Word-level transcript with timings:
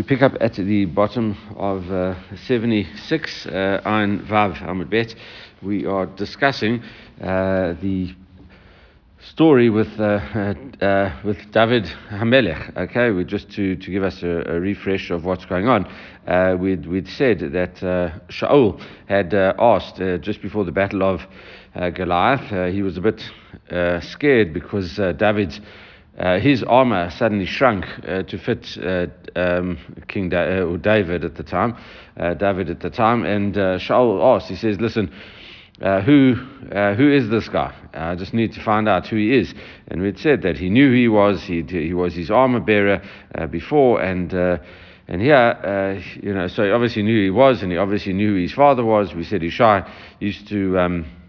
We 0.00 0.04
pick 0.04 0.22
up 0.22 0.32
at 0.40 0.54
the 0.54 0.86
bottom 0.86 1.36
of 1.56 1.92
uh, 1.92 2.14
76, 2.46 3.44
uh, 3.44 3.82
Ein 3.84 4.20
Vav 4.20 4.88
Bet. 4.88 5.14
We 5.60 5.84
are 5.84 6.06
discussing 6.06 6.82
uh, 7.20 7.74
the 7.82 8.14
story 9.18 9.68
with 9.68 10.00
uh, 10.00 10.54
uh, 10.80 11.20
with 11.22 11.52
David 11.52 11.84
Hamelech. 12.08 12.74
Okay, 12.78 13.10
we 13.10 13.24
just 13.24 13.50
to, 13.50 13.76
to 13.76 13.90
give 13.90 14.02
us 14.02 14.22
a, 14.22 14.42
a 14.46 14.58
refresh 14.58 15.10
of 15.10 15.26
what's 15.26 15.44
going 15.44 15.68
on. 15.68 15.84
Uh, 16.26 16.56
we'd 16.58 16.86
we'd 16.86 17.08
said 17.08 17.40
that 17.52 17.82
uh, 17.82 18.18
Shaul 18.30 18.82
had 19.06 19.34
asked 19.34 19.96
just 20.22 20.40
before 20.40 20.64
the 20.64 20.72
battle 20.72 21.02
of 21.02 21.20
Goliath. 21.74 22.72
He 22.72 22.80
was 22.80 22.96
a 22.96 23.02
bit 23.02 23.22
scared 24.02 24.54
because 24.54 24.96
David's. 25.18 25.60
Uh, 26.20 26.38
his 26.38 26.62
armor 26.62 27.08
suddenly 27.08 27.46
shrunk 27.46 27.86
uh, 28.06 28.22
to 28.24 28.36
fit 28.36 28.76
uh, 28.84 29.06
um, 29.36 29.78
King 30.06 30.28
da- 30.28 30.76
David 30.76 31.24
at 31.24 31.34
the 31.34 31.42
time, 31.42 31.74
David 32.38 32.68
at 32.68 32.80
the 32.80 32.90
time, 32.90 33.24
and 33.24 33.54
Shaul 33.54 34.36
asked. 34.36 34.48
He 34.48 34.56
says, 34.56 34.78
"Listen, 34.78 35.10
uh, 35.80 36.02
who 36.02 36.34
uh, 36.74 36.92
who 36.94 37.10
is 37.10 37.30
this 37.30 37.48
guy? 37.48 37.74
I 37.94 38.16
just 38.16 38.34
need 38.34 38.52
to 38.52 38.62
find 38.62 38.86
out 38.86 39.06
who 39.06 39.16
he 39.16 39.34
is." 39.34 39.54
And 39.88 40.02
we'd 40.02 40.18
said 40.18 40.42
that 40.42 40.58
he 40.58 40.68
knew 40.68 40.88
who 40.88 40.94
he 40.94 41.08
was. 41.08 41.42
He 41.42 41.62
he 41.62 41.94
was 41.94 42.14
his 42.14 42.30
armor 42.30 42.60
bearer 42.60 43.00
uh, 43.34 43.46
before, 43.46 44.02
and 44.02 44.30
and 45.08 45.22
here, 45.22 46.02
you 46.22 46.34
know, 46.34 46.48
so 46.48 46.64
he 46.64 46.70
obviously 46.70 47.02
knew 47.02 47.16
who 47.16 47.24
he 47.24 47.30
was, 47.30 47.62
and 47.62 47.72
he 47.72 47.78
obviously 47.78 48.12
knew 48.12 48.34
who 48.34 48.42
his 48.42 48.52
father 48.52 48.84
was. 48.84 49.14
We 49.14 49.24
said 49.24 49.40
Ishai 49.40 49.90
used 50.20 50.48
to. 50.48 50.78
Um, 50.78 51.19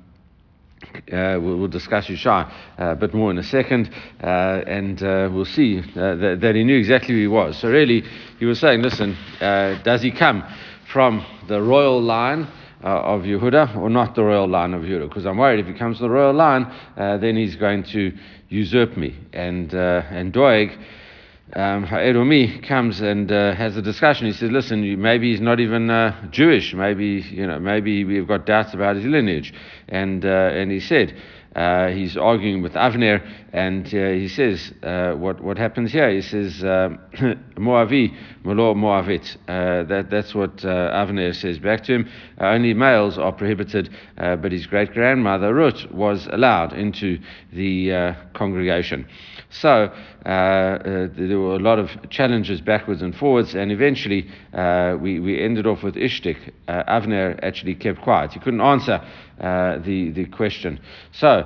uh, 1.11 1.39
we'll, 1.39 1.57
we'll 1.57 1.67
discuss 1.67 2.09
Ushai 2.09 2.51
uh, 2.79 2.91
a 2.91 2.95
bit 2.95 3.13
more 3.13 3.31
in 3.31 3.37
a 3.37 3.43
second, 3.43 3.89
uh, 4.21 4.61
and 4.67 5.01
uh, 5.01 5.29
we'll 5.31 5.45
see 5.45 5.81
that, 5.95 6.39
that 6.41 6.55
he 6.55 6.63
knew 6.63 6.77
exactly 6.77 7.15
who 7.15 7.21
he 7.21 7.27
was. 7.27 7.57
So, 7.57 7.69
really, 7.69 8.03
he 8.39 8.45
was 8.45 8.59
saying, 8.59 8.81
listen, 8.81 9.17
does 9.39 10.01
he 10.01 10.11
come 10.11 10.43
from 10.91 11.25
the 11.47 11.61
royal 11.61 12.01
line? 12.01 12.47
Uh, 12.83 13.13
of 13.13 13.21
Yehuda 13.21 13.77
or 13.77 13.91
not 13.91 14.15
the 14.15 14.23
royal 14.23 14.47
line 14.47 14.73
of 14.73 14.81
Yehuda? 14.81 15.07
Because 15.07 15.27
I'm 15.27 15.37
worried 15.37 15.59
if 15.59 15.67
he 15.67 15.73
comes 15.73 15.97
to 15.97 16.03
the 16.03 16.09
royal 16.09 16.33
line, 16.33 16.63
uh, 16.97 17.17
then 17.17 17.35
he's 17.35 17.55
going 17.55 17.83
to 17.93 18.11
usurp 18.49 18.97
me. 18.97 19.15
And 19.33 19.71
uh, 19.75 20.01
and 20.09 20.33
Doeg, 20.33 20.71
um, 21.55 21.85
comes 22.67 23.01
and 23.01 23.31
uh, 23.31 23.53
has 23.55 23.77
a 23.77 23.81
discussion. 23.81 24.27
He 24.27 24.33
says, 24.33 24.51
"Listen, 24.51 25.01
maybe 25.01 25.31
he's 25.31 25.41
not 25.41 25.59
even 25.59 25.89
uh, 25.89 26.29
Jewish. 26.31 26.73
Maybe 26.73 27.25
you 27.29 27.47
know, 27.47 27.59
maybe 27.59 28.03
we've 28.03 28.27
got 28.27 28.45
doubts 28.45 28.73
about 28.73 28.95
his 28.95 29.05
lineage." 29.05 29.53
And 29.89 30.25
uh, 30.25 30.29
and 30.53 30.71
he 30.71 30.79
said. 30.79 31.15
Uh, 31.55 31.87
he's 31.89 32.15
arguing 32.15 32.61
with 32.61 32.73
Avner, 32.73 33.21
and 33.51 33.85
uh, 33.87 34.09
he 34.11 34.29
says, 34.29 34.73
uh, 34.83 35.11
"What 35.13 35.41
what 35.41 35.57
happens 35.57 35.91
here?" 35.91 36.09
He 36.09 36.21
says, 36.21 36.63
um, 36.63 36.99
"Moavi, 37.57 38.15
Molo 38.43 38.73
Moavit." 38.73 39.35
Uh, 39.49 39.83
that 39.83 40.09
that's 40.09 40.33
what 40.33 40.63
uh, 40.63 40.91
Avner 40.93 41.35
says 41.35 41.59
back 41.59 41.83
to 41.85 41.95
him. 41.95 42.09
Uh, 42.39 42.45
only 42.45 42.73
males 42.73 43.17
are 43.17 43.33
prohibited, 43.33 43.89
uh, 44.17 44.37
but 44.37 44.53
his 44.53 44.65
great 44.65 44.93
grandmother 44.93 45.53
Ruth 45.53 45.91
was 45.91 46.27
allowed 46.31 46.71
into 46.71 47.19
the 47.51 47.93
uh, 47.93 48.13
congregation. 48.33 49.05
So 49.51 49.91
uh, 50.25 50.29
uh, 50.29 51.07
there 51.13 51.39
were 51.39 51.55
a 51.55 51.59
lot 51.59 51.77
of 51.77 51.89
challenges 52.09 52.61
backwards 52.61 53.01
and 53.01 53.13
forwards, 53.15 53.53
and 53.53 53.71
eventually 53.71 54.29
uh, 54.53 54.95
we, 54.99 55.19
we 55.19 55.41
ended 55.43 55.67
off 55.67 55.83
with 55.83 55.95
Ishtik. 55.95 56.37
Uh, 56.67 56.83
Avner 56.87 57.37
actually 57.43 57.75
kept 57.75 58.01
quiet. 58.01 58.31
He 58.31 58.39
couldn't 58.39 58.61
answer 58.61 59.01
uh, 59.41 59.79
the, 59.79 60.11
the 60.11 60.25
question. 60.25 60.79
So, 61.11 61.40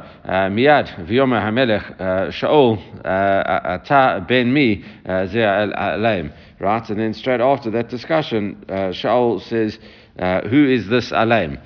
uh, 1.99 2.31
Shaul, 2.31 2.77
uh, 3.05 3.79
Ata 3.79 4.25
Ben 4.27 4.53
Mi, 4.53 4.83
Zeh 5.05 5.73
Alaim. 5.73 6.31
Right? 6.59 6.89
And 6.89 6.99
then 6.99 7.13
straight 7.13 7.41
after 7.41 7.71
that 7.71 7.89
discussion, 7.89 8.65
uh, 8.69 8.91
Shaul 8.91 9.41
says, 9.41 9.77
uh, 10.17 10.41
Who 10.41 10.69
is 10.69 10.87
this 10.87 11.11
Alaim? 11.11 11.59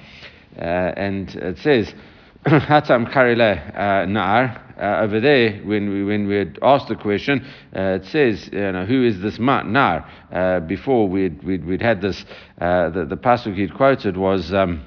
Uh, 0.58 0.62
and 0.62 1.30
it 1.36 1.58
says, 1.60 1.94
Hatam 2.46 3.12
Karile 3.12 3.60
uh. 3.76 4.70
Uh, 4.80 5.02
over 5.02 5.20
there, 5.20 5.58
when 5.66 5.90
we, 5.90 6.06
when 6.06 6.26
we 6.26 6.36
had 6.36 6.58
asked 6.62 6.88
the 6.88 6.96
question, 6.96 7.46
uh, 7.76 8.00
it 8.00 8.06
says, 8.06 8.50
you 8.54 8.72
know, 8.72 8.86
who 8.86 9.04
is 9.04 9.20
this 9.20 9.38
ma- 9.38 9.62
Nar? 9.62 10.10
Uh, 10.32 10.62
before 10.62 11.10
we'd, 11.10 11.44
we'd, 11.44 11.66
we'd 11.66 11.82
had 11.82 12.00
this, 12.00 12.24
uh, 12.62 12.90
the, 12.90 13.04
the 13.04 13.18
pasuk 13.18 13.56
he'd 13.56 13.74
quoted 13.74 14.16
was. 14.16 14.54
Um, 14.54 14.86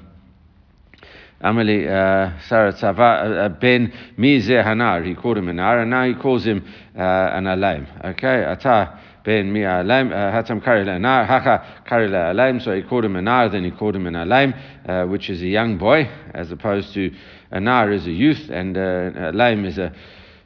Amali 1.43 1.85
Saratzava 2.47 3.59
ben 3.59 3.91
Mize 4.17 4.63
Hanar. 4.63 5.05
He 5.05 5.13
called 5.13 5.37
him 5.37 5.49
a 5.49 5.53
nar, 5.53 5.79
and 5.79 5.89
now 5.89 6.05
he 6.07 6.13
calls 6.13 6.45
him 6.45 6.63
uh, 6.95 7.01
an 7.01 7.43
alaim. 7.45 7.85
Okay, 8.05 8.45
Ata 8.45 8.99
ben 9.23 9.51
mi 9.51 9.61
alaim 9.61 10.09
hatam 10.09 10.63
kari 10.63 10.83
nar 10.99 11.25
hacha 11.25 11.83
kari 11.85 12.09
alaim. 12.09 12.61
So 12.61 12.73
he 12.73 12.81
called 12.81 13.05
him 13.05 13.15
a 13.15 13.21
nar, 13.21 13.49
then 13.49 13.63
he 13.63 13.71
called 13.71 13.95
him 13.95 14.07
an 14.07 14.15
alaim, 14.15 14.53
uh, 14.87 15.05
which 15.07 15.29
is 15.29 15.41
a 15.41 15.47
young 15.47 15.77
boy, 15.77 16.09
as 16.33 16.51
opposed 16.51 16.93
to 16.93 17.11
a 17.51 17.59
nar 17.59 17.91
is 17.91 18.05
a 18.07 18.11
youth, 18.11 18.49
and 18.49 18.77
uh, 18.77 19.31
alaim 19.31 19.65
is 19.65 19.77
a 19.77 19.93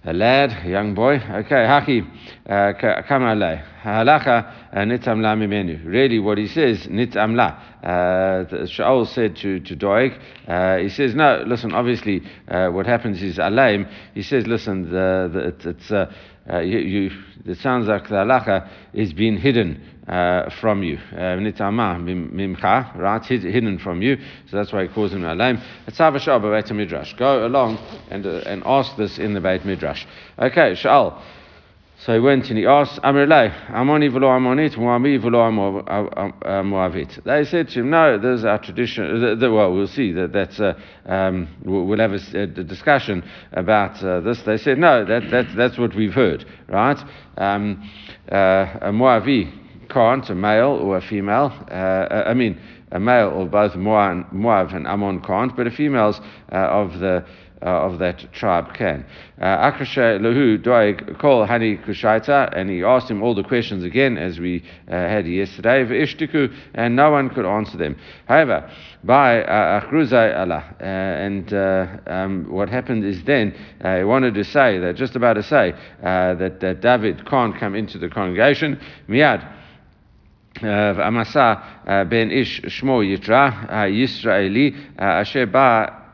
a 0.07 0.13
lad, 0.13 0.65
a 0.65 0.69
young 0.69 0.93
boy. 0.93 1.15
Okay, 1.15 1.65
haki 1.67 2.01
kamalei 2.47 3.61
halacha 3.83 4.71
nitam 4.73 5.21
la 5.21 5.35
mimenu. 5.35 5.85
Really, 5.85 6.17
what 6.17 6.37
he 6.37 6.47
says 6.47 6.87
nitam 6.87 7.35
la. 7.35 7.59
Uh, 7.83 8.45
Shaul 8.65 9.05
said 9.05 9.35
to 9.37 9.59
to 9.59 9.75
Doeg, 9.75 10.13
uh, 10.47 10.77
he 10.77 10.89
says, 10.89 11.13
no, 11.13 11.43
listen. 11.45 11.73
Obviously, 11.73 12.21
uh, 12.47 12.69
what 12.69 12.85
happens 12.85 13.21
is 13.21 13.37
alaim. 13.37 13.91
He 14.13 14.23
says, 14.23 14.47
listen, 14.47 14.83
the, 14.83 15.29
the, 15.31 15.39
it, 15.49 15.65
it's 15.65 15.91
uh, 15.91 16.11
uh, 16.49 16.59
you, 16.59 16.79
you, 16.79 17.11
it 17.45 17.57
sounds 17.57 17.87
like 17.87 18.07
the 18.07 18.15
halacha 18.15 18.69
is 18.93 19.11
being 19.11 19.37
hidden 19.37 19.83
uh, 20.07 20.49
from 20.61 20.83
you. 20.83 20.97
Nitama 21.13 21.99
mimcha, 22.01 22.95
right? 22.95 23.23
Hidden 23.25 23.79
from 23.79 24.01
you. 24.01 24.17
So 24.49 24.57
that's 24.57 24.71
why 24.71 24.83
he 24.83 24.89
calls 24.89 25.13
him 25.13 25.21
alaim. 25.21 25.61
Etzavashah 25.87 26.41
b'beit 26.41 26.71
midrash. 26.71 27.13
Go 27.15 27.45
along 27.45 27.77
and 28.09 28.25
uh, 28.25 28.41
and 28.45 28.63
ask 28.65 28.95
this 28.97 29.17
in 29.19 29.33
the 29.33 29.41
Beit 29.41 29.65
Midrash. 29.65 30.05
Okay, 30.39 30.73
Shaul. 30.73 31.21
So 31.99 32.13
he 32.13 32.19
went 32.19 32.47
and 32.49 32.59
he 32.59 32.65
asked 32.67 33.01
Amrilay, 33.01 33.49
Amoni 33.69 34.11
v'lo 34.11 34.29
Amonit, 34.37 34.75
Moabi 34.75 35.19
v'lo 35.19 35.83
Moavit. 36.63 37.23
They 37.23 37.43
said 37.43 37.69
to 37.69 37.79
him, 37.79 37.89
no, 37.89 38.19
there's 38.19 38.45
our 38.45 38.59
tradition. 38.59 39.19
The, 39.19 39.35
the, 39.35 39.51
well, 39.51 39.73
we'll 39.73 39.87
see 39.87 40.11
that 40.11 40.31
that's 40.31 40.59
uh, 40.59 40.79
um, 41.07 41.47
we'll 41.65 41.97
have 41.97 42.13
a, 42.13 42.41
a 42.43 42.45
discussion 42.45 43.23
about 43.51 44.03
uh, 44.03 44.19
this. 44.19 44.43
They 44.43 44.57
said, 44.57 44.77
no, 44.77 45.05
that, 45.05 45.31
that, 45.31 45.55
that's 45.55 45.79
what 45.79 45.95
we've 45.95 46.13
heard, 46.13 46.45
right? 46.69 46.99
Um, 47.35 47.89
uh, 48.31 48.91
Moavi 48.91 49.66
can't, 49.89 50.29
a 50.29 50.35
male 50.35 50.79
or 50.81 50.97
a 50.97 51.01
female. 51.01 51.53
Uh, 51.69 52.23
I 52.27 52.33
mean, 52.33 52.59
a 52.91 52.99
male 52.99 53.41
of 53.41 53.51
both 53.51 53.75
Moab 53.75 54.73
and 54.73 54.87
Ammon 54.87 55.21
can't, 55.21 55.55
but 55.55 55.67
a 55.67 55.71
female's 55.71 56.19
uh, 56.51 56.55
of 56.55 56.99
the 56.99 57.25
uh, 57.61 57.65
of 57.65 57.99
that 57.99 58.31
tribe 58.33 58.73
can. 58.73 59.05
Akrasha 59.39 60.19
Lahu 60.19 60.61
Doeg 60.61 61.17
Kol 61.19 61.47
Hani 61.47 61.83
Kushaita, 61.83 62.55
and 62.55 62.69
he 62.69 62.83
asked 62.83 63.09
him 63.09 63.23
all 63.23 63.33
the 63.33 63.43
questions 63.43 63.83
again 63.83 64.17
as 64.17 64.39
we 64.39 64.63
uh, 64.87 64.91
had 64.91 65.27
yesterday, 65.27 65.83
Ishtiku, 65.83 66.53
and 66.75 66.95
no 66.95 67.11
one 67.11 67.29
could 67.29 67.45
answer 67.45 67.77
them. 67.77 67.97
However, 68.27 68.71
by 69.03 69.41
Akhruzai 69.41 70.37
Allah, 70.37 70.63
and 70.79 71.53
uh, 71.53 71.87
um, 72.07 72.45
what 72.51 72.69
happened 72.69 73.05
is 73.05 73.23
then 73.23 73.55
uh, 73.83 73.97
he 73.97 74.03
wanted 74.03 74.33
to 74.35 74.43
say 74.43 74.77
that, 74.79 74.95
just 74.95 75.15
about 75.15 75.33
to 75.33 75.43
say, 75.43 75.73
uh, 76.03 76.35
that, 76.35 76.59
that 76.59 76.81
David 76.81 77.25
can't 77.27 77.57
come 77.57 77.75
into 77.75 77.97
the 77.97 78.09
congregation. 78.09 78.79
Miyad. 79.09 79.55
Amasa 80.63 82.05
ben 82.09 82.31
Ish 82.31 82.61
Shmo 82.61 83.03
Yitra 83.05 83.69
Yisraeli 83.89 84.75
Asher 84.97 85.45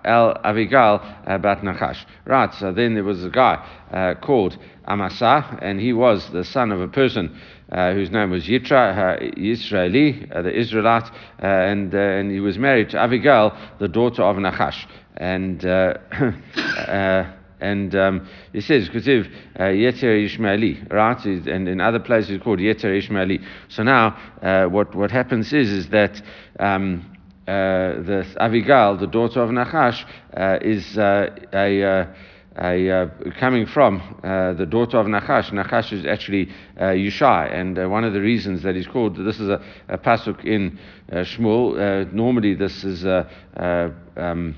El 0.06 0.34
Avigal 0.44 1.42
bat 1.42 1.62
Nachash. 1.62 2.06
Right, 2.26 2.54
so 2.54 2.72
then 2.72 2.94
there 2.94 3.04
was 3.04 3.24
a 3.24 3.30
guy 3.30 3.66
uh, 3.92 4.16
called 4.16 4.58
Amasa, 4.86 5.60
and 5.62 5.80
he 5.80 5.94
was 5.94 6.30
the 6.32 6.44
son 6.44 6.72
of 6.72 6.82
a 6.82 6.88
person 6.88 7.40
uh, 7.72 7.94
whose 7.94 8.12
name 8.12 8.30
was 8.30 8.46
Yitra, 8.46 9.18
uh, 9.22 9.32
Israeli, 9.38 10.30
uh, 10.32 10.42
the 10.42 10.54
Israelite, 10.54 11.10
uh, 11.42 11.46
and, 11.46 11.94
uh, 11.94 11.98
and 11.98 12.32
he 12.32 12.40
was 12.40 12.58
married 12.58 12.90
to 12.92 12.98
Avigal, 12.98 13.58
the 13.80 13.88
daughter 13.88 14.24
of 14.24 14.36
Nachash. 14.38 14.86
And 15.18 15.64
and 17.64 17.96
um, 17.96 18.28
he 18.52 18.62
says, 18.62 18.90
Kutiv 18.90 19.32
Yeter 19.58 20.26
Ishmaeli, 20.28 20.92
right? 20.92 21.26
And 21.26 21.68
in 21.68 21.80
other 21.80 22.00
places 22.00 22.32
it's 22.32 22.44
called 22.44 22.60
Yeter 22.60 22.92
Ishmaeli. 23.02 23.44
So 23.70 23.84
now 23.84 24.18
uh, 24.42 24.66
what, 24.66 24.94
what 24.94 25.12
happens 25.12 25.54
is, 25.54 25.72
is 25.72 25.90
that 25.90 26.22
um, 26.60 27.14
uh, 27.48 28.04
the 28.04 28.26
Avigal, 28.40 29.00
the 29.00 29.08
daughter 29.08 29.42
of 29.42 29.50
Nachash, 29.50 30.06
uh, 30.36 30.60
is 30.62 30.98
uh, 30.98 31.30
a, 31.54 31.84
uh, 31.84 32.06
a 32.58 32.90
uh, 32.90 33.08
coming 33.40 33.66
from 33.66 34.02
uh, 34.24 34.54
the 34.54 34.66
daughter 34.66 34.98
of 34.98 35.08
Nachash. 35.08 35.52
Nachash 35.52 35.92
is 35.92 36.06
actually 36.06 36.50
Yushai, 36.78 37.54
and 37.54 37.90
one 37.90 38.04
of 38.04 38.14
the 38.14 38.22
reasons 38.22 38.64
that 38.64 38.76
he's 38.76 38.88
called 38.88 39.18
this 39.18 39.40
is 39.40 39.50
a, 39.50 39.62
a 39.90 39.98
pasuk 39.98 40.46
in 40.46 40.80
Shmuel. 41.12 42.14
normally, 42.14 42.54
this 42.56 42.84
is 42.84 43.04
a. 43.04 43.28
Um, 44.16 44.56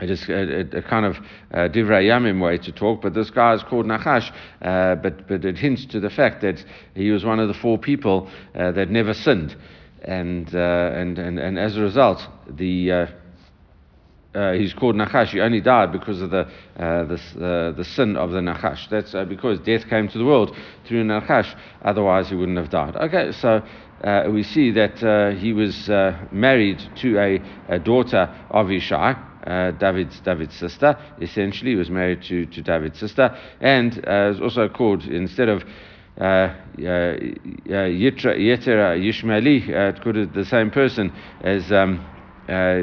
it 0.00 0.10
is 0.10 0.28
a, 0.28 0.78
a, 0.78 0.82
kind 0.82 1.04
of 1.04 1.16
uh, 1.52 1.68
divrei 1.68 2.06
yamim 2.06 2.40
way 2.40 2.58
to 2.58 2.72
talk, 2.72 3.02
but 3.02 3.12
this 3.12 3.30
guy 3.30 3.54
is 3.54 3.62
called 3.62 3.86
Nachash, 3.86 4.30
uh, 4.62 4.94
but, 4.94 5.26
but 5.28 5.44
it 5.44 5.58
hints 5.58 5.84
to 5.86 6.00
the 6.00 6.10
fact 6.10 6.40
that 6.42 6.64
he 6.94 7.10
was 7.10 7.24
one 7.24 7.40
of 7.40 7.48
the 7.48 7.54
four 7.54 7.76
people 7.76 8.30
uh, 8.54 8.72
that 8.72 8.90
never 8.90 9.12
sinned. 9.12 9.56
And, 10.02 10.54
uh, 10.54 10.92
and, 10.94 11.18
and, 11.18 11.38
and 11.38 11.58
as 11.58 11.76
a 11.76 11.80
result, 11.80 12.26
the, 12.48 12.92
uh, 12.92 13.06
uh, 14.34 14.52
he's 14.52 14.72
called 14.72 14.94
Nachash. 14.94 15.28
He 15.28 15.40
only 15.40 15.60
died 15.60 15.92
because 15.92 16.22
of 16.22 16.30
the, 16.30 16.46
uh, 16.78 17.04
the, 17.04 17.14
uh, 17.14 17.76
the 17.76 17.84
sin 17.84 18.16
of 18.16 18.30
the 18.30 18.38
Nachash. 18.38 18.88
That's 18.88 19.14
uh, 19.14 19.24
because 19.24 19.58
death 19.60 19.88
came 19.88 20.08
to 20.08 20.18
the 20.18 20.24
world 20.24 20.56
through 20.86 21.04
Nachash. 21.04 21.52
Otherwise, 21.82 22.28
he 22.28 22.36
wouldn't 22.36 22.58
have 22.58 22.70
died. 22.70 22.96
Okay, 22.96 23.32
so 23.32 23.62
uh, 24.04 24.30
we 24.30 24.42
see 24.42 24.70
that 24.70 25.02
uh, 25.02 25.36
he 25.36 25.52
was 25.52 25.88
married 26.30 26.80
to 26.96 27.18
a, 27.18 27.42
a, 27.68 27.78
daughter 27.78 28.32
of 28.50 28.66
Ishai. 28.66 29.29
David's 29.78 30.20
David's 30.20 30.54
sister, 30.54 30.96
essentially, 31.20 31.70
he 31.72 31.76
was 31.76 31.90
married 31.90 32.22
to, 32.22 32.46
to 32.46 32.62
David's 32.62 32.98
sister, 32.98 33.36
and 33.60 33.98
is 33.98 34.40
also 34.40 34.68
called 34.68 35.04
instead 35.04 35.48
of 35.48 35.62
uh, 36.20 36.54
Yitra, 36.76 38.36
Yetera 38.36 38.98
Yishmaeli, 38.98 39.70
uh, 39.70 39.92
have 40.16 40.34
the 40.34 40.44
same 40.44 40.70
person 40.70 41.12
as 41.40 41.72
um, 41.72 42.04
uh, 42.48 42.82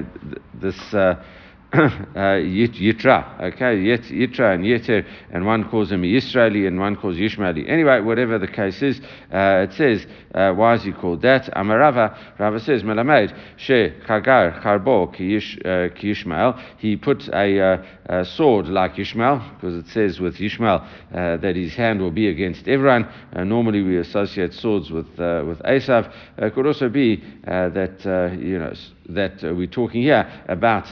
this 0.56 0.94
uh, 0.94 1.24
Yitra, 1.73 3.41
okay, 3.41 3.77
Yit, 3.77 4.03
Yitra 4.03 4.55
and 4.55 4.63
Yeter, 4.63 5.05
and 5.31 5.45
one 5.45 5.69
calls 5.69 5.91
him 5.91 6.05
Israeli 6.05 6.65
and 6.65 6.79
one 6.79 6.95
calls 6.95 7.17
Yishmaeli. 7.17 7.69
Anyway, 7.69 7.99
whatever 7.99 8.39
the 8.39 8.47
case 8.47 8.81
is, 8.81 9.01
uh, 9.33 9.67
it 9.67 9.73
says, 9.73 10.07
uh, 10.33 10.53
why 10.53 10.75
is 10.75 10.83
he 10.83 10.93
called 10.93 11.21
that? 11.23 11.53
Amarava, 11.57 12.17
Rava 12.39 12.61
says, 12.61 12.83
Melamed, 12.83 13.37
She, 13.57 13.91
Chagar, 14.07 14.63
Charbo, 14.63 15.09
uh, 15.09 15.93
Ki 15.93 16.11
Yishmael. 16.13 16.57
He 16.77 16.95
put 16.95 17.27
a, 17.27 17.59
uh, 17.59 17.83
a, 18.05 18.23
sword 18.23 18.67
like 18.69 18.97
Ishmael, 18.97 19.39
because 19.55 19.75
it 19.75 19.89
says 19.89 20.21
with 20.21 20.39
Ishmael 20.39 20.87
uh, 21.13 21.35
that 21.35 21.57
his 21.57 21.75
hand 21.75 21.99
will 21.99 22.11
be 22.11 22.29
against 22.29 22.65
everyone. 22.69 23.09
normally 23.35 23.81
we 23.81 23.97
associate 23.97 24.53
swords 24.53 24.89
with, 24.89 25.09
with 25.17 25.59
Esav. 25.63 26.13
It 26.37 26.55
could 26.55 26.65
also 26.65 26.87
be 26.87 27.21
that, 27.43 28.37
you 28.39 28.57
know, 28.57 28.73
that 29.09 29.41
we're 29.41 29.67
talking 29.67 30.01
here 30.01 30.29
about 30.47 30.85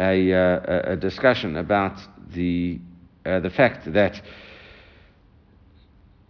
a, 0.00 0.32
uh, 0.32 0.92
a 0.92 0.96
discussion 0.96 1.56
about 1.56 2.00
the, 2.34 2.80
uh, 3.26 3.40
the 3.40 3.50
fact 3.50 3.92
that 3.92 4.20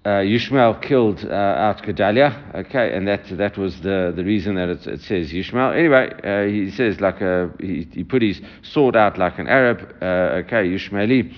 uh, 0.05 0.23
Yishmael 0.23 0.83
killed 0.83 1.25
uh, 1.25 1.29
out 1.29 1.83
Gedalia, 1.83 2.55
okay, 2.55 2.97
and 2.97 3.07
that 3.07 3.27
that 3.37 3.59
was 3.59 3.83
the, 3.83 4.15
the 4.17 4.25
reason 4.25 4.55
that 4.55 4.71
it, 4.71 4.87
it 4.87 5.03
says 5.03 5.31
Yishmael. 5.31 5.77
Anyway, 5.77 6.11
uh, 6.25 6.47
he 6.51 6.71
says 6.71 7.01
like 7.01 7.21
a, 7.21 7.51
he, 7.61 7.87
he 7.93 8.03
put 8.03 8.23
his 8.23 8.41
sword 8.63 8.97
out 8.97 9.19
like 9.19 9.39
an 9.39 9.47
Arab, 9.47 9.95
uh, 10.01 10.41
okay, 10.43 10.67
Yishmaeli, 10.67 11.35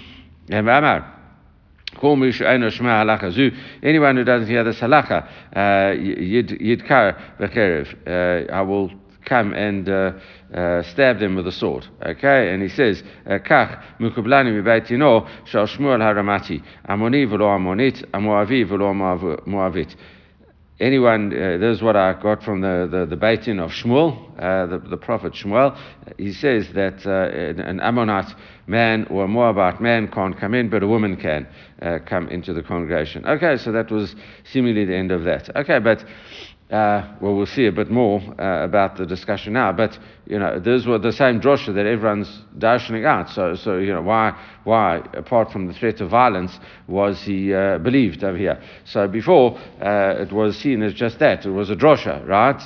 and 0.49 0.69
Amar. 0.69 1.19
Anyone 2.01 2.33
who 4.17 4.25
doesn't 4.25 4.49
hear 4.49 4.65
this 4.65 4.81
halacha, 4.81 5.29
yidkar 6.65 7.17
uh, 8.07 8.53
I 8.53 8.63
will 8.63 8.91
come 9.25 9.53
and 9.55 9.89
uh, 9.89 10.13
uh, 10.55 10.83
stab 10.83 11.19
them 11.19 11.37
with 11.37 11.47
a 11.47 11.53
sword. 11.53 11.87
Okay, 12.05 12.53
and 12.53 12.63
he 12.63 12.69
says, 12.69 13.03
uh, 13.27 13.39
"Kach 13.39 13.83
mukublani 13.99 14.53
shal 15.45 15.67
Shmuel 15.67 16.01
haramati 16.01 16.63
amoni 16.89 17.27
v'lo 17.27 17.57
amonit 17.57 18.05
amoavi 18.13 18.65
v'lo 18.67 18.93
moavit." 19.47 19.95
Anyone, 20.81 21.33
uh, 21.33 21.59
this 21.59 21.77
is 21.77 21.83
what 21.83 21.95
I 21.95 22.21
got 22.21 22.43
from 22.43 22.61
the, 22.61 22.89
the, 22.91 23.07
the 23.07 23.15
Beit 23.15 23.43
Din 23.43 23.61
of 23.61 23.71
Shmuel, 23.71 24.19
uh, 24.37 24.67
the, 24.67 24.79
the 24.79 24.97
prophet 24.97 25.33
Shmuel. 25.33 25.79
He 26.19 26.33
says 26.33 26.73
that 26.73 27.07
uh, 27.07 27.63
an 27.63 27.79
Ammonite 27.79 28.35
man 28.67 29.07
or 29.09 29.25
a 29.25 29.29
Moabite 29.29 29.81
man 29.81 30.09
can't 30.09 30.37
come 30.37 30.55
in, 30.55 30.71
but 30.71 30.83
a 30.83 30.89
woman 30.89 31.17
can 31.17 31.47
uh, 31.81 31.99
come 32.05 32.27
into 32.31 32.53
the 32.53 32.65
congregation. 32.65 33.25
Okay, 33.25 33.59
so 33.59 33.71
that 33.71 33.93
was 33.93 34.17
seemingly 34.43 34.85
the 34.85 34.97
end 34.97 35.13
of 35.13 35.23
that. 35.23 35.55
Okay, 35.55 35.79
but 35.79 36.05
uh, 36.73 37.17
well, 37.21 37.35
we'll 37.35 37.45
see 37.45 37.67
a 37.67 37.73
bit 37.73 37.91
more 37.91 38.19
uh, 38.41 38.65
about 38.65 38.97
the 38.97 39.05
discussion 39.05 39.53
now. 39.53 39.73
But 39.73 39.99
you 40.27 40.39
know, 40.39 40.59
those 40.59 40.87
were 40.87 40.99
the 40.99 41.13
same 41.13 41.39
drosha 41.39 41.75
that 41.75 41.85
everyone's 41.85 42.43
dashing 42.57 43.05
out. 43.05 43.29
So, 43.29 43.55
so 43.57 43.77
you 43.77 43.93
know, 43.93 44.01
why, 44.01 44.33
why, 44.65 45.03
apart 45.13 45.53
from 45.53 45.67
the 45.67 45.75
threat 45.75 46.01
of 46.01 46.09
violence, 46.09 46.59
was 46.87 47.21
he 47.23 47.53
uh, 47.53 47.77
believed 47.77 48.25
over 48.25 48.39
here? 48.39 48.63
So 48.87 49.07
before 49.07 49.59
uh, 49.83 50.23
it 50.23 50.33
was 50.33 50.57
seen 50.57 50.83
as 50.83 50.95
just 50.95 51.19
that. 51.19 51.45
It 51.45 51.51
was 51.51 51.69
a 51.69 51.77
drosha, 51.77 52.27
right? 52.27 52.59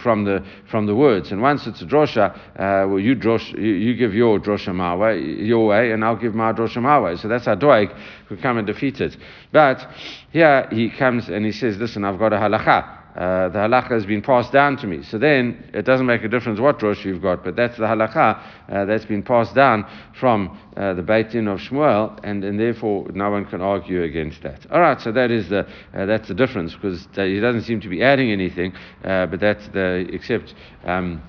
from 0.00 0.24
the 0.24 0.44
from 0.70 0.86
the 0.86 0.94
words. 0.94 1.32
And 1.32 1.42
once 1.42 1.66
it's 1.66 1.82
a 1.82 1.86
drosha, 1.86 2.36
uh, 2.36 2.86
well, 2.88 3.00
you 3.00 3.16
drosh, 3.16 3.52
you, 3.54 3.72
you, 3.72 3.96
give 3.96 4.14
your 4.14 4.38
drosha 4.38 4.72
my 4.72 4.94
way, 4.94 5.20
your 5.20 5.66
way, 5.66 5.90
and 5.90 6.04
I'll 6.04 6.14
give 6.14 6.34
my 6.34 6.52
drosha 6.52 6.80
my 6.80 7.00
way. 7.00 7.16
So 7.16 7.26
that's 7.26 7.46
how 7.46 7.56
Doeg 7.56 7.90
could 8.28 8.40
come 8.40 8.58
and 8.58 8.66
defeat 8.66 9.00
it. 9.00 9.16
But 9.50 9.84
here 10.30 10.68
he 10.70 10.88
comes 10.90 11.28
and 11.28 11.44
he 11.44 11.50
says, 11.50 11.78
"Listen, 11.78 12.04
I've 12.04 12.18
got 12.20 12.32
a 12.32 12.36
halacha." 12.36 13.03
Uh, 13.14 13.48
the 13.48 13.58
halacha 13.58 13.90
has 13.90 14.04
been 14.04 14.22
passed 14.22 14.52
down 14.52 14.76
to 14.76 14.86
me. 14.86 15.02
So 15.02 15.18
then 15.18 15.70
it 15.72 15.82
doesn't 15.82 16.06
make 16.06 16.24
a 16.24 16.28
difference 16.28 16.58
what 16.58 16.82
rosh 16.82 17.04
you've 17.04 17.22
got, 17.22 17.44
but 17.44 17.54
that's 17.54 17.76
the 17.76 17.84
halacha 17.84 18.42
uh, 18.68 18.84
that's 18.86 19.04
been 19.04 19.22
passed 19.22 19.54
down 19.54 19.86
from 20.18 20.58
uh, 20.76 20.94
the 20.94 21.02
Beit 21.02 21.30
Din 21.30 21.46
of 21.46 21.60
Shmuel, 21.60 22.18
and, 22.24 22.42
and 22.42 22.58
therefore 22.58 23.08
no 23.14 23.30
one 23.30 23.44
can 23.44 23.60
argue 23.60 24.02
against 24.02 24.42
that. 24.42 24.66
All 24.70 24.80
right, 24.80 25.00
so 25.00 25.12
that 25.12 25.30
is 25.30 25.48
the 25.48 25.66
uh, 25.94 26.06
that's 26.06 26.26
the 26.26 26.34
difference 26.34 26.74
because 26.74 27.06
he 27.14 27.38
doesn't 27.38 27.62
seem 27.62 27.80
to 27.82 27.88
be 27.88 28.02
adding 28.02 28.32
anything, 28.32 28.72
uh, 29.04 29.26
but 29.26 29.40
that's 29.40 29.68
the 29.68 30.06
except. 30.12 30.54
Um, 30.84 31.22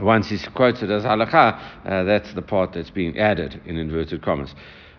once 0.00 0.30
he's 0.30 0.46
quoted 0.48 0.90
as 0.90 1.02
halakha, 1.02 1.60
uh, 1.84 2.02
that's 2.04 2.32
the 2.32 2.40
part 2.40 2.72
that's 2.72 2.90
being 2.90 3.18
added 3.18 3.60
in 3.66 3.76
inverted 3.76 4.22
commas. 4.22 4.54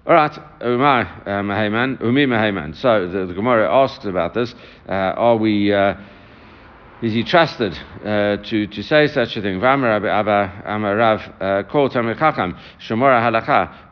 All 0.06 0.16
right, 0.16 0.34
Umay 0.60 1.26
uh, 1.26 1.42
Mahayman, 1.44 1.98
Umi 2.02 2.26
Mahayman. 2.26 2.76
So 2.76 3.08
the, 3.08 3.26
the, 3.26 3.34
Gemara 3.34 3.74
asks 3.74 4.04
about 4.04 4.34
this. 4.34 4.54
Uh, 4.86 4.92
are 4.92 5.38
we, 5.38 5.72
uh, 5.72 5.96
is 7.02 7.14
he 7.14 7.24
trusted 7.24 7.72
uh, 8.04 8.36
to, 8.36 8.68
to 8.68 8.84
say 8.84 9.08
such 9.08 9.38
a 9.38 9.42
thing? 9.42 9.62
V'amar 9.62 10.06
Abba 10.06 10.64
Amarav 10.68 11.42
uh, 11.42 11.64
Kol 11.72 11.90
Talmid 11.90 12.20
Chacham 12.20 12.58
Shomora 12.86 13.24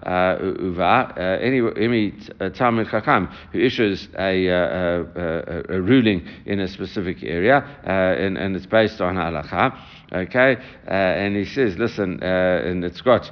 uh, 0.05 0.43
Uva. 0.61 1.39
Any 1.41 1.61
Talmid 1.61 2.91
Chacham 2.91 3.27
who 3.53 3.61
issues 3.61 4.09
a, 4.19 4.47
a, 4.47 5.65
a, 5.69 5.81
ruling 5.81 6.27
in 6.45 6.59
a 6.59 6.67
specific 6.67 7.23
area 7.23 7.63
and, 7.85 8.37
and 8.37 8.53
it's 8.57 8.65
based 8.65 8.99
on 8.99 9.15
halacha. 9.15 9.79
Okay, 10.11 10.57
and 10.87 11.37
he 11.37 11.45
says, 11.45 11.77
listen, 11.77 12.21
and 12.21 12.83
it's 12.83 12.99
got 12.99 13.31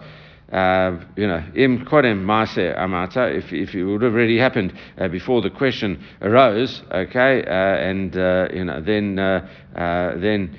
uh, 0.52 0.98
you 1.16 1.28
know, 1.28 1.44
im 1.56 1.86
kodem 1.86 2.24
maase 2.26 2.76
amata, 2.78 3.36
if, 3.36 3.54
if 3.54 3.76
it 3.76 3.84
would 3.84 4.02
have 4.02 4.14
already 4.14 4.38
happened 4.38 4.74
uh, 4.98 5.08
before 5.08 5.42
the 5.42 5.50
question 5.50 6.04
arose, 6.22 6.82
okay, 6.92 7.44
uh, 7.46 7.50
and, 7.50 8.18
uh, 8.18 8.48
you 8.54 8.66
know, 8.66 8.82
then, 8.82 9.20
uh, 9.20 9.48
uh, 9.76 10.18
then, 10.18 10.58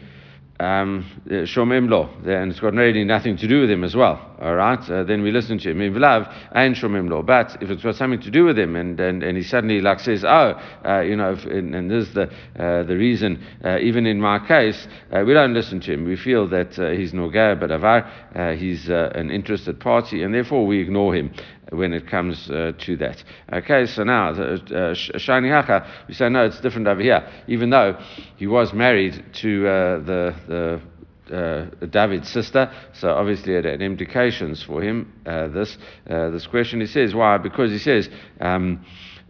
um, 0.61 1.07
shomim 1.27 1.89
lo, 1.89 2.11
and 2.31 2.51
it's 2.51 2.61
got 2.61 2.75
really 2.75 3.03
nothing 3.03 3.37
to 3.39 3.49
do 3.49 3.63
with 3.63 3.71
him 3.71 3.83
as 3.83 3.97
well. 3.97 4.37
All 4.41 4.55
right, 4.55 4.91
uh, 4.91 5.05
then 5.05 5.23
we 5.23 5.31
listen 5.31 5.59
to 5.59 5.71
him. 5.71 5.79
Ivlav 5.79 6.33
and 6.53 6.77
shomim 6.77 7.09
lo. 7.09 7.23
But 7.23 7.63
if 7.63 7.71
it's 7.71 7.83
got 7.83 7.97
something 7.97 8.21
to 8.21 8.31
do 8.31 8.45
with 8.45 8.59
him, 8.59 8.77
and 8.77 9.01
and, 9.01 9.23
and 9.23 9.39
he 9.39 9.43
suddenly 9.43 9.81
like 9.81 10.01
says, 10.01 10.23
oh, 10.23 10.61
uh, 10.85 11.01
you 11.01 11.17
know, 11.17 11.33
if, 11.33 11.45
and, 11.47 11.75
and, 11.75 11.91
this 11.91 12.09
is 12.09 12.15
the 12.15 12.25
uh, 12.59 12.83
the 12.83 12.97
reason. 12.97 13.43
Uh, 13.65 13.79
even 13.79 14.05
in 14.05 14.21
my 14.21 14.39
case, 14.47 14.87
uh, 15.11 15.23
we 15.27 15.33
don't 15.33 15.55
listen 15.55 15.81
to 15.81 15.95
him. 15.95 16.05
We 16.05 16.17
feel 16.17 16.47
that 16.49 16.79
uh, 16.79 16.91
he's 16.91 17.13
noga 17.13 17.59
but 17.59 17.71
avar, 17.71 18.55
he's 18.55 18.89
an 18.91 19.31
interested 19.31 19.81
party, 19.81 20.23
and 20.23 20.35
therefore 20.35 20.67
we 20.67 20.81
ignore 20.81 21.15
him 21.15 21.33
when 21.71 21.93
it 21.93 22.07
comes 22.07 22.51
uh, 22.51 22.73
to 22.79 22.97
that. 22.97 23.23
Okay, 23.53 23.87
so 23.87 24.05
now, 24.05 24.31
uh, 24.31 24.59
Shani 24.95 25.51
Hacha, 25.51 26.05
we 26.09 26.15
say, 26.15 26.29
no, 26.29 26.45
it's 26.45 26.61
different 26.61 26.87
over 26.89 27.01
here. 27.01 27.27
Even 27.49 27.71
though 27.71 27.99
he 28.37 28.47
was 28.47 28.73
married 28.73 29.25
to 29.35 29.67
uh, 29.67 29.99
the, 30.01 30.81
the 31.29 31.37
uh, 31.37 31.87
David's 31.87 32.29
sister, 32.29 32.73
so 32.93 33.11
obviously 33.11 33.55
it 33.55 33.65
had 33.65 33.81
implications 33.83 34.63
for 34.63 34.83
him. 34.83 35.13
Uh, 35.25 35.49
this 35.49 35.79
uh, 36.09 36.31
this 36.31 36.47
question, 36.47 36.81
he 36.81 36.87
says, 36.87 37.15
why? 37.15 37.39
Because 37.39 37.71
he 37.71 37.79
says. 37.79 38.09
Um, 38.41 38.85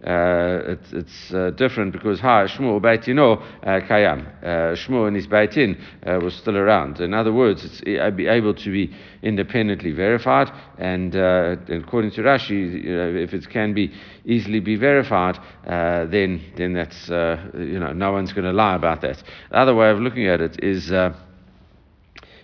uh, 0.07 0.73
it's, 0.73 0.92
it's 0.92 1.35
uh, 1.35 1.50
different 1.50 1.92
because 1.92 2.21
hi 2.21 2.45
Shmuel 2.47 2.80
Beitino 2.80 3.42
uh, 3.62 3.87
Kayam 3.87 4.26
uh, 4.42 4.47
Shmuel 4.75 5.07
and 5.09 5.16
his 5.16 5.26
Beitin 5.26 5.78
uh, 6.07 6.19
was 6.21 6.35
still 6.35 6.57
around. 6.57 7.00
In 7.00 7.12
other 7.12 7.33
words, 7.33 7.64
it's 7.64 7.83
able 7.87 8.54
to 8.54 8.71
be 8.71 8.95
independently 9.23 9.92
verified, 9.92 10.50
and 10.78 11.14
according 11.14 12.12
to 12.12 12.23
Rashi, 12.23 12.85
you 12.85 12.97
know, 12.97 13.14
if 13.14 13.35
it 13.35 13.49
can 13.50 13.75
be 13.75 13.92
easily 14.25 14.61
be 14.61 14.76
verified, 14.76 15.38
then 15.64 16.40
then 16.57 16.73
that's 16.73 17.09
you 17.09 17.78
know 17.78 17.92
no 17.92 18.12
one's 18.12 18.33
going 18.33 18.47
to 18.47 18.52
lie 18.52 18.76
about 18.76 19.02
that. 19.02 19.23
The 19.50 19.57
other 19.57 19.75
way 19.75 19.90
of 19.90 19.99
looking 19.99 20.26
at 20.26 20.40
it 20.40 20.64
is 20.64 20.90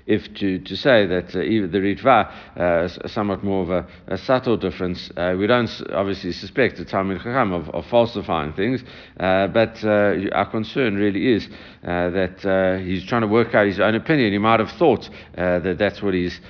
if 0.06 0.32
to, 0.34 0.58
to 0.60 0.76
say 0.76 1.06
that 1.06 1.34
uh, 1.34 1.42
even 1.42 1.70
the 1.70 1.78
Ritva 1.78 2.32
uh, 2.58 2.84
is 2.84 3.12
somewhat 3.12 3.42
more 3.42 3.62
of 3.62 3.70
a, 3.70 3.86
a 4.06 4.16
subtle 4.16 4.56
difference, 4.56 5.10
uh, 5.16 5.34
we 5.38 5.46
don't 5.46 5.70
obviously 5.92 6.32
suspect 6.32 6.76
the 6.76 6.84
Talmud 6.84 7.18
Chacham 7.18 7.52
of, 7.52 7.68
of 7.70 7.86
falsifying 7.86 8.52
things, 8.52 8.84
uh, 9.18 9.48
but 9.48 9.82
uh, 9.84 10.14
our 10.32 10.48
concern 10.50 10.94
really 10.94 11.32
is 11.32 11.48
uh, 11.82 12.10
that 12.10 12.82
he's 12.84 13.04
trying 13.04 13.22
to 13.22 13.28
work 13.28 13.54
out 13.54 13.66
his 13.66 13.80
own 13.80 13.94
opinion. 13.94 14.32
He 14.32 14.38
might 14.38 14.60
have 14.60 14.70
thought 14.72 15.08
that 15.34 15.76
that's 15.78 16.02
what 16.02 16.14
his 16.14 16.40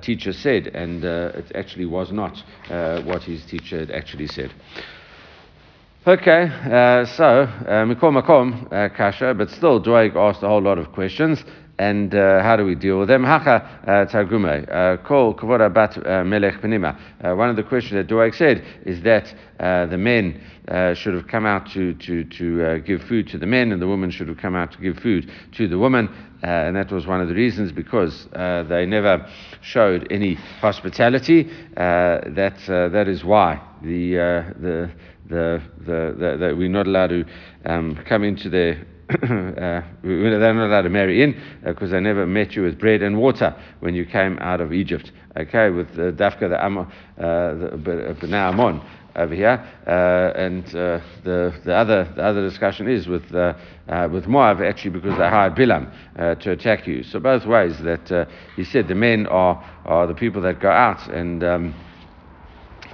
teacher 0.00 0.32
said, 0.32 0.68
and 0.68 1.04
it 1.04 1.52
actually 1.54 1.86
was 1.86 2.12
not 2.12 2.42
what 3.04 3.22
his 3.22 3.44
teacher 3.46 3.80
had 3.80 3.90
actually 3.90 4.26
said. 4.28 4.52
Okay, 6.04 6.42
uh, 6.42 7.04
so 7.04 7.46
Mikol 7.86 8.20
Makom 8.20 8.68
Kasha, 8.96 9.34
but 9.34 9.48
still 9.50 9.78
Doeg 9.78 10.16
asked 10.16 10.42
a 10.42 10.48
whole 10.48 10.60
lot 10.60 10.78
of 10.78 10.90
questions. 10.90 11.44
And 11.82 12.14
uh, 12.14 12.40
how 12.44 12.54
do 12.54 12.64
we 12.64 12.76
deal 12.76 13.00
with 13.00 13.08
them? 13.08 13.24
Hacha 13.24 13.50
uh, 13.50 14.06
Targume, 14.06 14.68
uh, 14.70 15.68
Bat 15.68 16.26
Melech 16.26 16.60
Penima. 16.60 16.96
One 17.36 17.50
of 17.50 17.56
the 17.56 17.64
questions 17.64 17.94
that 17.94 18.06
Doeg 18.06 18.34
said 18.34 18.64
is 18.86 19.02
that 19.02 19.34
the 19.90 19.98
men 19.98 20.40
should 20.94 21.14
have 21.14 21.26
come 21.26 21.44
out 21.44 21.68
to, 21.72 21.94
to, 21.94 22.22
to 22.24 22.80
give 22.86 23.02
food 23.02 23.26
to 23.28 23.38
the 23.38 23.46
men, 23.46 23.72
and 23.72 23.82
the 23.82 23.88
women 23.88 24.12
should 24.12 24.28
have 24.28 24.36
come 24.36 24.54
out 24.54 24.70
to 24.72 24.78
give 24.78 24.96
food 24.98 25.28
to 25.56 25.66
the 25.66 25.76
women. 25.76 26.08
Uh, 26.44 26.46
and 26.46 26.76
that 26.76 26.92
was 26.92 27.04
one 27.06 27.20
of 27.20 27.26
the 27.26 27.34
reasons 27.34 27.72
because 27.72 28.28
uh, 28.34 28.62
they 28.68 28.86
never 28.86 29.28
showed 29.60 30.06
any 30.10 30.34
hospitality. 30.34 31.50
Uh, 31.76 32.20
that 32.28 32.58
that 32.66 33.08
is 33.08 33.24
why 33.24 33.60
the 33.82 34.14
the 34.60 34.90
the, 35.28 35.62
the, 35.78 36.14
the, 36.18 36.36
the, 36.36 36.54
we're 36.56 36.68
not 36.68 36.86
allowed 36.86 37.08
to 37.08 37.24
um, 37.64 37.96
come 38.06 38.22
into 38.22 38.50
their 38.50 38.84
uh, 39.22 39.82
they're 40.02 40.54
not 40.54 40.66
allowed 40.66 40.82
to 40.82 40.88
marry 40.88 41.22
in 41.22 41.40
because 41.64 41.90
uh, 41.90 41.96
they 41.96 42.00
never 42.00 42.26
met 42.26 42.54
you 42.54 42.62
with 42.62 42.78
bread 42.78 43.02
and 43.02 43.18
water 43.18 43.54
when 43.80 43.94
you 43.94 44.06
came 44.06 44.38
out 44.40 44.60
of 44.60 44.72
Egypt. 44.72 45.12
Okay, 45.36 45.70
with 45.70 45.88
uh, 45.92 46.12
Dafka 46.12 46.48
the 46.48 46.62
Am, 46.62 46.78
uh, 46.78 46.84
the 47.16 48.16
Bnei 48.20 48.52
Ammon 48.52 48.80
over 49.16 49.34
here, 49.34 49.62
uh, 49.86 50.32
and 50.38 50.64
uh, 50.68 51.00
the 51.24 51.54
the 51.64 51.74
other 51.74 52.10
the 52.16 52.22
other 52.22 52.48
discussion 52.48 52.88
is 52.88 53.06
with 53.06 53.34
uh, 53.34 53.54
uh 53.88 54.08
with 54.10 54.26
Moab 54.26 54.60
actually 54.62 54.90
because 54.90 55.18
they 55.18 55.28
hired 55.28 55.54
Bilam 55.54 55.92
uh, 56.18 56.34
to 56.36 56.52
attack 56.52 56.86
you. 56.86 57.02
So 57.02 57.20
both 57.20 57.44
ways 57.46 57.78
that 57.80 58.28
he 58.56 58.64
said 58.64 58.88
the 58.88 58.94
men 58.94 59.26
are 59.26 59.62
are 59.84 60.06
the 60.06 60.14
people 60.14 60.42
that 60.42 60.60
go 60.60 60.70
out 60.70 61.06
and. 61.08 61.44
Um, 61.44 61.74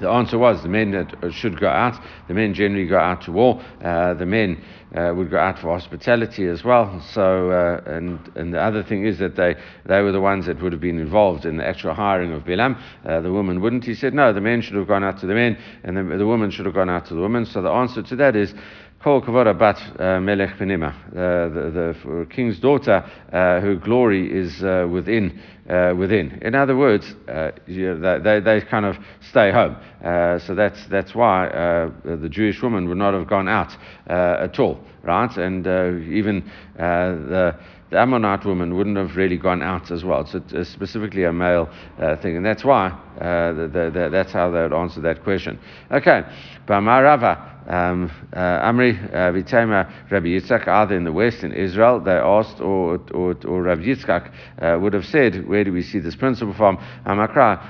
the 0.01 0.09
answer 0.09 0.39
was 0.39 0.63
the 0.63 0.69
men 0.69 0.91
that 0.93 1.33
should 1.33 1.59
go 1.61 1.69
out. 1.69 2.01
The 2.29 2.35
men 2.35 2.55
generally 2.55 2.87
go 2.87 2.99
out 2.99 3.23
to 3.23 3.33
war. 3.33 3.63
Uh, 3.83 4.15
the 4.15 4.27
men 4.27 4.63
uh, 4.95 5.13
would 5.15 5.31
go 5.31 5.39
out 5.39 5.59
for 5.59 5.69
hospitality 5.69 6.47
as 6.47 6.65
well. 6.65 7.01
So, 7.13 7.51
uh, 7.51 7.83
and 7.91 8.19
and 8.37 8.55
the 8.55 8.61
other 8.61 8.83
thing 8.83 9.05
is 9.05 9.19
that 9.19 9.37
they 9.37 9.57
they 9.87 10.01
were 10.03 10.13
the 10.13 10.21
ones 10.21 10.47
that 10.47 10.63
would 10.63 10.73
have 10.73 10.81
been 10.81 10.99
involved 10.99 11.45
in 11.45 11.57
the 11.57 11.67
actual 11.67 11.95
hiring 11.95 12.33
of 12.33 12.45
Bilam. 12.45 12.81
Uh, 13.05 13.21
the 13.21 13.33
woman 13.33 13.61
wouldn't. 13.61 13.85
He 13.85 13.95
said 13.95 14.15
no. 14.15 14.33
The 14.33 14.41
men 14.41 14.61
should 14.63 14.77
have 14.77 14.89
gone 14.89 15.05
out 15.05 15.19
to 15.21 15.27
the 15.27 15.35
men, 15.35 15.59
and 15.85 15.97
the, 15.97 16.17
the 16.17 16.27
woman 16.27 16.51
should 16.51 16.67
have 16.67 16.75
gone 16.75 16.91
out 16.91 17.07
to 17.07 17.15
the 17.15 17.21
women. 17.21 17.45
So 17.45 17.63
the 17.63 17.71
answer 17.71 18.03
to 18.03 18.17
that 18.17 18.37
is 18.37 18.55
Kol 19.03 19.23
Kavora 19.23 19.57
Bat 19.57 20.01
uh, 20.01 20.21
Melech 20.21 20.59
Penima, 20.59 20.93
uh, 20.93 21.49
the, 21.55 21.95
the 22.05 22.27
king's 22.31 22.59
daughter, 22.59 23.05
uh, 23.33 23.61
glory 23.77 24.27
is 24.27 24.61
within. 24.91 25.41
within. 25.97 26.39
In 26.43 26.55
other 26.55 26.77
words, 26.77 27.15
know, 27.95 28.19
they, 28.19 28.41
they 28.41 28.61
kind 28.63 28.87
of 28.87 28.97
stay 29.21 29.53
home. 29.53 29.77
so 30.41 30.55
that's, 30.55 30.87
that's 30.87 31.15
why 31.15 31.49
the 32.05 32.29
Jewish 32.29 32.61
woman 32.61 32.89
would 32.89 32.99
not 32.99 33.15
have 33.15 33.29
gone 33.29 33.49
out 33.49 33.77
at 34.09 34.59
all, 34.59 34.81
right? 35.05 35.37
And 35.37 35.65
even 36.13 36.51
the 36.77 37.57
the 37.91 37.99
Ammonite 37.99 38.45
woman 38.45 38.77
wouldn't 38.77 38.97
have 38.97 39.17
really 39.17 39.37
gone 39.39 39.63
out 39.63 39.91
as 39.91 40.05
well. 40.05 40.27
So 40.27 40.43
it's 40.51 40.69
specifically 40.71 41.25
a 41.25 41.33
male 41.33 41.71
uh, 41.99 42.17
thing, 42.17 42.37
and 42.37 42.45
that's 42.45 42.65
why 42.65 42.89
uh, 42.89 43.53
the, 43.53 43.69
the, 43.69 43.91
the, 43.91 44.09
that's 44.11 44.33
how 44.33 44.51
they 44.51 44.61
would 44.61 44.75
answer 44.75 45.01
that 45.01 45.23
question. 45.25 45.59
Okay, 45.91 46.23
Bamarava. 46.67 47.55
Um, 47.69 48.11
uh, 48.33 48.39
Amri 48.39 48.99
uh, 49.13 49.31
Vitema 49.31 50.11
Rabbi 50.11 50.29
Yitzchak 50.29 50.67
either 50.67 50.97
in 50.97 51.05
the 51.05 51.13
west 51.13 51.45
in 51.45 51.53
Israel 51.53 52.01
they 52.01 52.13
asked 52.13 52.61
or 52.61 52.99
or, 53.13 53.37
or 53.47 53.63
Rabbi 53.63 53.83
Yitzchak 53.83 54.33
uh, 54.59 54.79
would 54.81 54.95
have 54.95 55.05
said 55.05 55.47
where 55.47 55.65
do 55.65 55.73
we 55.73 55.83
see 55.83 55.99
this 55.99 56.17
principle 56.17 56.55
from 56.55 56.79
Amakra 57.05 57.61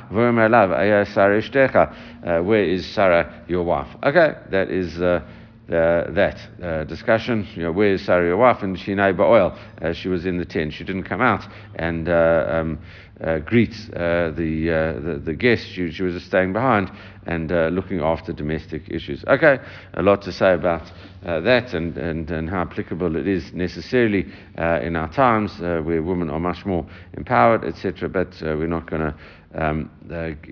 uh, 2.24 2.42
where 2.44 2.64
is 2.64 2.86
Sarah 2.86 3.44
your 3.48 3.64
wife 3.64 3.88
okay 4.04 4.34
that 4.50 4.70
is 4.70 5.00
uh, 5.00 5.20
uh, 5.68 6.10
that 6.12 6.38
uh, 6.62 6.84
discussion. 6.84 7.46
You 7.54 7.64
know, 7.64 7.72
where's 7.72 8.00
Sarah, 8.00 8.24
your 8.26 8.38
wife? 8.38 8.62
And 8.62 8.78
she 8.78 8.92
oil. 8.92 9.58
Uh, 9.82 9.92
she 9.92 10.08
was 10.08 10.24
in 10.24 10.38
the 10.38 10.46
tent. 10.46 10.72
She 10.72 10.82
didn't 10.82 11.02
come 11.02 11.20
out 11.20 11.46
and 11.74 12.08
um, 12.08 12.78
uh, 13.22 13.38
greet 13.38 13.74
uh, 13.94 14.30
the, 14.30 14.70
uh, 14.70 15.00
the, 15.00 15.22
the 15.24 15.34
guests. 15.34 15.66
She, 15.66 15.90
she 15.90 16.02
was 16.02 16.22
staying 16.22 16.52
behind 16.52 16.90
and 17.26 17.50
uh, 17.50 17.68
looking 17.72 18.00
after 18.00 18.32
domestic 18.32 18.82
issues. 18.88 19.24
Okay, 19.26 19.58
a 19.94 20.02
lot 20.02 20.22
to 20.22 20.32
say 20.32 20.54
about 20.54 20.90
uh, 21.26 21.40
that 21.40 21.74
and, 21.74 21.96
and, 21.98 22.30
and 22.30 22.48
how 22.48 22.62
applicable 22.62 23.16
it 23.16 23.26
is 23.26 23.52
necessarily 23.52 24.26
in 24.56 24.96
our 24.96 25.12
times 25.12 25.58
where 25.58 26.02
women 26.02 26.30
are 26.30 26.40
much 26.40 26.64
more 26.64 26.86
empowered, 27.14 27.64
etc. 27.64 28.08
But 28.08 28.36
we're 28.40 28.66
not 28.66 28.88
going 28.88 29.02
to 29.02 29.14
um, 29.54 29.90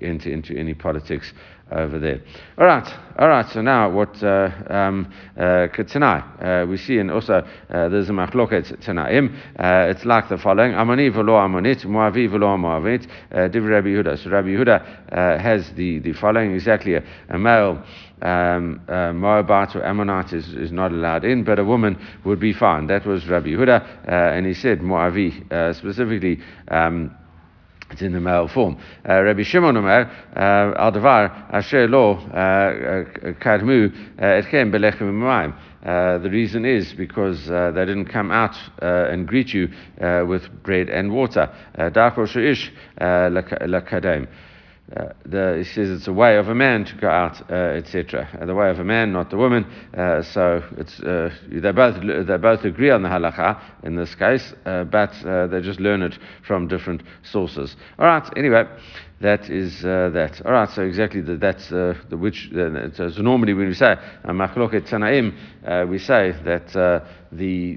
enter 0.02 0.30
into 0.30 0.56
any 0.56 0.74
politics 0.74 1.32
over 1.72 1.98
there. 1.98 2.20
All 2.58 2.66
right, 2.66 2.86
all 3.18 3.28
right. 3.28 3.48
So 3.50 3.60
now 3.60 3.90
what 3.90 4.22
uh, 4.22 4.50
um, 4.68 5.12
uh, 5.36 5.66
uh, 5.66 6.66
we 6.68 6.76
see, 6.76 6.98
and 6.98 7.10
also 7.10 7.34
uh, 7.34 7.88
there's 7.88 8.08
a 8.08 8.12
machloket 8.12 8.80
tanaim. 8.84 9.34
Uh, 9.58 9.90
it's 9.90 10.04
like 10.04 10.28
the 10.28 10.38
following: 10.38 10.74
Amani 10.74 11.10
v'lo 11.10 11.40
amonit, 11.44 11.84
Moavi 11.84 12.28
v'lo 12.28 12.56
Moavit. 12.56 13.08
Uh, 13.32 13.48
Div 13.48 13.64
Rabbi 13.64 13.88
Yehuda. 13.88 14.22
So 14.22 14.30
Rabbi 14.30 14.48
Yehuda 14.48 15.12
uh, 15.12 15.42
has 15.42 15.72
the 15.72 15.98
the 15.98 16.12
following 16.12 16.52
exactly: 16.52 16.94
a, 16.94 17.04
a 17.28 17.38
male. 17.38 17.82
Um, 18.22 18.80
uh, 18.88 19.12
Moabite 19.12 19.76
or 19.76 19.84
Ammonite 19.84 20.32
is, 20.32 20.48
is 20.54 20.72
not 20.72 20.90
allowed 20.90 21.26
in, 21.26 21.44
but 21.44 21.58
a 21.58 21.64
woman 21.64 21.98
would 22.24 22.40
be 22.40 22.54
fine. 22.54 22.86
That 22.86 23.04
was 23.04 23.28
Rabbi 23.28 23.48
Yehuda, 23.48 24.08
uh, 24.08 24.10
and 24.10 24.46
he 24.46 24.54
said 24.54 24.80
Moavi 24.80 25.52
uh, 25.52 25.74
specifically. 25.74 26.40
Um, 26.68 27.14
it's 27.96 28.02
in 28.02 28.12
the 28.12 28.20
male 28.20 28.46
form. 28.46 28.76
Uh, 29.08 29.22
Rabbi 29.22 29.42
Shimon 29.42 29.74
Omer, 29.74 30.10
uh, 30.36 30.74
al 30.76 31.30
asher 31.50 31.88
lo 31.88 32.12
uh, 32.12 33.32
kadmu 33.40 33.88
etchem 34.18 34.70
belechem 34.70 35.08
u'mayim. 35.08 36.22
The 36.22 36.28
reason 36.28 36.66
is 36.66 36.92
because 36.92 37.50
uh, 37.50 37.70
they 37.70 37.86
didn't 37.86 38.06
come 38.06 38.30
out 38.30 38.54
uh, 38.82 39.08
and 39.10 39.26
greet 39.26 39.54
you 39.54 39.70
uh, 39.98 40.26
with 40.28 40.62
bread 40.62 40.90
and 40.90 41.10
water. 41.10 41.50
Darko. 41.78 42.26
Uh, 44.94 45.08
the, 45.24 45.56
he 45.58 45.64
says 45.64 45.90
it's 45.90 46.06
a 46.06 46.12
way 46.12 46.36
of 46.36 46.48
a 46.48 46.54
man 46.54 46.84
to 46.84 46.94
go 46.94 47.08
out, 47.08 47.50
uh, 47.50 47.54
etc. 47.54 48.28
Uh, 48.40 48.46
the 48.46 48.54
way 48.54 48.70
of 48.70 48.78
a 48.78 48.84
man, 48.84 49.12
not 49.12 49.30
the 49.30 49.36
woman. 49.36 49.64
Uh, 49.92 50.22
so 50.22 50.62
it's 50.76 50.98
they 50.98 51.72
both 51.72 52.00
they 52.26 52.36
both 52.36 52.64
agree 52.64 52.90
on 52.90 53.02
the 53.02 53.08
halacha 53.08 53.60
in 53.82 53.96
this 53.96 54.14
case, 54.14 54.54
but 54.64 55.12
they 55.50 55.60
just 55.60 55.80
learn 55.80 56.02
it 56.02 56.16
from 56.46 56.68
different 56.68 57.02
sources. 57.24 57.74
All 57.98 58.06
right. 58.06 58.30
Anyway, 58.36 58.62
that 59.20 59.50
is 59.50 59.82
that. 59.82 60.40
All 60.44 60.52
right. 60.52 60.70
So 60.70 60.82
exactly 60.82 61.20
the, 61.20 61.36
that's 61.36 61.68
the 61.68 61.96
which. 62.10 62.50
so 62.52 63.08
normally 63.22 63.54
when 63.54 63.66
we 63.66 63.74
say 63.74 63.96
we 65.88 65.98
say 65.98 66.32
that 66.44 66.74
the, 67.32 67.76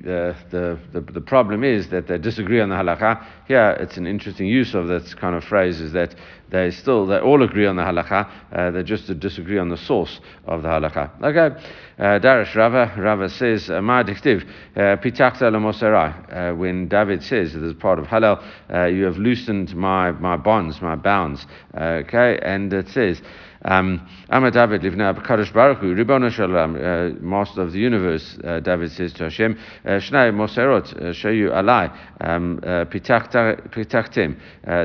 the, 0.51 0.79
the, 0.93 1.01
the, 1.01 1.21
problem 1.21 1.63
is 1.63 1.89
that 1.89 2.07
they 2.07 2.17
disagree 2.17 2.61
on 2.61 2.69
the 2.69 2.75
halacha. 2.75 3.25
Here, 3.47 3.75
it's 3.79 3.97
an 3.97 4.05
interesting 4.05 4.47
use 4.47 4.73
of 4.73 4.87
this 4.87 5.13
kind 5.15 5.35
of 5.35 5.43
phrase 5.43 5.81
is 5.81 5.91
that 5.93 6.15
they 6.49 6.71
still, 6.71 7.05
they 7.05 7.19
all 7.19 7.43
agree 7.43 7.65
on 7.65 7.75
the 7.75 7.83
halacha, 7.83 8.29
uh, 8.51 8.71
they 8.71 8.83
just 8.83 9.07
disagree 9.19 9.57
on 9.57 9.69
the 9.69 9.77
source 9.77 10.19
of 10.45 10.61
the 10.61 10.67
halacha. 10.67 11.11
Okay, 11.21 11.55
uh, 11.99 12.19
Darish 12.19 12.55
Rava, 12.55 12.93
Rava 12.97 13.29
says, 13.29 13.69
uh, 13.69 13.81
Ma 13.81 14.03
diktiv, 14.03 14.47
uh, 14.75 14.97
pitakta 14.97 15.51
moserai. 15.51 16.51
Uh, 16.51 16.55
when 16.55 16.87
David 16.87 17.23
says, 17.23 17.53
this 17.53 17.61
is 17.61 17.73
part 17.73 17.99
of 17.99 18.05
Hallel, 18.05 18.43
uh, 18.73 18.85
you 18.85 19.03
have 19.05 19.17
loosened 19.17 19.75
my, 19.75 20.11
my 20.11 20.37
bonds, 20.37 20.81
my 20.81 20.95
bounds. 20.95 21.45
Okay, 21.75 22.39
and 22.41 22.73
it 22.73 22.89
says, 22.89 23.21
um, 23.65 24.07
Amar 24.29 24.51
David 24.51 24.81
livna 24.81 25.13
Kadosh 25.25 25.51
Baruch 25.51 25.79
Hu, 25.79 26.29
Shalom, 26.29 26.75
uh, 26.75 27.09
Master 27.19 27.61
of 27.61 27.73
the 27.73 27.79
Universe. 27.79 28.37
Uh, 28.43 28.59
David 28.61 28.91
says 28.91 29.11
to 29.13 29.23
Hashem, 29.23 29.59
uh, 29.85 29.89
Shnai 29.89 30.31
Moserot, 30.33 30.93
shayu 31.13 31.51
alai, 31.51 31.91
um, 32.21 32.59
pitachtem. 32.89 34.37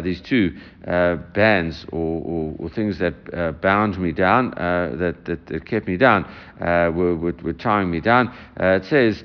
These 0.03 0.21
two 0.23 0.59
bands 0.85 1.87
or, 1.93 2.23
or, 2.23 2.55
or, 2.59 2.69
things 2.69 2.99
that 2.99 3.61
bound 3.63 3.99
me 3.99 4.13
down, 4.13 4.51
that, 4.51 5.25
that, 5.25 5.47
that, 5.47 5.65
kept 5.67 5.87
me 5.87 5.97
down, 5.97 6.25
were, 6.61 7.17
were, 7.17 7.35
were, 7.43 7.53
tying 7.53 7.91
me 7.91 8.01
down. 8.01 8.35
it 8.57 8.85
says 8.87 9.23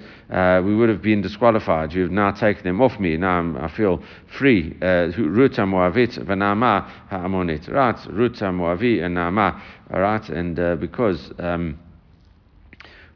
we 0.63 0.75
would 0.75 0.89
have 0.89 1.01
been 1.01 1.21
disqualified. 1.21 1.93
You 1.93 2.03
have 2.03 2.11
now 2.11 2.31
taken 2.31 2.63
them 2.63 2.81
off 2.81 2.99
me. 2.99 3.17
Now 3.17 3.39
I'm, 3.39 3.57
i 3.57 3.67
feel 3.67 4.03
free. 4.37 4.77
Ruta 4.79 5.61
Moavit 5.61 6.19
v'nama 6.19 6.87
ha'amonit. 7.09 7.71
Right, 7.71 7.99
Ruta 8.11 8.45
Moavi 8.45 9.03
and 9.03 9.17
Nama 9.39 9.61
all 9.93 10.01
right, 10.01 10.29
and 10.29 10.59
uh, 10.59 10.75
because 10.75 11.31
um, 11.39 11.79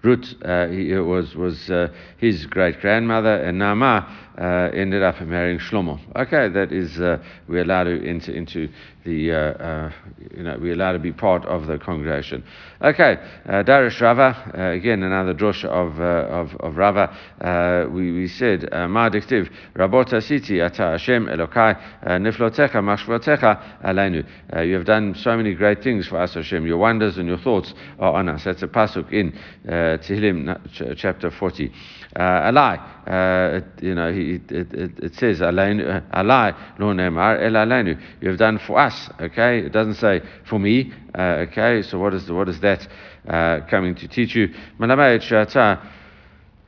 Ruth 0.04 0.34
uh, 0.44 0.68
was, 1.06 1.36
was 1.36 1.70
uh, 1.70 1.90
his 2.18 2.46
great 2.46 2.80
grandmother, 2.80 3.36
and 3.36 3.60
Naamah 3.60 4.33
uh, 4.38 4.70
ended 4.74 5.04
up 5.04 5.22
marrying 5.22 5.60
Shlomo. 5.60 6.00
Okay, 6.16 6.50
that 6.50 6.72
is, 6.72 7.00
uh, 7.00 7.18
we're 7.48 7.62
allowed 7.62 7.84
to 7.86 8.08
enter 8.08 8.32
into 8.32 8.70
the, 9.04 9.32
uh, 9.32 9.36
uh, 9.36 9.92
you 10.36 10.44
know, 10.44 10.58
we're 10.60 10.74
allowed 10.74 10.94
to 10.94 11.00
be 11.00 11.12
part 11.12 11.46
of 11.46 11.68
the 11.68 11.78
congregation. 11.78 12.44
Okay, 12.82 13.18
uh, 13.46 13.64
Darish 13.64 14.02
Rava, 14.02 14.54
uh, 14.58 14.72
again 14.72 15.04
another 15.04 15.34
drosha 15.34 15.66
of, 15.66 16.00
of, 16.00 16.56
of 16.62 16.78
Rava. 16.78 17.90
we, 17.92 18.12
we 18.12 18.28
said, 18.28 18.70
Ma 18.72 19.10
diktiv, 19.10 19.52
Rabota 19.76 20.22
siti 20.22 20.64
ata 20.64 20.92
Hashem 20.92 21.28
Elokai 21.28 21.80
niflotecha 22.04 22.82
mashvotecha 22.82 23.82
aleinu. 23.84 24.26
You 24.66 24.76
have 24.76 24.86
done 24.86 25.16
so 25.16 25.36
many 25.36 25.54
great 25.54 25.84
things 25.84 26.08
for 26.08 26.18
us, 26.18 26.34
Hashem. 26.34 26.66
Your 26.66 26.78
wonders 26.78 27.18
and 27.18 27.28
your 27.28 27.38
thoughts 27.38 27.74
are 28.00 28.14
on 28.14 28.30
us. 28.30 28.44
That's 28.46 28.64
a 28.64 28.68
pasuk 28.68 29.12
in 29.12 29.38
Tehillim 29.66 30.96
chapter 30.98 31.30
40. 31.30 31.72
Uh, 32.16 32.52
Alai, 32.52 32.78
uh, 33.08 33.62
you 33.82 33.96
know, 33.96 34.14
he, 34.14 34.36
it, 34.36 34.52
it, 34.52 35.00
it 35.00 35.16
says, 35.16 35.40
Alai, 35.40 36.56
lo 36.78 36.94
nemar 36.94 37.42
el 37.42 37.54
aleinu. 37.54 38.00
You 38.22 38.30
have 38.30 38.38
done 38.38 38.60
for 38.60 38.78
us, 38.80 39.10
okay? 39.20 39.60
It 39.60 39.72
doesn't 39.72 39.96
say 39.96 40.22
for 40.48 40.60
me, 40.60 40.94
uh, 41.18 41.46
okay? 41.48 41.82
So 41.82 41.98
what 41.98 42.14
is, 42.14 42.30
what 42.30 42.50
is 42.50 42.60
that 42.60 42.88
uh, 43.28 43.62
coming 43.68 43.96
to 43.96 44.08
teach 44.08 44.36
you? 44.36 44.50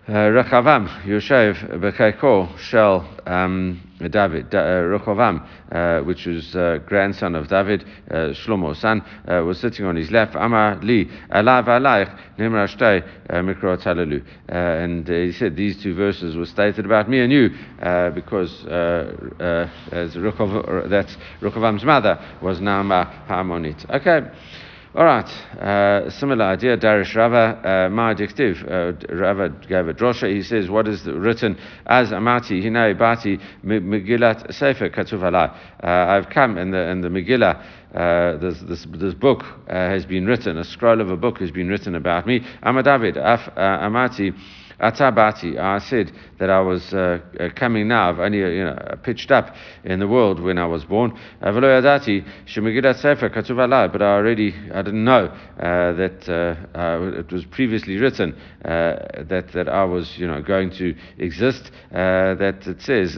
Rechavam 0.08 0.88
Yoshev 1.04 1.56
um, 3.28 3.82
David, 4.00 4.54
uh, 4.54 4.58
uh, 5.72 6.02
which 6.02 6.26
was 6.26 6.54
uh, 6.56 6.80
grandson 6.86 7.34
of 7.34 7.48
David, 7.48 7.86
uh, 8.12 8.34
Shlomo's 8.34 8.80
son, 8.80 9.02
uh, 9.28 9.42
was 9.44 9.60
sitting 9.60 9.86
on 9.86 9.96
his 9.96 10.12
left. 10.12 10.36
Amar 10.36 10.80
li 10.82 11.06
alav 11.32 11.66
alaich 11.66 12.14
nimrashtei 12.38 13.04
uh, 13.30 13.34
mikrot 13.36 13.84
halalu. 13.84 14.22
And 14.50 15.08
he 15.08 15.32
said 15.32 15.56
these 15.56 15.82
two 15.82 15.94
verses 15.96 16.36
were 16.36 16.46
stated 16.46 16.86
about 16.86 17.10
me 17.10 17.22
and 17.22 17.32
you 17.32 17.50
because 18.14 18.66
as 18.66 20.16
Rechav, 20.16 20.90
that's 20.90 21.16
mother 21.86 22.38
was 22.42 22.60
Naama 22.60 23.28
Hamonit. 23.28 23.90
Okay. 23.90 24.30
All 24.96 25.04
right, 25.04 25.30
uh, 25.60 26.10
similar 26.10 26.46
idea. 26.46 26.78
Darish 26.78 27.18
Rava, 27.18 27.60
uh, 27.68 27.90
Ma 27.90 28.12
uh, 28.12 29.14
Rava 29.14 29.50
gave 29.68 29.90
a 29.90 29.94
drosha. 29.94 30.34
He 30.34 30.42
says, 30.42 30.70
What 30.70 30.88
is 30.88 31.06
written 31.06 31.60
as 31.86 32.12
Amati, 32.12 32.64
Hinai 32.64 32.98
Bati, 32.98 33.38
Megillat 33.66 34.54
Sefer 34.54 34.90
Katuv 34.90 35.22
uh, 35.22 35.52
I've 35.84 36.30
come 36.30 36.58
in 36.58 36.72
the, 36.72 36.90
in 36.90 37.02
the 37.02 37.10
Megillah. 37.10 37.62
Uh, 37.94 38.38
this, 38.38 38.62
this, 38.62 38.88
this 38.98 39.14
book 39.14 39.44
uh, 39.44 39.74
has 39.74 40.06
been 40.06 40.26
written, 40.26 40.58
a 40.58 40.64
scroll 40.64 41.02
of 41.02 41.12
a 41.12 41.18
book 41.18 41.40
has 41.40 41.52
been 41.52 41.68
written 41.68 41.96
about 41.96 42.26
me. 42.26 42.40
Amadavid, 42.64 43.18
uh, 43.18 43.38
Amati, 43.58 44.34
Atabati, 44.80 45.58
I 45.58 45.80
said 45.80 46.12
that 46.40 46.50
I 46.50 46.60
was 46.60 46.94
uh, 46.94 47.20
uh, 47.40 47.50
coming 47.56 47.88
now, 47.88 48.10
I've 48.10 48.20
only 48.20 48.44
uh, 48.44 48.48
you 48.48 48.64
know, 48.66 48.98
pitched 49.04 49.32
up 49.32 49.56
in 49.84 50.00
the 50.00 50.08
world 50.08 50.40
when 50.42 50.58
I 50.58 50.66
was 50.66 50.84
born. 50.84 51.18
But 51.42 51.64
I 54.02 54.16
already, 54.16 54.54
I 54.74 54.82
didn't 54.82 55.04
know 55.04 55.26
uh, 55.26 55.94
that 55.94 56.28
uh, 56.28 56.56
uh, 56.78 57.20
it 57.20 57.32
was 57.32 57.46
previously 57.46 57.98
written 57.98 58.36
that, 58.64 59.52
that 59.54 59.70
I 59.70 59.84
was 59.86 60.18
you 60.18 60.28
know, 60.28 60.42
going 60.42 60.72
to 60.72 60.96
exist. 61.18 61.72
that 61.92 62.68
it 62.68 62.82
says, 62.82 63.18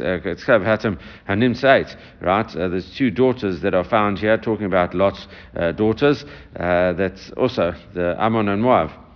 right? 2.22 2.48
there's 2.54 2.96
two 2.96 3.12
daughters 3.12 3.62
that 3.62 3.74
are 3.74 3.84
found 3.84 4.20
here, 4.20 4.38
talking 4.38 4.66
about 4.66 4.94
Lot's 4.94 5.28
daughters. 5.76 6.24
that's 6.54 7.32
also 7.32 7.74
the 7.94 8.16
Ammon 8.20 8.50
and 8.50 8.62
Moab 8.62 8.92
uh, 8.92 9.07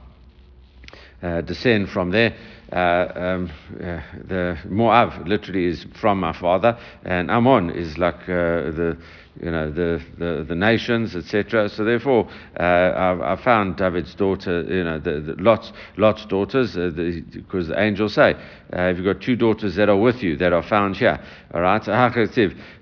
descend 1.21 1.89
from 1.89 2.11
there. 2.11 2.35
Uh, 2.71 3.11
um, 3.15 3.51
uh, 3.83 3.99
the 4.27 4.57
Moab 4.69 5.27
literally 5.27 5.65
is 5.65 5.85
from 5.99 6.19
my 6.21 6.31
father, 6.31 6.77
and 7.03 7.29
Ammon 7.29 7.69
is 7.69 7.97
like 7.97 8.21
uh, 8.29 8.71
the 8.71 8.97
you 9.39 9.49
know, 9.49 9.71
the, 9.71 10.03
the, 10.17 10.45
the 10.47 10.55
nations, 10.55 11.15
etc. 11.15 11.69
So 11.69 11.83
therefore, 11.83 12.29
uh, 12.59 12.63
I, 12.63 13.33
I, 13.33 13.43
found 13.43 13.77
David's 13.77 14.13
daughter, 14.13 14.61
you 14.61 14.83
know, 14.83 14.99
the, 14.99 15.21
the 15.21 15.41
Lot's, 15.41 15.71
Lot's 15.97 16.25
daughters, 16.25 16.75
uh, 16.75 16.91
the, 16.93 17.23
because 17.33 17.67
the 17.67 17.79
angels 17.79 18.15
say, 18.15 18.33
uh, 18.73 18.89
if 18.89 18.97
you've 18.97 19.05
got 19.05 19.21
two 19.21 19.35
daughters 19.35 19.75
that 19.75 19.89
are 19.89 19.97
with 19.97 20.21
you, 20.21 20.35
that 20.37 20.53
are 20.53 20.63
found 20.63 20.97
here, 20.97 21.19
all 21.53 21.61
right? 21.61 21.87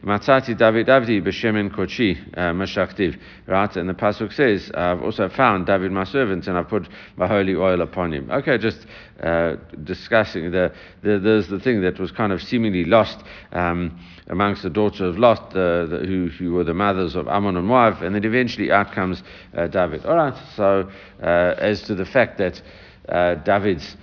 Matzati 0.03 0.57
David 0.57 0.87
Avdi 0.87 1.21
b'shemen 1.21 1.75
kochi 1.75 2.17
uh, 2.35 2.53
mashaktiv, 2.53 3.19
right? 3.47 3.75
And 3.75 3.89
the 3.89 3.93
pasuk 3.93 4.31
says, 4.31 4.71
I've 4.73 5.01
also 5.01 5.27
found 5.27 5.65
David 5.65 5.91
my 5.91 6.05
servant, 6.05 6.47
and 6.47 6.57
I've 6.57 6.69
put 6.69 6.87
my 7.17 7.27
holy 7.27 7.53
oil 7.55 7.81
upon 7.81 8.13
him. 8.13 8.31
Okay, 8.31 8.57
just 8.57 8.87
uh, 9.21 9.57
discussing 9.83 10.51
the, 10.51 10.73
the 11.01 11.19
there's 11.19 11.49
the 11.49 11.59
thing 11.59 11.81
that 11.81 11.99
was 11.99 12.11
kind 12.11 12.31
of 12.31 12.41
seemingly 12.41 12.85
lost. 12.85 13.23
Um, 13.51 13.99
amongst 14.29 14.61
the 14.61 14.69
daughters 14.69 15.01
of 15.01 15.17
Lot, 15.17 15.49
uh, 15.55 15.85
the, 15.87 16.03
who, 16.05 16.27
who 16.27 16.53
were 16.53 16.63
the 16.63 16.73
mothers 16.73 17.15
of 17.15 17.27
Ammon 17.27 17.57
and 17.57 17.67
Moab, 17.67 18.01
and 18.01 18.15
then 18.15 18.23
eventually 18.23 18.71
out 18.71 18.93
comes 18.93 19.23
uh, 19.57 19.67
David. 19.67 20.05
All 20.05 20.15
right, 20.15 20.37
so 20.55 20.89
uh, 21.21 21.25
as 21.57 21.81
to 21.83 21.95
the 21.95 22.05
fact 22.05 22.37
that 22.37 22.61
uh, 23.09 23.35
David's 23.35 23.97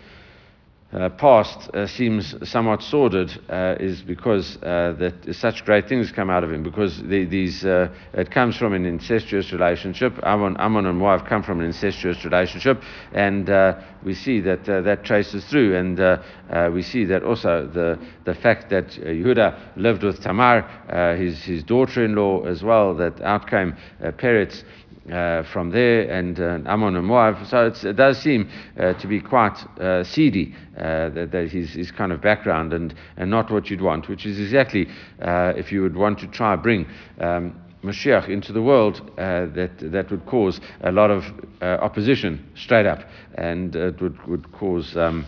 uh, 0.97 1.11
past 1.11 1.69
uh, 1.75 1.87
seems 1.87 2.35
somewhat 2.49 2.83
sordid 2.83 3.31
uh, 3.51 3.75
is 3.79 4.01
because 4.01 4.57
uh, 4.63 4.95
that 4.99 5.35
such 5.35 5.63
great 5.65 5.87
things 5.89 6.11
come 6.11 6.31
out 6.31 6.43
of 6.43 6.51
him 6.51 6.63
because 6.63 7.03
the, 7.03 7.27
these 7.27 7.67
uh, 7.67 7.89
it 8.15 8.31
comes 8.31 8.57
from 8.57 8.73
an 8.73 8.87
incestuous 8.87 9.53
relationship. 9.53 10.19
Ammon, 10.23 10.57
Ammon 10.59 10.87
and 10.87 10.99
wife 10.99 11.23
come 11.27 11.43
from 11.43 11.61
an 11.61 11.67
incestuous 11.67 12.25
relationship, 12.25 12.83
and 13.13 13.51
uh, 13.51 13.79
we 14.05 14.15
see 14.15 14.41
that 14.41 14.65
that 14.65 15.05
traces 15.05 15.45
through, 15.45 15.77
and 15.77 16.73
we 16.73 16.83
see 16.83 17.05
that 17.05 17.23
also 17.23 17.67
the 17.67 17.99
the 18.25 18.35
fact 18.35 18.71
that 18.71 18.89
Yehuda 18.89 19.77
lived 19.77 20.03
with 20.03 20.23
Tamar, 20.23 20.63
his 21.17 21.43
his 21.45 21.63
daughter-in-law 21.63 22.45
as 22.45 22.63
well, 22.63 22.95
that 22.95 23.21
out 23.21 23.49
came 23.51 23.77
Peretz 24.01 24.65
uh, 25.11 25.43
from 25.45 25.71
there 25.71 26.11
and 26.11 26.41
uh, 26.41 26.59
Ammon 26.67 26.97
and 26.97 27.07
Moab. 27.07 27.47
So 27.47 27.67
it 27.67 27.97
does 27.97 28.19
seem 28.19 28.51
uh, 28.79 28.95
to 28.95 29.07
be 29.07 29.21
quite 29.21 29.57
uh, 29.79 30.05
seedy, 30.05 30.55
uh, 30.77 31.11
that, 31.11 31.31
that 31.33 31.49
his, 31.51 31.73
his 31.73 31.91
kind 31.91 32.13
of 32.13 32.21
background 32.21 32.73
and, 32.73 32.95
and 33.17 33.31
not 33.31 33.51
what 33.51 33.71
you'd 33.71 33.81
want, 33.81 34.09
which 34.09 34.27
is 34.27 34.41
exactly 34.41 34.89
uh, 35.23 35.53
if 35.57 35.71
you 35.71 35.83
would 35.83 35.97
want 35.97 36.19
to 36.21 36.27
try 36.27 36.57
bring 36.57 36.87
um, 37.21 37.61
Mashiach 37.85 38.29
into 38.29 38.53
the 38.53 38.63
world, 38.63 39.13
that, 39.17 39.71
that 39.79 40.11
would 40.11 40.27
cause 40.27 40.61
a 40.81 40.91
lot 40.91 41.11
of 41.11 41.25
opposition 41.61 42.45
straight 42.57 42.87
up 42.87 43.05
and 43.35 43.77
it 43.77 44.01
would, 44.01 44.21
would 44.27 44.51
cause. 44.53 44.97
Um, 44.97 45.25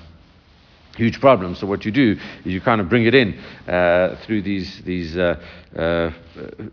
huge 0.99 1.21
problem. 1.21 1.55
So 1.55 1.67
what 1.67 1.85
you 1.85 1.93
do 1.93 2.17
is 2.45 2.53
you 2.53 2.61
kind 2.61 2.81
of 2.81 2.89
bring 2.89 3.07
it 3.07 3.15
in 3.15 3.39
uh, 3.69 4.17
through 4.27 4.43
these 4.43 4.83
these 4.85 5.17
uh, 5.17 5.41
uh, 5.77 6.11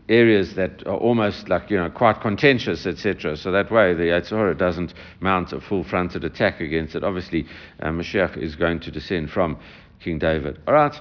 areas 0.10 0.56
that 0.56 0.86
are 0.88 0.98
almost 0.98 1.48
like 1.48 1.70
you 1.70 1.78
know 1.78 1.90
quite 1.92 2.20
contentious, 2.22 2.88
etc. 2.88 3.38
So 3.38 3.52
that 3.52 3.72
way 3.72 3.94
the 3.94 4.06
Yetzer 4.06 4.58
doesn't 4.58 4.94
mount 5.20 5.54
a 5.54 5.62
full-fronted 5.62 6.24
attack 6.24 6.60
against 6.60 6.96
it. 6.96 7.04
Obviously, 7.04 7.46
uh, 7.80 7.90
Mashiach 7.90 8.36
is 8.38 8.56
going 8.56 8.80
to 8.82 8.92
descend 8.92 9.30
from 9.30 9.60
King 10.00 10.18
David. 10.18 10.60
All 10.68 10.74
right. 10.74 11.00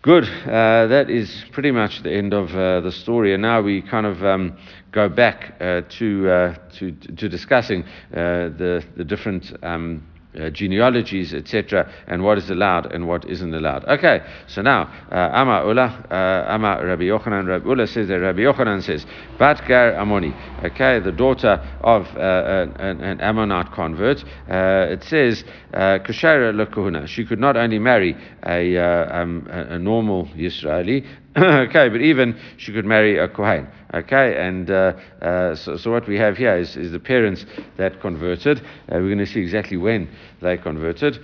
Good. 0.00 0.24
Uh, 0.24 0.86
that 0.88 1.08
is 1.08 1.46
pretty 1.52 1.70
much 1.70 2.02
the 2.02 2.12
end 2.12 2.34
of 2.34 2.54
uh, 2.54 2.80
the 2.80 2.92
story, 2.92 3.32
and 3.32 3.42
now 3.42 3.62
we 3.62 3.80
kind 3.80 4.06
of 4.06 4.22
um, 4.22 4.58
go 4.92 5.08
back 5.08 5.54
uh, 5.60 5.80
to, 5.98 6.28
uh, 6.28 6.54
to 6.78 6.92
to 6.92 7.28
discussing 7.28 7.84
uh, 7.84 8.48
the 8.58 8.82
the 8.96 9.04
different. 9.04 9.52
Um, 9.62 10.06
uh, 10.38 10.50
genealogies, 10.50 11.34
etc., 11.34 11.90
and 12.06 12.22
what 12.22 12.38
is 12.38 12.50
allowed 12.50 12.92
and 12.92 13.06
what 13.06 13.28
isn't 13.28 13.54
allowed. 13.54 13.84
Okay, 13.84 14.22
so 14.46 14.62
now, 14.62 14.82
uh, 15.10 15.30
Ama 15.32 15.64
Ula, 15.66 16.06
uh, 16.10 16.52
Ama 16.52 16.84
Rabbi 16.84 17.04
Yochanan, 17.04 17.46
Rabbi 17.46 17.66
Ula 17.66 17.86
says 17.86 18.08
that 18.08 18.20
Rabbi 18.20 18.40
Yochanan 18.40 18.82
says, 18.82 19.06
Bat 19.38 19.62
Gar 19.66 19.92
Amoni, 19.92 20.34
okay, 20.64 21.00
the 21.00 21.12
daughter 21.12 21.60
of 21.80 22.06
uh, 22.16 22.66
an, 22.78 23.00
an, 23.00 23.20
Ammonite 23.20 23.72
convert, 23.72 24.22
uh, 24.48 24.86
it 24.90 25.02
says, 25.04 25.44
uh, 25.72 25.98
Kushara 26.04 26.52
Lakuhuna, 26.54 27.06
she 27.06 27.24
could 27.24 27.38
not 27.38 27.56
only 27.56 27.78
marry 27.78 28.16
a, 28.46 28.76
um, 28.76 29.46
a 29.50 29.78
normal 29.78 30.28
Israeli, 30.36 31.04
okay, 31.36 31.88
but 31.88 32.00
even 32.00 32.38
she 32.58 32.72
could 32.72 32.84
marry 32.84 33.18
a 33.18 33.26
Kohen. 33.26 33.66
Okay, 33.92 34.36
and 34.36 34.70
uh, 34.70 34.92
uh, 35.20 35.54
so, 35.56 35.76
so, 35.76 35.90
what 35.90 36.06
we 36.06 36.16
have 36.16 36.36
here 36.36 36.56
is, 36.56 36.76
is 36.76 36.92
the 36.92 37.00
parents 37.00 37.44
that 37.76 38.00
converted. 38.00 38.60
Uh, 38.60 38.98
we're 38.98 39.08
going 39.08 39.18
to 39.18 39.26
see 39.26 39.40
exactly 39.40 39.76
when 39.76 40.08
they 40.40 40.56
converted, 40.56 41.18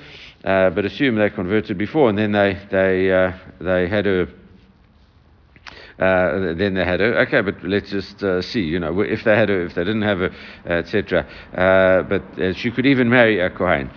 uh, 0.44 0.70
but 0.70 0.84
assume 0.84 1.14
they 1.14 1.30
converted 1.30 1.78
before, 1.78 2.08
and 2.08 2.18
then 2.18 2.32
they 2.32 2.58
they 2.72 3.12
uh, 3.12 3.32
they 3.60 3.86
had 3.88 4.08
a. 4.08 4.22
Uh, 6.00 6.54
then 6.54 6.74
they 6.74 6.84
had 6.84 7.00
a 7.00 7.20
okay, 7.20 7.40
but 7.42 7.62
let's 7.62 7.90
just 7.90 8.18
see. 8.50 8.62
You 8.62 8.80
know, 8.80 9.00
if 9.02 9.22
they 9.22 9.36
had 9.36 9.48
if 9.48 9.74
they 9.74 9.84
didn't 9.84 10.02
have 10.02 10.22
a, 10.22 10.30
etc. 10.66 11.24
but 12.08 12.56
she 12.56 12.72
could 12.72 12.86
even 12.86 13.08
marry 13.08 13.38
a 13.38 13.50
kohen. 13.50 13.90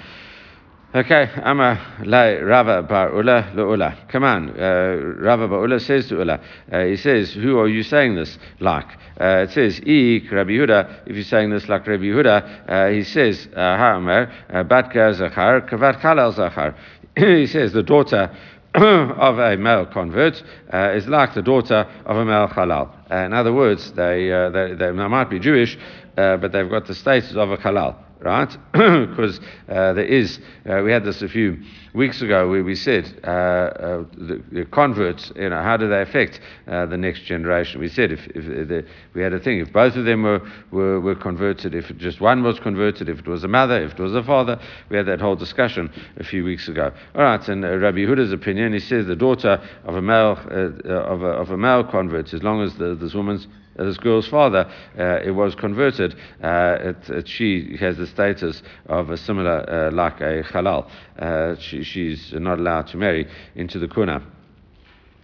Okay, 0.95 1.27
Ama 1.41 2.03
la 2.05 2.21
Rava 2.21 2.83
bar 2.83 3.15
Ula 3.15 3.51
Ula. 3.57 3.97
Come 4.09 4.23
on, 4.25 4.49
uh, 4.51 5.15
Rava 5.17 5.47
bar 5.47 5.63
Ula 5.63 5.79
says 5.79 6.07
to 6.09 6.17
Ula. 6.17 6.39
Uh, 6.71 6.83
he 6.83 6.97
says, 6.97 7.33
"Who 7.33 7.57
are 7.57 7.67
you 7.67 7.81
saying 7.81 8.13
this 8.13 8.37
like?" 8.59 8.85
Uh, 9.19 9.47
it 9.47 9.49
says, 9.49 9.79
"Ik 9.79 10.31
Rabbi 10.31 10.51
Yehuda." 10.51 11.07
If 11.07 11.15
you're 11.15 11.23
saying 11.23 11.49
this 11.49 11.67
like 11.67 11.87
Rabbi 11.87 12.03
Huda, 12.03 12.69
uh, 12.69 12.89
he 12.89 13.03
says, 13.03 13.47
"Ha'amer 13.55 14.31
batka 14.69 15.15
zachar 15.15 15.61
kavat 15.61 15.99
kalal 15.99 16.31
zachar." 16.31 16.75
He 17.17 17.47
says 17.47 17.73
the 17.73 17.81
daughter 17.81 18.29
of 18.75 19.39
a 19.39 19.57
male 19.57 19.87
convert 19.87 20.43
uh, 20.71 20.91
is 20.93 21.07
like 21.07 21.33
the 21.33 21.41
daughter 21.41 21.87
of 22.05 22.17
a 22.17 22.23
male 22.23 22.47
halal. 22.47 22.89
Uh, 23.09 23.15
in 23.25 23.33
other 23.33 23.51
words, 23.51 23.91
they, 23.93 24.31
uh, 24.31 24.51
they, 24.51 24.75
they, 24.75 24.91
might 24.91 25.31
be 25.31 25.39
Jewish, 25.39 25.75
uh, 26.17 26.37
but 26.37 26.51
they've 26.51 26.69
got 26.69 26.85
the 26.85 26.93
status 26.93 27.35
of 27.35 27.49
a 27.49 27.57
halal 27.57 27.95
right? 28.23 28.57
because 28.71 29.39
uh, 29.69 29.93
there 29.93 30.05
is, 30.05 30.39
uh, 30.69 30.81
we 30.83 30.91
had 30.91 31.03
this 31.03 31.21
a 31.21 31.27
few 31.27 31.61
weeks 31.93 32.21
ago 32.21 32.49
where 32.49 32.63
we 32.63 32.73
said 32.73 33.05
uh, 33.23 33.27
uh 33.27 34.05
the, 34.13 34.43
the, 34.51 34.65
converts, 34.65 35.31
you 35.35 35.49
know, 35.49 35.61
how 35.61 35.77
do 35.77 35.87
they 35.89 36.01
affect 36.01 36.39
uh, 36.67 36.85
the 36.85 36.97
next 36.97 37.23
generation? 37.23 37.79
We 37.79 37.89
said 37.89 38.11
if, 38.11 38.25
if 38.27 38.45
the, 38.45 38.85
we 39.13 39.21
had 39.21 39.33
a 39.33 39.39
thing, 39.39 39.59
if 39.59 39.71
both 39.73 39.95
of 39.95 40.05
them 40.05 40.23
were, 40.23 40.41
were, 40.71 40.99
were, 41.01 41.15
converted, 41.15 41.75
if 41.75 41.95
just 41.97 42.21
one 42.21 42.43
was 42.43 42.59
converted, 42.59 43.09
if 43.09 43.19
it 43.19 43.27
was 43.27 43.43
a 43.43 43.47
mother, 43.47 43.83
if 43.83 43.91
it 43.93 43.99
was 43.99 44.15
a 44.15 44.23
father, 44.23 44.59
we 44.89 44.97
had 44.97 45.05
that 45.05 45.19
whole 45.19 45.35
discussion 45.35 45.91
a 46.17 46.23
few 46.23 46.45
weeks 46.45 46.67
ago. 46.67 46.91
All 47.15 47.23
right, 47.23 47.47
and 47.49 47.65
uh, 47.65 47.77
Rabbi 47.77 47.99
Huda's 47.99 48.31
opinion, 48.31 48.73
he 48.73 48.79
says 48.79 49.05
the 49.05 49.15
daughter 49.15 49.61
of 49.83 49.95
a 49.95 50.01
male, 50.01 50.31
of, 50.31 51.21
a, 51.21 51.27
of 51.27 51.51
a 51.51 51.57
male 51.57 51.83
convert, 51.83 52.33
as 52.33 52.41
long 52.41 52.61
as 52.61 52.75
the, 52.77 52.95
this 52.95 53.13
woman's 53.13 53.47
this 53.77 53.97
girl's 53.97 54.27
father 54.27 54.69
uh, 54.97 55.19
it 55.23 55.31
was 55.31 55.55
converted, 55.55 56.15
uh, 56.43 56.77
it, 56.79 57.09
it, 57.09 57.27
she 57.27 57.77
has 57.79 57.97
the 57.97 58.07
status 58.07 58.61
of 58.87 59.09
a 59.09 59.17
similar, 59.17 59.67
uh, 59.69 59.91
like 59.91 60.21
a 60.21 60.43
halal. 60.43 60.89
Uh, 61.17 61.55
she, 61.59 61.83
she's 61.83 62.33
not 62.33 62.59
allowed 62.59 62.87
to 62.87 62.97
marry 62.97 63.27
into 63.55 63.79
the 63.79 63.87
kuna 63.87 64.21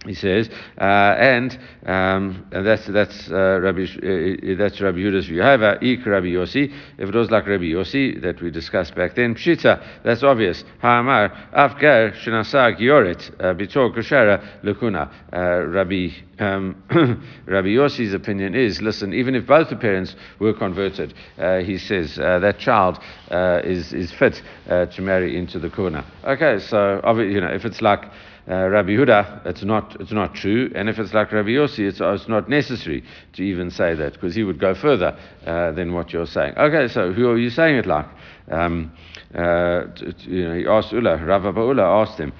he 0.06 0.14
says, 0.14 0.48
uh, 0.78 1.14
and, 1.18 1.58
um, 1.84 2.46
that's 2.50 2.86
that's 2.86 3.30
uh, 3.30 3.60
Rabbi 3.60 3.82
uh, 3.82 4.56
that's 4.56 4.80
Rabbi 4.80 4.96
view. 4.96 5.42
However, 5.42 5.78
ik 5.82 6.06
Rabbi 6.06 6.28
Yossi, 6.28 6.72
if 6.96 7.10
it 7.10 7.14
was 7.14 7.30
like 7.30 7.46
Rabbi 7.46 7.64
Yossi 7.64 8.18
that 8.22 8.40
we 8.40 8.50
discussed 8.50 8.94
back 8.94 9.14
then, 9.14 9.34
pshita, 9.34 10.02
that's 10.02 10.22
obvious. 10.22 10.64
Ha'amar 10.80 11.28
afgar 11.54 12.14
shenasag 12.14 12.78
yoret 12.78 13.30
uh, 13.40 13.52
bitor 13.52 13.94
kushara 13.94 14.42
lekuna. 14.62 15.12
Uh, 15.34 15.66
Rabbi 15.66 16.08
um, 16.38 16.82
Rabbi 17.44 17.68
Yossi's 17.68 18.14
opinion 18.14 18.54
is, 18.54 18.80
listen, 18.80 19.12
even 19.12 19.34
if 19.34 19.46
both 19.46 19.68
the 19.68 19.76
parents 19.76 20.16
were 20.38 20.54
converted, 20.54 21.12
uh, 21.36 21.58
he 21.58 21.76
says 21.76 22.16
that 22.16 22.58
child 22.58 22.98
is 23.30 23.92
is 23.92 24.10
fit 24.12 24.40
to 24.66 25.02
marry 25.02 25.36
into 25.36 25.58
the 25.58 25.68
kuna. 25.68 26.06
Okay, 26.24 26.58
so 26.58 27.02
you 27.18 27.42
know 27.42 27.52
if 27.52 27.66
it's 27.66 27.82
like 27.82 28.10
uh, 28.50 28.68
Rabbi 28.68 28.90
Huda, 28.90 29.46
it's 29.46 29.62
not, 29.62 29.96
it's 30.00 30.10
not 30.10 30.34
true. 30.34 30.72
And 30.74 30.88
if 30.88 30.98
it's 30.98 31.14
like 31.14 31.30
Rabbi 31.30 31.50
Yossi, 31.50 31.88
it's, 31.88 32.00
it's 32.00 32.28
not 32.28 32.48
necessary 32.48 33.04
to 33.34 33.42
even 33.42 33.70
say 33.70 33.94
that 33.94 34.14
because 34.14 34.34
he 34.34 34.42
would 34.42 34.58
go 34.58 34.74
further 34.74 35.16
uh, 35.46 35.70
than 35.72 35.94
what 35.94 36.12
you're 36.12 36.26
saying. 36.26 36.54
Okay, 36.56 36.88
so 36.88 37.12
who 37.12 37.28
are 37.30 37.38
you 37.38 37.50
saying 37.50 37.76
it 37.76 37.86
like? 37.86 38.06
Um, 38.50 38.92
uh, 39.34 39.82
you 40.22 40.48
know, 40.48 40.54
he 40.56 40.66
asked 40.66 40.90
Ula, 40.92 41.24
Rav 41.24 41.44
Ula 41.56 42.02
asked 42.02 42.18
him 42.18 42.32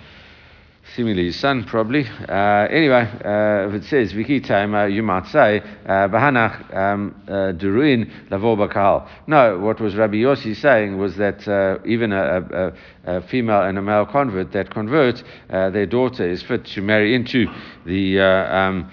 seemingly 0.94 1.26
his 1.26 1.38
son 1.38 1.64
probably. 1.64 2.06
Uh, 2.06 2.66
anyway, 2.70 3.02
uh, 3.24 3.68
if 3.68 3.74
it 3.74 3.84
says 3.84 4.12
Viki 4.12 4.40
uh, 4.50 4.86
you 4.86 5.02
might 5.02 5.26
say 5.26 5.60
uh, 5.86 6.08
Bahanach 6.08 6.74
um, 6.76 7.14
uh, 7.28 7.52
Duruin 7.52 8.10
Lavo 8.30 8.56
Bakal. 8.56 9.08
No, 9.26 9.58
what 9.58 9.80
was 9.80 9.94
Rabbi 9.94 10.16
Yossi 10.16 10.56
saying 10.56 10.98
was 10.98 11.16
that 11.16 11.46
uh, 11.46 11.78
even 11.84 12.12
a, 12.12 12.72
a, 13.06 13.16
a, 13.16 13.22
female 13.22 13.62
and 13.62 13.78
a 13.78 13.82
male 13.82 14.06
convert 14.06 14.52
that 14.52 14.70
convert, 14.70 15.22
their 15.48 15.86
daughter 15.86 16.28
is 16.28 16.42
fit 16.42 16.64
to 16.64 16.82
marry 16.82 17.14
into 17.14 17.46
the 17.86 18.20
um, 18.20 18.90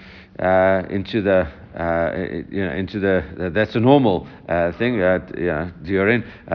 into 0.90 1.20
the 1.22 1.48
uh, 1.78 2.12
you 2.50 2.64
know, 2.64 2.72
into 2.72 2.98
the, 2.98 3.50
that's 3.54 3.76
a 3.76 3.80
normal 3.80 4.26
uh, 4.48 4.72
thing, 4.78 5.00
uh, 5.00 5.20
uh, 5.24 5.70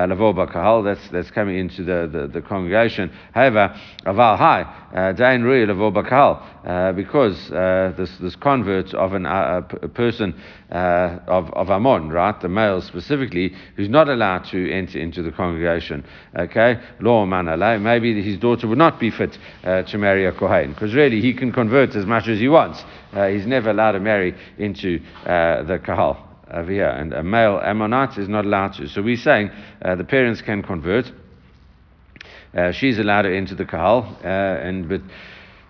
Lavoba 0.05 0.51
Kahal, 0.51 0.83
that's, 0.83 1.07
that's 1.09 1.31
coming 1.31 1.57
into 1.57 1.83
the, 1.83 2.09
the, 2.11 2.27
the 2.27 2.41
congregation. 2.41 3.09
However, 3.33 3.73
Aval 4.05 4.37
Hai, 4.37 5.13
Dain 5.13 5.43
Rui 5.43 5.65
Lavoba 5.65 6.07
Kahal, 6.07 6.52
because 6.95 7.49
this, 7.97 8.17
this 8.17 8.35
convert 8.35 8.93
of 8.93 9.13
an, 9.13 9.25
a 9.25 9.61
person 9.93 10.33
of, 10.69 11.51
of 11.53 11.69
Ammon, 11.69 12.09
right, 12.09 12.39
the 12.41 12.49
male 12.49 12.81
specifically, 12.81 13.53
who's 13.75 13.89
not 13.89 14.09
allowed 14.09 14.45
to 14.45 14.71
enter 14.71 14.99
into 14.99 15.21
the 15.21 15.31
congregation, 15.31 16.05
okay, 16.37 16.79
law 16.99 17.25
manale, 17.25 17.81
maybe 17.81 18.21
his 18.21 18.37
daughter 18.37 18.67
would 18.67 18.77
not 18.77 18.99
be 18.99 19.11
fit 19.11 19.37
to 19.63 19.97
marry 19.97 20.25
a 20.25 20.31
Kohen, 20.31 20.73
because 20.73 20.93
really 20.93 21.21
he 21.21 21.33
can 21.33 21.51
convert 21.51 21.95
as 21.95 22.05
much 22.05 22.27
as 22.27 22.39
he 22.39 22.47
wants. 22.47 22.83
he's 23.13 23.45
never 23.45 23.69
allowed 23.69 23.93
to 23.93 23.99
marry 23.99 24.35
into 24.57 24.99
uh, 25.25 25.63
the 25.63 25.79
kahal 25.79 26.17
over 26.51 26.71
here, 26.71 26.89
and 26.89 27.13
a 27.13 27.23
male 27.23 27.59
Ammonite 27.63 28.17
is 28.17 28.27
not 28.27 28.45
allowed 28.45 28.73
to. 28.73 28.87
So 28.87 29.01
we're 29.01 29.17
saying 29.17 29.51
uh, 29.81 29.95
the 29.95 30.03
parents 30.03 30.41
can 30.41 30.61
convert. 30.61 31.11
Uh, 32.53 32.71
she's 32.71 32.99
allowed 32.99 33.23
to 33.23 33.35
enter 33.35 33.55
the 33.55 33.65
kahal, 33.65 34.17
uh, 34.23 34.27
and 34.27 34.87
but 34.87 35.01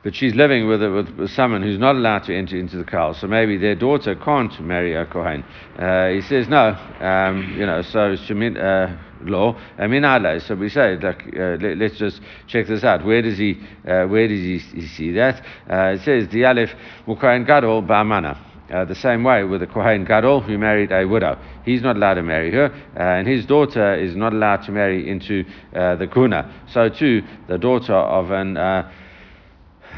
but 0.04 0.14
she's 0.14 0.36
living 0.36 0.68
with, 0.68 0.84
a, 0.84 0.92
with, 0.92 1.30
someone 1.30 1.64
who's 1.64 1.80
not 1.80 1.96
allowed 1.96 2.24
to 2.26 2.36
enter 2.36 2.58
into 2.58 2.78
the 2.78 2.84
kahal. 2.84 3.14
So 3.14 3.28
maybe 3.28 3.58
their 3.58 3.76
daughter 3.76 4.16
can't 4.16 4.60
marry 4.62 4.96
a 4.96 5.06
kohen. 5.06 5.44
Uh, 5.78 6.10
he 6.10 6.22
says 6.22 6.48
no, 6.50 6.76
um, 7.00 7.56
you 7.58 7.66
know. 7.66 7.82
So 7.82 8.16
shemin 8.16 8.58
uh, 8.58 8.98
law. 9.26 9.60
I 9.78 9.88
mean, 9.88 10.04
So 10.42 10.56
we 10.56 10.70
say, 10.70 10.98
like, 10.98 11.24
uh, 11.36 11.58
let, 11.62 11.92
us 11.92 11.98
just 11.98 12.22
check 12.48 12.68
this 12.68 12.84
out. 12.84 13.06
Where 13.06 13.22
does 13.22 13.38
he, 13.38 13.60
uh, 13.88 14.06
where 14.06 14.28
does 14.28 14.40
he, 14.40 14.58
he 14.58 14.88
see 14.88 15.12
that? 15.14 15.44
Uh, 15.70 15.96
it 15.96 16.02
says 16.02 16.28
the 16.30 16.46
Aleph 16.46 16.72
Mukayin 17.08 17.46
Gadol 17.48 17.84
Ba'amana. 17.84 18.38
Uh, 18.74 18.86
the 18.86 18.96
same 18.96 19.24
way 19.24 19.44
with 19.44 19.60
the 19.60 19.68
Kohen 19.68 20.04
Gadol 20.04 20.42
who 20.42 20.58
married 20.58 20.92
a 20.92 21.06
widow. 21.06 21.38
He's 21.64 21.82
not 21.84 21.96
allowed 21.98 22.16
to 22.16 22.24
marry 22.24 22.50
her, 22.52 22.74
uh, 22.96 23.00
and 23.00 23.28
his 23.28 23.46
daughter 23.46 23.94
is 23.94 24.16
not 24.16 24.34
allowed 24.34 24.64
to 24.64 24.72
marry 24.72 25.08
into 25.08 25.44
uh, 25.76 25.96
the 25.98 26.08
Kuna. 26.08 26.52
So 26.72 26.90
too, 26.90 27.22
the 27.48 27.58
daughter 27.58 27.94
of 27.94 28.32
an 28.32 28.58
uh, 28.58 28.90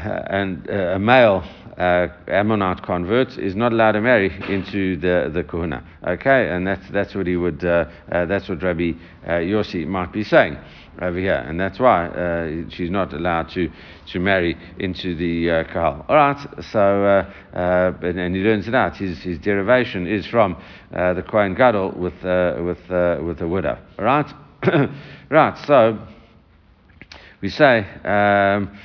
and 0.04 0.68
uh, 0.68 0.94
a 0.94 0.98
male 0.98 1.44
uh, 1.78 2.08
Ammonite 2.28 2.82
convert 2.82 3.38
is 3.38 3.54
not 3.54 3.72
allowed 3.72 3.92
to 3.92 4.00
marry 4.00 4.32
into 4.48 4.96
the 4.96 5.30
the 5.32 5.44
Kuna. 5.44 5.84
Okay, 6.06 6.48
and 6.48 6.66
that's 6.66 6.88
that's 6.90 7.14
what 7.14 7.26
he 7.26 7.36
would 7.36 7.60
that's 7.60 8.48
what 8.48 8.62
Rabbi 8.62 8.92
Yossi 9.26 9.86
might 9.86 10.12
be 10.12 10.24
saying 10.24 10.58
over 11.00 11.18
here, 11.18 11.44
and 11.46 11.60
that's 11.60 11.78
why 11.78 12.06
uh, 12.06 12.68
she's 12.70 12.90
not 12.90 13.12
allowed 13.12 13.50
to, 13.50 13.70
to 14.12 14.18
marry 14.18 14.56
into 14.78 15.14
the 15.14 15.50
uh, 15.50 15.64
Kahal. 15.64 16.04
All 16.08 16.16
right, 16.16 16.64
so 16.70 17.04
uh, 17.04 17.56
uh, 17.56 17.92
and, 18.02 18.18
and, 18.18 18.34
he 18.34 18.42
learns 18.42 18.66
it 18.68 18.74
out. 18.74 18.96
His, 18.96 19.18
his 19.18 19.38
derivation 19.38 20.06
is 20.06 20.26
from 20.26 20.56
uh, 20.94 21.14
the 21.14 21.22
Kohen 21.22 21.54
Gadol 21.54 21.92
with 21.92 22.24
uh, 22.24 22.56
with 22.58 22.80
with 23.24 23.40
a 23.40 23.48
widow. 23.48 23.78
All 23.98 24.04
right, 24.04 24.32
right. 25.30 25.58
So 25.66 25.98
we 27.40 27.48
say. 27.48 27.86
Um, 28.04 28.78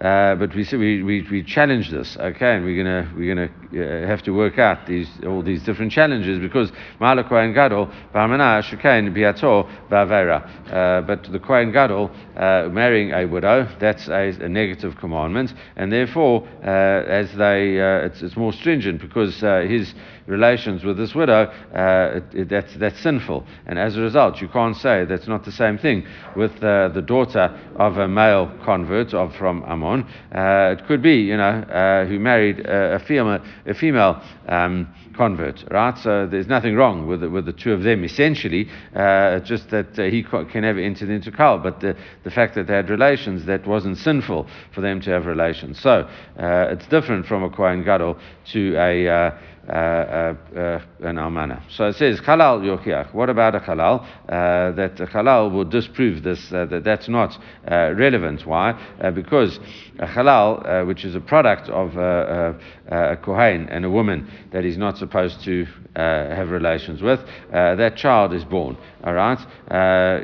uh, 0.00 0.34
but 0.34 0.54
we, 0.54 0.66
we, 0.72 1.02
we, 1.02 1.26
we 1.30 1.42
challenge 1.42 1.90
this, 1.90 2.16
okay, 2.18 2.56
and 2.56 2.64
we're 2.64 2.76
gonna 2.82 3.10
we're 3.16 3.34
gonna 3.34 3.50
uh, 3.72 4.06
have 4.06 4.22
to 4.22 4.32
work 4.32 4.58
out 4.58 4.86
these 4.86 5.08
all 5.26 5.42
these 5.42 5.62
different 5.62 5.92
challenges 5.92 6.38
because 6.38 6.70
Ma'ala 7.00 7.28
Kohen 7.28 7.52
Gadol 7.52 7.86
Ba'amana 8.14 8.62
Shekain 8.62 9.14
Biato 9.14 9.68
Ba'avera. 9.88 10.72
Uh, 10.72 11.00
but 11.02 11.22
the 11.30 11.38
Kohen 11.38 11.72
Gadol 11.72 12.10
uh, 12.36 12.68
marrying 12.70 13.12
a 13.12 13.26
widow 13.26 13.68
that's 13.78 14.08
a, 14.08 14.28
a, 14.40 14.48
negative 14.48 14.96
commandment, 14.96 15.52
and 15.76 15.92
therefore 15.92 16.46
uh, 16.64 16.66
as 16.66 17.32
they 17.36 17.76
it's, 18.06 18.22
it's 18.22 18.36
more 18.36 18.52
stringent 18.52 19.00
because 19.00 19.40
his 19.40 19.94
relations 20.26 20.82
with 20.82 20.96
this 20.96 21.14
widow 21.14 21.42
it, 21.72 22.24
it, 22.34 22.48
that's 22.48 22.74
that's 22.76 23.00
sinful, 23.00 23.46
and 23.66 23.78
as 23.78 23.96
a 23.96 24.00
result 24.00 24.40
you 24.40 24.48
can't 24.48 24.76
say 24.76 25.04
that's 25.04 25.28
not 25.28 25.44
the 25.44 25.52
same 25.52 25.78
thing 25.78 26.04
with 26.34 26.58
the 26.60 27.04
daughter 27.06 27.56
of 27.76 27.96
a 27.98 28.08
male 28.08 28.52
convert 28.64 29.14
of 29.14 29.34
from 29.36 29.64
Ammon. 29.66 30.04
Uh, 30.34 30.74
it 30.78 30.86
could 30.86 31.02
be, 31.02 31.16
you 31.16 31.36
know, 31.36 31.44
uh, 31.44 32.04
who 32.06 32.18
married 32.18 32.60
a 32.60 32.98
female, 33.06 33.42
a 33.66 33.74
female 33.74 34.22
um, 34.48 34.88
convert, 35.16 35.64
right? 35.70 35.96
So 35.98 36.26
there's 36.26 36.46
nothing 36.46 36.74
wrong 36.74 37.06
with 37.06 37.20
the, 37.20 37.30
with 37.30 37.46
the 37.46 37.52
two 37.52 37.72
of 37.72 37.82
them, 37.82 38.04
essentially, 38.04 38.68
uh, 38.94 39.40
just 39.40 39.70
that 39.70 39.98
uh, 39.98 40.04
he 40.04 40.22
can 40.22 40.62
never 40.62 40.80
enter 40.80 41.10
into 41.10 41.30
Kal. 41.32 41.58
But 41.58 41.80
the, 41.80 41.96
the 42.24 42.30
fact 42.30 42.54
that 42.54 42.66
they 42.66 42.74
had 42.74 42.90
relations, 42.90 43.46
that 43.46 43.66
wasn't 43.66 43.98
sinful 43.98 44.46
for 44.74 44.80
them 44.80 45.00
to 45.02 45.10
have 45.10 45.26
relations. 45.26 45.80
So 45.80 46.08
uh, 46.38 46.68
it's 46.70 46.86
different 46.86 47.26
from 47.26 47.42
a 47.42 47.50
Kohen 47.50 47.82
Gadol 47.82 48.18
to 48.52 48.76
a, 48.76 49.08
uh, 49.08 49.38
Uh, 49.68 49.72
uh, 49.72 50.56
uh, 50.56 50.80
an 51.00 51.16
almana. 51.16 51.60
So 51.70 51.88
it 51.88 51.96
says 51.96 52.20
halal 52.20 52.60
yochiach. 52.60 53.12
What 53.12 53.28
about 53.28 53.56
a 53.56 53.58
halal? 53.58 54.06
that 54.28 55.00
a 55.00 55.06
halal 55.06 55.52
will 55.52 55.64
disprove 55.64 56.22
this. 56.22 56.50
that 56.50 56.82
that's 56.84 57.08
not 57.08 57.36
relevant. 57.68 58.46
Why? 58.46 58.78
because 59.12 59.58
a 59.98 60.06
halal, 60.06 60.86
which 60.86 61.04
is 61.04 61.16
a 61.16 61.20
product 61.20 61.68
of 61.68 61.96
a 61.96 63.16
kohen 63.22 63.68
and 63.68 63.84
a 63.84 63.90
woman 63.90 64.30
that 64.52 64.62
he's 64.62 64.78
not 64.78 64.98
supposed 64.98 65.42
to 65.42 65.66
have 65.96 66.50
relations 66.50 67.02
with, 67.02 67.18
that 67.50 67.96
child 67.96 68.32
is 68.34 68.44
born. 68.44 68.76
All 69.02 69.14
right, 69.14 69.40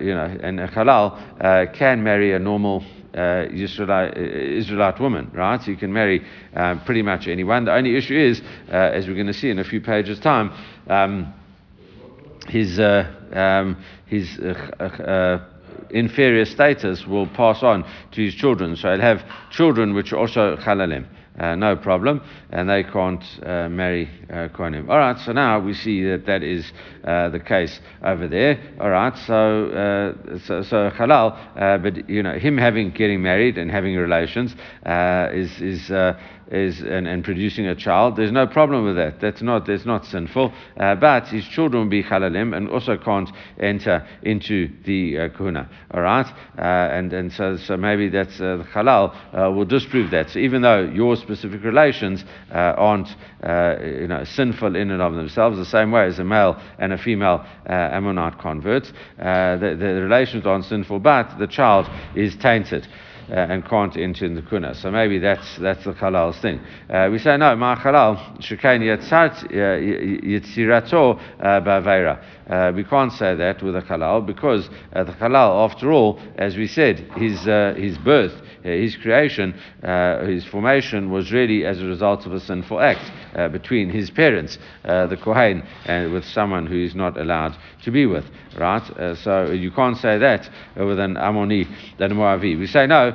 you 0.01 0.15
know, 0.15 0.39
and 0.41 0.61
a 0.61 0.69
halal 0.69 1.75
can 1.75 2.05
marry 2.05 2.33
a 2.33 2.39
normal 2.39 2.85
uh, 3.14 3.46
Israelite, 3.53 4.16
uh, 4.16 4.20
Israelite 4.20 5.01
woman, 5.01 5.31
right? 5.35 5.61
So 5.61 5.70
you 5.70 5.77
can 5.77 5.92
marry 5.92 6.25
um, 6.55 6.81
pretty 6.85 7.03
much 7.03 7.29
anyone. 7.29 7.64
The 7.64 7.75
only 7.75 7.96
issue 7.96 8.16
is, 8.16 8.40
uh, 8.68 8.75
as 8.75 9.07
we're 9.07 9.14
going 9.14 9.27
to 9.27 9.35
see 9.35 9.51
in 9.51 9.59
a 9.59 9.64
few 9.64 9.81
pages' 9.81 10.20
time, 10.20 10.53
um, 10.88 11.33
his, 12.48 12.79
uh, 12.79 13.11
um, 13.33 13.83
his 14.07 14.38
uh, 14.38 15.38
inferior 15.90 16.44
status 16.44 17.07
will 17.07 17.27
pass 17.27 17.62
on 17.62 17.85
to 18.12 18.25
his 18.25 18.35
children. 18.35 18.77
So 18.77 18.90
he'll 18.90 19.01
have 19.01 19.22
children 19.51 19.94
which 19.94 20.12
are 20.12 20.18
also 20.18 20.57
halalim 20.57 21.07
uh, 21.38 21.55
no 21.55 21.77
problem, 21.77 22.21
and 22.51 22.68
they 22.68 22.83
can't 22.83 23.25
uh, 23.42 23.66
marry 23.68 24.11
uh, 24.29 24.49
Kohanim. 24.49 24.88
All 24.90 24.99
right, 24.99 25.18
so 25.18 25.33
now 25.33 25.59
we 25.61 25.73
see 25.73 26.05
that 26.05 26.27
that 26.27 26.42
is 26.42 26.71
uh, 27.05 27.31
the 27.31 27.40
case 27.40 27.81
over 28.05 28.29
there. 28.29 28.61
All 28.79 28.90
right, 28.90 29.16
so 29.16 29.66
uh, 29.66 30.38
so, 30.40 30.62
so 30.62 30.90
halal, 30.90 31.83
but 31.83 32.09
you 32.09 32.23
know 32.23 32.38
him 32.38 32.59
having 32.59 32.90
getting 32.90 33.23
married 33.23 33.57
and 33.57 33.71
having 33.71 33.97
relations 33.97 34.55
is 34.85 35.61
is 35.62 35.90
is 36.51 36.83
and, 36.83 37.09
and, 37.09 37.25
producing 37.25 37.66
a 37.66 37.75
child. 37.75 38.16
There's 38.16 38.33
no 38.33 38.47
problem 38.47 38.85
with 38.85 38.97
that. 38.97 39.21
That's 39.21 39.40
not 39.40 39.64
that's 39.64 39.87
not 39.87 40.05
sinful. 40.05 40.53
But 40.77 41.29
his 41.29 41.47
children 41.47 41.85
will 41.85 41.90
be 41.90 42.03
halalim 42.03 42.55
and 42.55 42.68
also 42.68 42.99
can't 42.99 43.31
enter 43.59 44.07
into 44.23 44.71
the 44.85 45.18
uh, 45.18 45.29
kahuna. 45.31 45.71
All 45.92 46.03
right, 46.03 46.31
and 46.59 47.11
and 47.14 47.33
so 47.33 47.57
so 47.57 47.79
maybe 47.79 48.11
that's 48.11 48.37
halal 48.38 49.14
will 49.57 49.64
disprove 49.64 50.11
that. 50.11 50.29
So 50.29 50.40
even 50.40 50.61
though 50.61 50.83
your 50.83 51.16
specific 51.23 51.63
relations 51.65 52.25
uh, 52.51 52.75
aren't 52.77 53.09
you 53.09 54.07
know 54.09 54.25
sinful 54.25 54.77
in 54.77 54.91
and 54.91 55.01
of 55.01 55.15
themselves, 55.15 55.57
the 55.57 55.65
same 55.65 55.91
way 55.91 56.07
as 56.07 56.19
a 56.19 56.25
male 56.25 56.61
and 56.79 56.93
a 56.93 56.99
female 56.99 57.45
Ammonite 57.67 58.39
converts, 58.39 58.93
the, 59.17 59.77
the 59.79 60.03
relations 60.03 60.47
aren't 60.47 60.65
sinful, 60.65 60.99
but 61.01 61.39
the 61.39 61.47
child 61.47 61.89
is 62.15 62.37
tainted 62.37 62.87
uh, 63.31 63.35
and 63.35 63.65
can't 63.67 63.97
enter 63.97 64.27
in 64.27 64.35
the 64.35 64.43
kuna. 64.43 64.75
So 64.75 64.91
maybe 64.91 65.19
that's 65.19 65.57
that's 65.59 65.85
the 65.85 65.93
halal's 65.93 66.39
thing. 66.41 66.61
Uh, 66.91 67.09
we 67.11 67.19
say 67.19 67.37
no, 67.37 67.55
ma 67.57 67.77
halal 67.77 68.39
yatzat 68.41 69.45
uh, 69.45 70.27
yitzirato 70.27 71.19
uh, 71.41 71.61
ba'veira. 71.61 72.23
Uh, 72.49 72.73
we 72.75 72.85
can't 72.85 73.13
say 73.13 73.35
that 73.35 73.63
with 73.63 73.77
a 73.77 73.83
halal 73.83 74.25
because 74.27 74.69
uh, 74.95 75.05
the 75.05 75.13
halal, 75.13 75.65
after 75.71 75.93
all, 75.93 76.19
as 76.37 76.57
we 76.57 76.67
said, 76.67 76.99
his, 77.17 77.47
uh, 77.47 77.75
his 77.77 77.97
birth, 77.99 78.33
uh, 78.65 78.69
his 78.69 78.97
creation, 78.97 79.55
uh, 79.83 80.25
his 80.25 80.45
formation 80.47 81.11
was 81.11 81.33
really 81.33 81.65
as 81.65 81.81
a 81.81 81.85
result 81.87 82.27
of 82.27 82.33
a 82.33 82.41
sinful 82.41 82.81
act 82.81 83.11
uh, 83.35 83.49
between 83.49 83.91
his 83.91 84.11
parents, 84.11 84.59
the 84.85 85.19
Kohen, 85.21 85.63
and 85.87 86.13
with 86.13 86.25
someone 86.25 86.67
who 86.67 86.83
is 86.85 86.95
not 86.95 87.19
allowed 87.19 87.57
to 87.83 87.91
be 87.91 88.07
with, 88.07 88.25
right? 88.57 88.83
so 89.19 89.51
you 89.51 89.71
can't 89.71 89.97
say 89.97 90.19
that 90.19 90.49
with 90.77 90.99
an 90.99 91.15
Ammoni 91.17 91.67
than 91.99 92.13
a 92.13 92.15
Moavi. 92.15 92.59
We 92.59 92.67
say 92.67 92.87
no, 92.87 93.13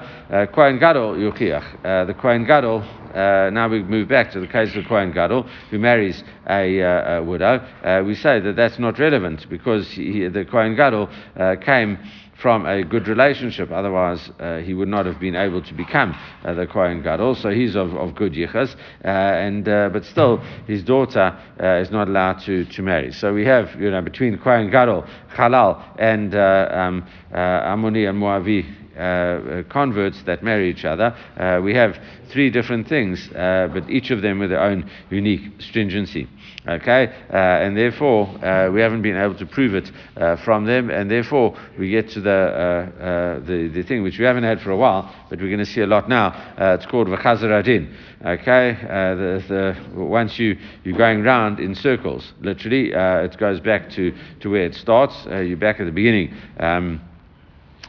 Kohen 0.54 0.80
Gadol 0.80 1.16
Yuchiach. 1.16 2.08
the 2.08 2.14
Kohen 2.14 2.46
Gadol 2.46 2.84
uh, 3.18 3.50
now 3.50 3.68
we 3.68 3.82
move 3.82 4.08
back 4.08 4.32
to 4.32 4.40
the 4.40 4.48
case 4.48 4.76
of 4.76 4.86
Kohen 4.86 5.12
Gadol, 5.12 5.44
who 5.72 5.80
marries 5.80 6.24
a, 6.48 6.82
uh, 6.82 7.18
a 7.18 7.24
widow. 7.24 7.56
Uh, 7.84 8.04
we 8.06 8.14
say 8.14 8.40
that 8.40 8.56
that's 8.56 8.78
not 8.78 9.00
relevant 9.00 9.50
because 9.50 9.90
he, 9.90 10.28
the 10.28 10.46
Kohen 10.46 10.76
Gadol 10.76 11.10
uh, 11.36 11.56
came 11.56 11.98
from 12.40 12.68
a 12.68 12.84
good 12.84 13.08
relationship. 13.08 13.72
Otherwise, 13.72 14.30
uh, 14.40 14.60
he 14.60 14.76
would 14.76 14.88
not 14.88 15.08
have 15.08 15.20
been 15.20 15.36
able 15.36 15.64
to 15.64 15.74
become 15.74 16.16
uh, 16.46 16.54
the 16.54 16.68
Kohen 16.68 17.02
Gadol. 17.02 17.34
So 17.34 17.50
he's 17.50 17.76
of, 17.76 17.96
of 17.96 18.14
good 18.14 18.34
yichas, 18.34 18.76
uh, 19.04 19.08
and 19.08 19.68
uh, 19.68 19.90
but 19.92 20.06
still, 20.06 20.38
his 20.68 20.84
daughter 20.84 21.36
is 21.82 21.90
not 21.90 22.08
allowed 22.08 22.40
to, 22.42 22.66
to 22.66 22.82
marry. 22.84 23.12
So 23.12 23.34
we 23.34 23.46
have, 23.46 23.74
you 23.82 23.90
know, 23.90 24.02
between 24.02 24.38
Kohen 24.38 24.70
Gadol, 24.70 25.06
Halal, 25.34 25.82
and 25.98 26.36
um, 26.36 27.08
Ammoni 27.34 28.08
and 28.08 28.22
Moavi 28.22 28.87
uh, 28.98 29.64
converts 29.70 30.24
that 30.24 30.44
marry 30.44 30.70
each 30.70 30.86
other. 30.86 31.16
Uh, 31.38 31.62
we 31.64 31.74
have 31.74 31.98
three 32.30 32.50
different 32.50 32.88
things, 32.88 33.30
uh, 33.32 33.70
but 33.74 33.90
each 33.90 34.12
of 34.12 34.22
them 34.22 34.40
with 34.40 34.50
their 34.50 34.62
own 34.62 34.90
unique 35.10 35.62
stringency. 35.62 36.28
Okay, 36.68 37.14
uh, 37.32 37.38
and 37.38 37.78
therefore 37.78 38.28
uh, 38.44 38.70
we 38.70 38.82
haven't 38.82 39.02
been 39.02 39.16
able 39.16 39.36
to 39.36 39.46
prove 39.46 39.74
it 39.74 39.90
uh, 40.18 40.36
from 40.38 40.66
them, 40.66 40.90
and 40.90 41.10
therefore 41.10 41.58
we 41.80 41.90
get 41.90 42.10
to 42.10 42.20
the, 42.20 43.42
the 43.46 43.70
the 43.70 43.84
thing 43.84 44.04
which 44.04 44.20
we 44.20 44.26
haven't 44.26 44.44
had 44.44 44.60
for 44.62 44.72
a 44.72 44.78
while, 44.78 45.14
but 45.30 45.40
we're 45.40 45.48
going 45.48 45.60
to 45.60 45.66
see 45.66 45.82
a 45.82 45.88
lot 45.88 46.10
now. 46.10 46.34
it's 46.58 46.86
called 46.86 47.08
v'chazaradin. 47.08 47.94
Okay, 48.26 48.78
the, 48.82 49.44
the, 49.48 50.04
once 50.04 50.38
you 50.40 50.58
you're 50.84 50.98
going 50.98 51.24
round 51.24 51.60
in 51.60 51.74
circles, 51.74 52.34
literally, 52.42 52.92
it 52.94 53.38
goes 53.38 53.62
back 53.62 53.90
to 53.92 54.14
to 54.42 54.50
where 54.50 54.66
it 54.66 54.76
starts. 54.76 55.26
you're 55.26 55.56
back 55.56 55.80
at 55.80 55.86
the 55.86 55.92
beginning. 55.92 56.34
Um, 56.60 57.00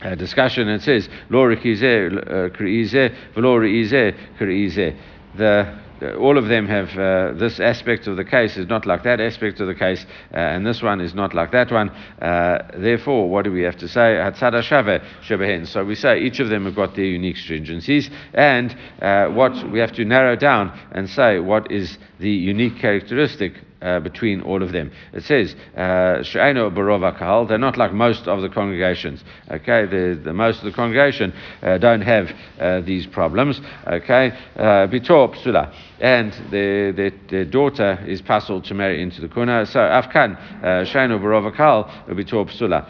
uh, 0.02 0.14
discussion. 0.14 0.68
It 0.68 0.82
says, 0.82 1.08
Lo 1.30 1.46
v'lo 1.46 1.56
kri'izeh. 4.38 4.96
The 5.36 5.78
all 6.18 6.38
of 6.38 6.46
them 6.46 6.66
have 6.66 6.96
uh, 6.96 7.32
this 7.38 7.58
aspect 7.58 8.06
of 8.06 8.16
the 8.16 8.24
case 8.24 8.56
is 8.56 8.68
not 8.68 8.86
like 8.86 9.02
that 9.02 9.20
aspect 9.20 9.60
of 9.60 9.66
the 9.66 9.74
case, 9.74 10.06
uh, 10.32 10.36
and 10.36 10.64
this 10.64 10.80
one 10.80 11.00
is 11.00 11.14
not 11.14 11.34
like 11.34 11.50
that 11.52 11.72
one. 11.72 11.90
Uh, 11.90 12.58
therefore, 12.76 13.28
what 13.28 13.44
do 13.44 13.52
we 13.52 13.62
have 13.62 13.76
to 13.78 13.88
say? 13.88 14.16
So 15.64 15.84
we 15.84 15.94
say 15.94 16.20
each 16.20 16.38
of 16.40 16.48
them 16.48 16.64
have 16.66 16.76
got 16.76 16.94
their 16.94 17.04
unique 17.04 17.36
stringencies, 17.36 18.10
and 18.34 18.76
uh, 19.02 19.26
what 19.28 19.70
we 19.70 19.80
have 19.80 19.92
to 19.92 20.04
narrow 20.04 20.36
down 20.36 20.78
and 20.92 21.08
say 21.10 21.40
what 21.40 21.70
is 21.72 21.98
the 22.18 22.30
unique 22.30 22.78
characteristic 22.78 23.52
uh, 23.80 24.00
between 24.00 24.40
all 24.40 24.62
of 24.62 24.72
them. 24.72 24.90
It 25.12 25.24
says, 25.24 25.54
uh, 25.76 26.22
barova 26.22 27.16
kahal, 27.16 27.46
they're 27.46 27.58
not 27.58 27.76
like 27.76 27.92
most 27.92 28.26
of 28.26 28.42
the 28.42 28.48
congregations. 28.48 29.22
Okay, 29.50 29.86
the, 29.86 30.20
the 30.22 30.32
most 30.32 30.58
of 30.58 30.64
the 30.64 30.72
congregation 30.72 31.32
uh, 31.62 31.78
don't 31.78 32.00
have 32.00 32.30
uh, 32.58 32.80
these 32.80 33.06
problems. 33.06 33.60
Okay, 33.86 34.32
uh, 34.56 34.88
bitor 34.88 35.32
psula. 35.34 35.72
And 36.00 36.32
their, 36.50 36.92
their, 36.92 37.44
daughter 37.44 38.04
is 38.06 38.20
puzzled 38.22 38.64
to 38.64 38.74
marry 38.74 39.02
into 39.02 39.20
the 39.20 39.28
kuna. 39.28 39.66
So, 39.66 39.80
afkan, 39.80 40.86
She'eno 40.86 41.18
barova 41.18 41.54
kahal, 41.54 41.84
bitor 42.08 42.50
psula. 42.50 42.88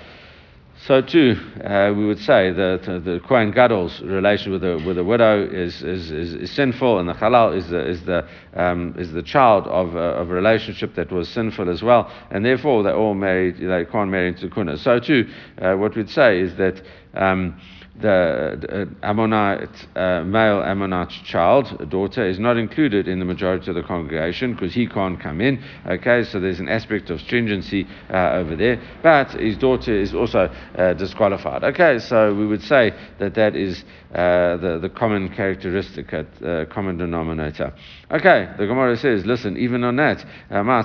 So 0.87 1.03
too, 1.03 1.37
uh, 1.65 1.93
we 1.95 2.07
would 2.07 2.21
say 2.21 2.53
that 2.53 2.89
uh, 2.89 3.01
the 3.01 3.21
Kohen 3.27 3.53
Gadol's 3.53 4.01
relation 4.01 4.53
with 4.53 4.63
the, 4.63 4.81
with 4.87 4.97
widow 4.99 5.45
is, 5.45 5.83
is, 5.83 6.11
is, 6.11 6.35
is 6.35 6.51
sinful, 6.53 7.01
and 7.01 7.09
the 7.09 7.15
halal 7.15 7.57
is 7.57 7.69
the, 7.69 7.85
is 7.85 8.05
the, 8.05 8.27
um, 8.55 8.95
is 8.97 9.13
the 9.13 9.23
child 9.23 9.67
of, 9.67 9.97
uh, 9.97 9.99
of 9.99 10.31
a 10.31 10.33
relationship 10.33 10.95
that 10.95 11.11
was 11.11 11.29
sinful 11.29 11.69
as 11.69 11.83
well, 11.83 12.11
and 12.31 12.45
therefore 12.45 12.85
they 12.85 12.93
all 12.93 13.15
married, 13.15 13.57
they 13.59 13.85
can't 13.87 14.09
marry 14.09 14.29
into 14.29 14.49
kuna. 14.49 14.79
So 14.79 15.01
too, 15.01 15.29
uh, 15.61 15.75
what 15.75 15.97
we'd 15.97 16.11
say 16.11 16.41
is 16.41 16.55
that 16.57 16.81
um, 17.15 17.61
the 18.01 18.89
uh, 19.03 19.07
Ammonite, 19.07 19.87
uh, 19.97 20.23
male 20.25 20.63
Ammonite 20.63 21.11
child, 21.25 21.91
daughter, 21.91 22.27
is 22.27 22.39
not 22.39 22.57
included 22.57 23.09
in 23.09 23.19
the 23.19 23.25
majority 23.25 23.71
of 23.71 23.75
the 23.75 23.83
congregation 23.83 24.55
because 24.55 24.75
he 24.75 24.87
can't 24.87 25.21
come 25.21 25.41
in. 25.41 25.63
Okay, 25.87 26.23
so 26.25 26.39
there's 26.39 26.61
an 26.61 26.69
aspect 26.69 27.11
of 27.11 27.21
stringency 27.21 27.87
uh, 28.11 28.33
over 28.33 28.57
there, 28.57 28.81
but 29.03 29.33
his 29.33 29.57
daughter 29.57 29.95
is 29.95 30.15
also 30.15 30.51
uh, 30.77 30.93
disqualified. 30.95 31.65
Okay, 31.65 31.99
so 31.99 32.35
we 32.35 32.47
would 32.47 32.63
say 32.63 32.93
that 33.19 33.35
that 33.35 33.57
is 33.57 33.85
uh, 34.15 34.57
the, 34.57 34.79
the 34.81 34.89
common 34.89 35.29
characteristic, 35.29 36.15
uh, 36.15 36.25
common 36.71 36.97
denominator. 36.97 37.75
Okay, 38.11 38.49
the 38.57 38.67
Gemara 38.67 38.97
says, 38.97 39.27
listen, 39.27 39.59
even 39.59 39.85
on 39.85 39.97
that, 39.97 40.25
uh, 40.51 40.55
uh 40.55 40.83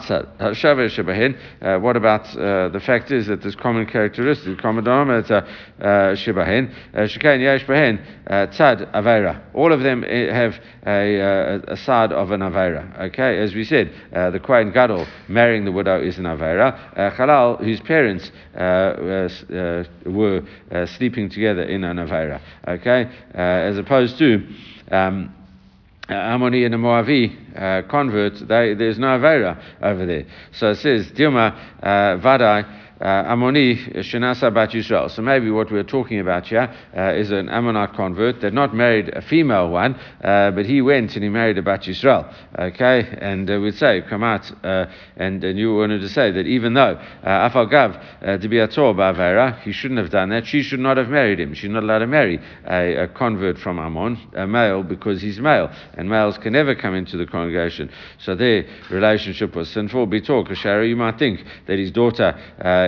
what 1.79 1.95
about 1.95 2.35
uh, 2.35 2.67
the 2.69 2.81
fact 2.85 3.11
is 3.11 3.27
that 3.27 3.41
this 3.41 3.55
common 3.55 3.85
characteristic, 3.85 4.57
common 4.57 4.83
denominator, 4.83 5.47
shebahen, 5.79 6.69
shekain 7.07 7.41
yesh 7.41 7.65
behen, 7.65 7.99
tzad 8.27 8.91
avera. 8.91 9.41
All 9.53 9.71
of 9.71 9.81
them 9.81 10.03
eh, 10.07 10.33
have 10.33 10.59
a, 10.85 11.19
a, 11.19 11.73
a 11.73 11.77
side 11.77 12.11
of 12.11 12.31
an 12.31 12.41
avera. 12.41 13.07
Okay, 13.07 13.39
as 13.39 13.53
we 13.53 13.63
said, 13.63 13.91
the 14.11 14.39
Kohen 14.39 14.71
Gadol 14.71 15.05
marrying 15.27 15.65
the 15.65 15.71
widow 15.71 16.01
is 16.01 16.17
an 16.17 16.25
avera. 16.25 16.75
Halal, 17.15 17.63
whose 17.63 17.79
parents 17.81 18.31
were 18.55 20.43
sleeping 20.97 21.29
together 21.29 21.63
in 21.63 21.83
an 21.83 21.97
avera. 21.97 22.41
Okay, 22.67 23.09
uh, 23.35 23.37
as 23.37 23.77
opposed 23.77 24.17
to 24.17 24.47
um, 24.91 25.33
uh, 26.09 26.13
Ammoni 26.13 26.65
and 26.65 26.75
Moavi, 26.75 27.57
uh, 27.57 27.87
convert, 27.87 28.33
they, 28.47 28.73
there's 28.73 28.99
no 28.99 29.17
Avera 29.17 29.61
over 29.81 30.05
there. 30.05 30.25
So 30.51 30.71
it 30.71 30.77
says, 30.77 31.07
Dilma 31.11 31.55
uh, 31.81 32.17
Vadai 32.19 32.82
uh, 33.01 33.05
Amoni 33.05 33.95
Shenasa 33.97 34.53
Bat 34.53 34.71
Yisrael. 34.71 35.09
So 35.09 35.21
maybe 35.21 35.49
what 35.49 35.71
we're 35.71 35.83
talking 35.83 36.19
about 36.19 36.47
here 36.47 36.73
uh, 36.95 37.13
is 37.13 37.31
an 37.31 37.49
Ammonite 37.49 37.93
convert 37.93 38.41
that 38.41 38.53
not 38.53 38.73
married 38.73 39.09
a 39.09 39.21
female 39.21 39.69
one, 39.69 39.95
uh, 40.23 40.51
but 40.51 40.65
he 40.65 40.81
went 40.81 41.15
and 41.15 41.23
he 41.23 41.29
married 41.29 41.57
a 41.57 41.61
Bat 41.61 41.83
Yisrael. 41.83 42.33
Okay, 42.57 43.17
and 43.19 43.49
uh, 43.49 43.59
we'd 43.59 43.75
say, 43.75 44.01
come 44.09 44.23
out, 44.23 44.51
uh, 44.63 44.85
and, 45.17 45.43
and 45.43 45.57
you 45.57 45.75
wanted 45.75 46.01
to 46.01 46.09
say 46.09 46.31
that 46.31 46.45
even 46.45 46.73
though 46.73 46.99
uh, 47.23 47.49
Afal 47.49 47.69
Gav 47.69 48.41
to 48.41 48.47
be 48.47 48.59
a 48.59 48.67
Bavera, 48.67 49.59
he 49.61 49.71
shouldn't 49.71 49.99
have 49.99 50.09
done 50.09 50.29
that. 50.29 50.45
She 50.45 50.61
should 50.61 50.79
not 50.79 50.97
have 50.97 51.09
married 51.09 51.39
him. 51.39 51.53
She's 51.53 51.69
not 51.69 51.83
allowed 51.83 51.99
to 51.99 52.07
marry 52.07 52.39
a, 52.65 53.03
a 53.03 53.07
convert 53.07 53.57
from 53.57 53.79
Ammon, 53.79 54.17
a 54.33 54.47
male, 54.47 54.83
because 54.83 55.21
he's 55.21 55.39
male, 55.39 55.71
and 55.95 56.09
males 56.09 56.37
can 56.37 56.53
never 56.53 56.75
come 56.75 56.95
into 56.95 57.17
the 57.17 57.25
congregation. 57.25 57.89
So 58.19 58.35
their 58.35 58.65
relationship 58.89 59.55
was 59.55 59.69
sinful. 59.69 60.07
Bitor 60.07 60.47
Kashara, 60.47 60.87
you 60.87 60.95
might 60.95 61.19
think 61.19 61.43
that 61.67 61.79
his 61.79 61.91
daughter 61.91 62.33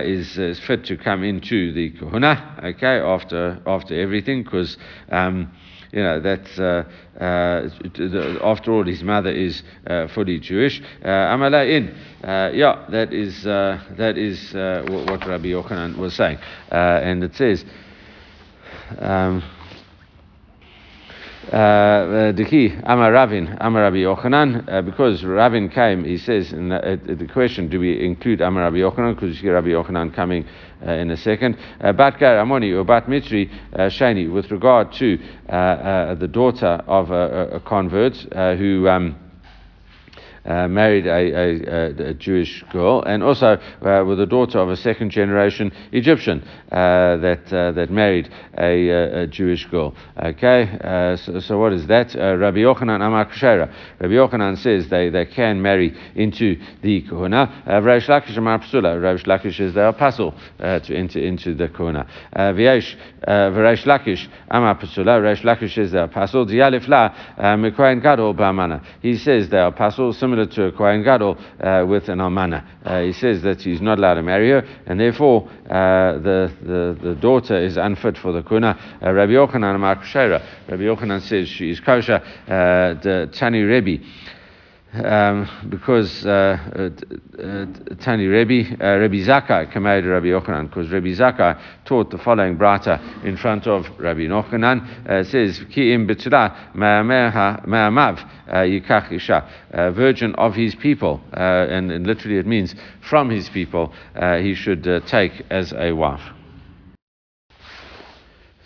is, 0.04 0.38
is 0.38 0.58
fit 0.60 0.84
to 0.86 0.96
come 0.96 1.22
into 1.22 1.72
the 1.72 1.90
kahuna, 1.90 2.60
okay, 2.64 2.98
after 2.98 3.60
after 3.66 3.98
everything, 4.00 4.42
because. 4.42 4.76
Um, 5.10 5.52
you 5.92 6.02
know, 6.02 6.20
that's, 6.20 6.58
uh, 6.58 6.84
uh, 7.18 7.68
after 8.44 8.72
all, 8.72 8.84
his 8.84 9.02
mother 9.02 9.30
is 9.30 9.62
uh, 9.86 10.08
fully 10.08 10.38
Jewish. 10.40 10.82
Uh, 11.02 11.06
Amala 11.06 11.66
in, 11.66 11.88
uh, 12.22 12.50
yeah, 12.52 12.84
that 12.90 13.14
is, 13.14 13.46
uh, 13.46 13.80
that 13.96 14.18
is 14.18 14.52
what 14.52 15.26
Rabbi 15.26 15.46
Yochanan 15.46 15.96
was 15.96 16.14
saying. 16.14 16.38
and 16.70 17.24
it 17.24 17.34
says, 17.34 17.64
um, 18.98 19.42
uh, 21.52 22.32
the 22.32 22.44
key, 22.44 22.74
Amar 22.82 23.12
Ravin, 23.12 23.56
Amar 23.60 23.82
Rabbi 23.82 23.98
Yochanan, 23.98 24.68
uh, 24.68 24.82
because 24.82 25.24
Ravin 25.24 25.68
came, 25.68 26.04
he 26.04 26.18
says, 26.18 26.52
in 26.52 26.70
the, 26.70 26.76
uh, 26.76 26.96
the 27.06 27.28
question, 27.32 27.68
do 27.68 27.78
we 27.78 28.04
include 28.04 28.40
Amar 28.40 28.64
Rabbi 28.64 28.78
Yochanan? 28.78 29.14
Because 29.14 29.36
you 29.36 29.42
see 29.42 29.48
Rabbi 29.48 29.68
Yochanan 29.68 30.12
coming 30.12 30.44
uh, 30.84 30.90
in 30.90 31.10
a 31.12 31.16
second. 31.16 31.56
Uh, 31.80 31.92
Bat 31.92 32.14
Amoni 32.18 32.76
or 32.76 32.82
Bat 32.82 33.08
Mitri 33.08 33.48
uh, 33.72 33.82
Shani, 33.82 34.32
with 34.32 34.50
regard 34.50 34.92
to 34.94 35.18
the 35.48 36.28
daughter 36.30 36.82
of 36.86 37.10
a, 37.10 37.56
a 37.56 37.60
convert 37.60 38.16
who. 38.58 38.88
Um, 38.88 39.25
uh, 40.46 40.68
married 40.68 41.06
a, 41.06 41.10
a, 41.10 42.10
a, 42.10 42.14
Jewish 42.14 42.62
girl, 42.72 43.02
and 43.02 43.22
also 43.22 43.58
uh, 43.82 44.04
with 44.06 44.20
a 44.20 44.26
daughter 44.26 44.58
of 44.58 44.68
a 44.68 44.76
second 44.76 45.10
generation 45.10 45.72
Egyptian 45.92 46.42
uh, 46.70 47.16
that 47.16 47.52
uh, 47.52 47.72
that 47.72 47.90
married 47.90 48.30
a, 48.58 49.26
Jewish 49.26 49.66
girl. 49.66 49.94
Okay, 50.22 50.78
uh, 50.82 51.16
so, 51.16 51.40
so, 51.40 51.58
what 51.58 51.72
is 51.72 51.86
that? 51.88 52.14
Uh, 52.14 52.36
Rabbi 52.36 52.58
Yochanan 52.58 53.04
Amar. 53.04 53.26
Rabbi 53.26 54.14
Yochanan 54.14 54.56
says 54.58 54.88
they, 54.88 55.08
they 55.10 55.26
can 55.26 55.60
marry 55.60 55.96
into 56.14 56.56
the 56.82 57.02
Kohuna. 57.02 57.66
Uh, 57.66 57.80
Reish 57.80 58.06
Lakish 58.06 58.36
Amar 58.36 58.60
Psula. 58.60 59.00
Reish 59.00 59.24
Lakish 59.24 59.60
is 59.60 59.74
their 59.74 59.88
apostle 59.88 60.34
to 60.58 60.94
enter 60.94 61.18
into 61.18 61.54
the 61.54 61.68
Kohuna. 61.68 62.08
V'yesh 62.34 62.94
Reish 63.26 63.84
Lakish 63.84 64.28
Amar 64.50 64.78
Psula. 64.78 65.20
Reish 65.20 65.42
Lakish 65.42 65.76
is 65.78 65.92
their 65.92 66.04
apostle. 66.04 66.46
Dialif. 66.46 66.86
He 69.02 69.16
says 69.16 69.48
they 69.48 69.58
are 69.58 69.72
similar 70.12 70.35
similar 70.36 70.46
to 70.46 70.64
a 70.66 70.72
Kohen 70.72 71.02
Gadol 71.02 71.36
uh, 71.60 71.84
with 71.86 72.08
an 72.08 72.18
Almana. 72.18 72.64
Uh, 72.84 73.02
he 73.02 73.12
says 73.12 73.42
that 73.42 73.62
he's 73.62 73.80
not 73.80 73.98
allowed 73.98 74.14
to 74.14 74.22
marry 74.22 74.50
her, 74.50 74.62
and 74.86 75.00
therefore 75.00 75.48
uh, 75.66 76.18
the, 76.18 76.52
the, 76.62 76.98
the 77.08 77.14
daughter 77.14 77.56
is 77.56 77.76
unfit 77.76 78.18
for 78.18 78.32
the 78.32 78.42
kuna. 78.42 78.98
Rabbi 79.00 79.32
Yochanan 79.32 79.80
Rabbi 79.80 80.82
Yochanan 80.82 81.22
says 81.22 81.48
she 81.48 81.70
is 81.70 81.80
kosher. 81.80 82.20
The 82.46 83.30
Tani 83.32 83.60
Rebbe 83.62 84.04
um, 85.04 85.48
because 85.68 86.24
uh, 86.24 86.30
uh, 86.30 86.90
uh, 87.42 87.66
Tani 88.00 88.26
Rebbe, 88.26 88.82
uh, 88.82 88.96
Rebbe 88.96 89.16
Zakkai 89.16 89.72
came 89.72 89.86
out 89.86 90.04
Rabbi 90.04 90.26
Yochanan, 90.26 90.68
because 90.68 90.90
Rebbe 90.90 91.08
Zakkai 91.08 91.60
taught 91.84 92.10
the 92.10 92.18
following 92.18 92.56
brata 92.56 93.00
in 93.24 93.36
front 93.36 93.66
of 93.66 93.86
Rabbi 93.98 94.20
Yochanan. 94.20 95.08
Uh, 95.08 95.24
says, 95.24 95.60
Ki 95.72 95.92
im 95.92 96.06
ma'amav 96.06 98.18
uh, 98.48 98.54
yikach 98.56 99.94
virgin 99.94 100.34
of 100.36 100.54
his 100.54 100.74
people, 100.74 101.20
uh, 101.32 101.40
and, 101.40 101.90
and, 101.90 102.06
literally 102.06 102.38
it 102.38 102.46
means 102.46 102.74
from 103.08 103.30
his 103.30 103.48
people, 103.48 103.92
he 104.40 104.54
should 104.54 104.84
take 105.06 105.32
as 105.50 105.72
a 105.72 105.92
wife. 105.92 106.35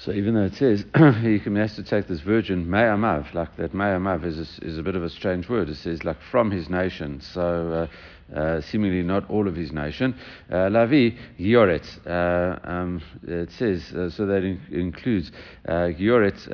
So 0.00 0.12
even 0.12 0.34
though 0.34 0.44
it 0.44 0.54
says 0.54 0.82
he 1.20 1.38
has 1.38 1.76
to 1.76 1.82
take 1.82 2.06
this 2.06 2.20
virgin 2.20 2.66
Mayamav, 2.66 3.34
like 3.34 3.54
that 3.56 3.74
Mayamav 3.74 4.24
is 4.24 4.38
a, 4.38 4.64
is 4.64 4.78
a 4.78 4.82
bit 4.82 4.96
of 4.96 5.02
a 5.02 5.10
strange 5.10 5.46
word. 5.46 5.68
It 5.68 5.76
says 5.76 6.04
like 6.04 6.16
from 6.30 6.50
his 6.50 6.70
nation. 6.70 7.20
So 7.20 7.70
uh, 7.72 7.86
uh, 8.34 8.60
seemingly 8.60 9.02
not 9.02 9.28
all 9.28 9.48
of 9.48 9.56
his 9.56 9.72
nation. 9.72 10.14
Uh, 10.50 10.68
Lavi 10.68 11.16
Gioret, 11.38 12.06
uh, 12.06 12.58
um, 12.68 13.02
it 13.26 13.50
says, 13.52 13.92
uh, 13.92 14.08
so 14.10 14.26
that 14.26 14.44
in- 14.44 14.60
includes 14.70 15.32
Gioret 15.66 16.48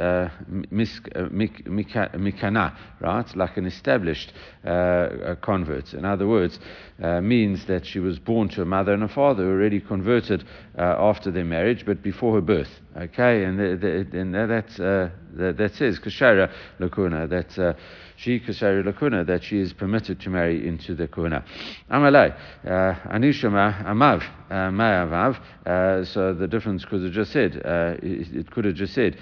Mikana, 2.18 2.76
right? 3.00 3.36
Like 3.36 3.56
an 3.56 3.66
established 3.66 4.32
convert. 4.62 5.94
In 5.94 6.04
other 6.04 6.26
words, 6.26 6.58
means 6.98 7.66
that 7.66 7.84
she 7.86 7.98
was 7.98 8.18
born 8.18 8.48
to 8.50 8.62
a 8.62 8.64
mother 8.64 8.92
and 8.92 9.02
a 9.02 9.08
father 9.08 9.44
who 9.44 9.50
already 9.50 9.80
converted 9.80 10.44
after 10.76 11.30
their 11.30 11.44
marriage, 11.44 11.84
but 11.84 12.02
before 12.02 12.34
her 12.34 12.40
birth. 12.40 12.70
Okay, 12.96 13.44
and, 13.44 13.58
the, 13.58 13.76
the, 13.76 14.18
and 14.18 14.34
that's, 14.34 14.76
that, 14.76 15.12
that 15.58 15.74
says 15.74 15.98
Kashara 15.98 16.50
Lakuna, 16.80 17.28
that 17.28 17.76
she 18.16 18.40
kasari 18.40 18.82
lakuna 18.82 19.26
that 19.26 19.44
she 19.44 19.58
is 19.58 19.72
permitted 19.72 20.20
to 20.20 20.30
marry 20.30 20.66
into 20.66 20.94
the 20.94 21.06
kuna. 21.06 21.44
Amalai 21.90 22.34
uh, 22.64 22.68
anishama 23.12 23.84
amav 23.84 24.22
uh, 24.50 24.70
ma'avav. 24.70 25.38
Uh, 25.66 26.04
so 26.04 26.32
the 26.34 26.46
difference 26.46 26.84
could 26.84 27.02
have 27.02 27.12
just 27.12 27.32
said 27.32 27.56
it, 27.56 28.34
it, 28.34 28.50
could 28.50 28.64
have 28.64 28.74
just 28.74 28.94
said 28.94 29.16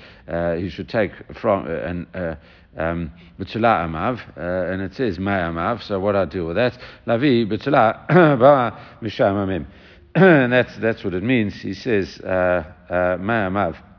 he 0.58 0.68
should 0.68 0.88
take 0.88 1.12
from 1.34 1.66
an. 1.66 2.38
Um, 2.76 3.12
amav, 3.38 4.20
uh, 4.36 4.72
and 4.72 4.82
it 4.82 4.94
says 4.94 5.18
amav. 5.18 5.82
So 5.82 6.00
what 6.00 6.16
I 6.16 6.24
do 6.24 6.46
with 6.46 6.56
that? 6.56 6.76
Lavi 7.06 7.46
b'tula 7.46 8.08
ba 8.08 8.78
mishamamim, 9.00 9.66
and 10.16 10.52
that's 10.52 10.76
that's 10.78 11.04
what 11.04 11.14
it 11.14 11.22
means. 11.22 11.54
He 11.54 11.74
says 11.74 12.18
uh, 12.20 12.64
uh, 12.90 13.16
amav 13.18 13.76
uh, 13.76 13.93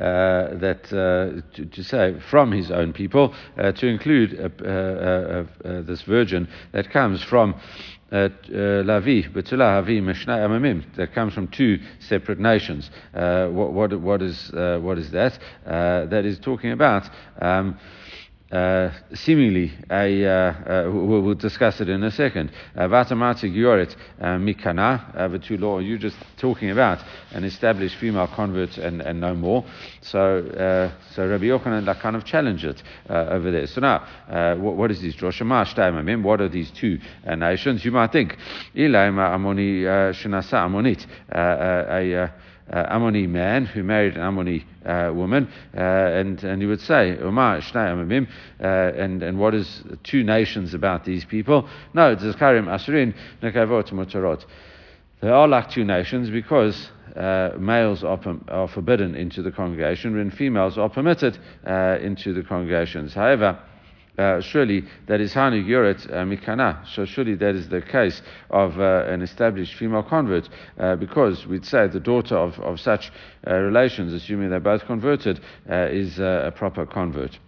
Uh, 0.00 0.56
that 0.56 0.86
uh, 0.94 1.42
to, 1.54 1.66
to, 1.66 1.84
say 1.84 2.18
from 2.30 2.50
his 2.50 2.70
own 2.70 2.90
people, 2.90 3.34
uh, 3.58 3.70
to 3.70 3.86
include 3.86 4.32
uh, 4.40 4.64
uh, 4.64 5.44
this 5.82 6.00
virgin 6.02 6.48
that 6.72 6.90
comes 6.90 7.22
from 7.22 7.54
Lavi, 8.10 9.30
Betula 9.30 9.84
Havi, 9.84 10.02
Mishnah 10.02 10.38
Amamim, 10.38 10.82
that 10.96 11.12
comes 11.12 11.34
from 11.34 11.48
two 11.48 11.78
separate 11.98 12.38
nations. 12.38 12.90
what, 13.12 13.74
what, 13.74 14.00
what, 14.00 14.22
is, 14.22 14.50
what 14.54 14.96
is 14.96 15.10
that? 15.10 15.38
that 15.66 16.24
is 16.24 16.38
talking 16.38 16.72
about. 16.72 17.06
Um, 17.42 17.78
uh, 18.50 18.90
seemingly 19.14 19.72
a, 19.90 20.26
uh, 20.26 20.30
uh, 20.30 20.90
we'll, 20.92 21.22
we'll, 21.22 21.34
discuss 21.34 21.80
it 21.80 21.88
in 21.88 22.02
a 22.02 22.10
second. 22.10 22.50
Uh, 22.74 22.88
Vatamati 22.88 23.48
Gioret 23.54 23.94
uh, 24.20 24.38
Mikana, 24.38 25.30
the 25.30 25.38
two 25.38 25.56
law 25.56 25.78
you're 25.78 25.98
just 25.98 26.16
talking 26.36 26.70
about, 26.70 26.98
an 27.30 27.44
established 27.44 27.94
female 27.96 28.26
convert 28.26 28.76
and, 28.76 29.02
and 29.02 29.20
no 29.20 29.34
more. 29.34 29.64
So, 30.00 30.90
so 31.14 31.28
Rabbi 31.28 31.44
Yochanan 31.44 31.86
that 31.86 32.00
kind 32.00 32.16
of 32.16 32.24
challenged 32.24 32.64
it 32.64 32.82
over 33.08 33.52
there. 33.52 33.68
So 33.68 33.80
now, 33.80 34.56
what, 34.56 34.76
what 34.76 34.90
is 34.90 35.00
this? 35.00 35.14
Roshama 35.16 36.22
What 36.22 36.40
are 36.40 36.48
these 36.48 36.72
two 36.72 36.98
nations? 37.36 37.84
You 37.84 37.92
might 37.92 38.10
think, 38.10 38.36
Ilaima 38.74 39.30
Amoni 39.30 39.84
Shinasa 40.12 40.66
Amonit, 40.66 41.06
uh, 42.70 42.94
Ammoni 42.96 43.28
man 43.28 43.64
who 43.66 43.82
married 43.82 44.16
an 44.16 44.22
Ammoni 44.22 44.64
uh, 44.84 45.12
woman, 45.12 45.48
uh, 45.76 45.80
and 45.80 46.42
and 46.44 46.62
you 46.62 46.68
would 46.68 46.80
say 46.80 47.16
Umar 47.18 47.60
Shnei 47.60 48.26
uh, 48.60 48.64
and 48.64 49.22
and 49.22 49.38
what 49.38 49.54
is 49.54 49.82
two 50.04 50.22
nations 50.22 50.74
about 50.74 51.04
these 51.04 51.24
people? 51.24 51.68
No, 51.94 52.16
Zakarim 52.16 52.66
Asurin 52.66 53.14
Nekavot 53.42 53.90
Mutarot. 53.92 54.44
They 55.20 55.28
are 55.28 55.48
like 55.48 55.70
two 55.70 55.84
nations 55.84 56.30
because 56.30 56.90
uh, 57.14 57.50
males 57.58 58.04
are, 58.04 58.18
are, 58.48 58.68
forbidden 58.68 59.14
into 59.14 59.42
the 59.42 59.50
congregation 59.50 60.16
when 60.16 60.30
females 60.30 60.78
are 60.78 60.88
permitted 60.88 61.38
uh, 61.66 61.98
into 62.00 62.32
the 62.32 62.42
congregations. 62.42 63.12
However, 63.12 63.58
uh, 64.18 64.40
surely 64.40 64.84
that 65.06 65.20
is 65.20 65.32
Hanu 65.32 65.62
Yuret 65.62 66.10
uh, 66.10 66.24
Mikana. 66.24 66.86
So 66.94 67.04
surely 67.04 67.34
that 67.36 67.54
is 67.54 67.68
the 67.68 67.82
case 67.82 68.22
of 68.50 68.78
uh, 68.78 69.04
an 69.06 69.22
established 69.22 69.74
female 69.74 70.02
convert, 70.02 70.48
uh, 70.78 70.96
because 70.96 71.46
we'd 71.46 71.66
say 71.66 71.86
the 71.88 72.00
daughter 72.00 72.36
of, 72.36 72.58
of 72.60 72.80
such 72.80 73.12
uh, 73.46 73.54
relations, 73.54 74.12
assuming 74.12 74.50
they're 74.50 74.60
both 74.60 74.84
converted, 74.86 75.40
uh, 75.70 75.88
is 75.90 76.18
a 76.18 76.52
proper 76.56 76.86
convert. 76.86 77.38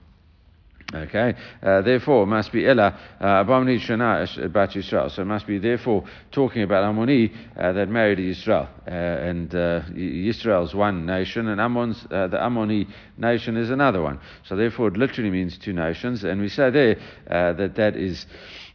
Okay, 0.95 1.35
uh, 1.63 1.81
therefore, 1.81 2.27
must 2.27 2.53
be 2.53 2.67
Ella 2.67 2.99
Abamni 3.21 3.81
Shana 3.81 4.45
about 4.45 4.71
Yisrael. 4.71 5.11
So 5.11 5.23
it 5.23 5.25
must 5.25 5.47
be 5.47 5.59
therefore 5.59 6.05
talking 6.31 6.63
about 6.63 6.85
Ammoni 6.85 7.33
uh, 7.57 7.73
that 7.73 7.89
married 7.89 8.19
Israel, 8.19 8.69
uh, 8.87 8.91
and 8.91 9.55
uh, 9.55 9.81
Israel's 9.97 10.75
one 10.75 11.07
nation, 11.07 11.49
and 11.49 11.61
Ammon's 11.61 12.07
uh, 12.11 12.29
the 12.29 12.37
Ammoni 12.37 12.89
nation 13.17 13.57
is 13.57 13.71
another 13.71 14.03
one. 14.03 14.21
So 14.45 14.55
therefore, 14.55 14.89
it 14.89 14.99
literally 14.99 15.31
means 15.31 15.57
two 15.57 15.73
nations, 15.73 16.25
and 16.25 16.41
we 16.41 16.49
say 16.49 16.71
there 16.71 16.97
uh, 17.31 17.55
that 17.55 17.75
that 17.77 17.97
is. 17.97 18.27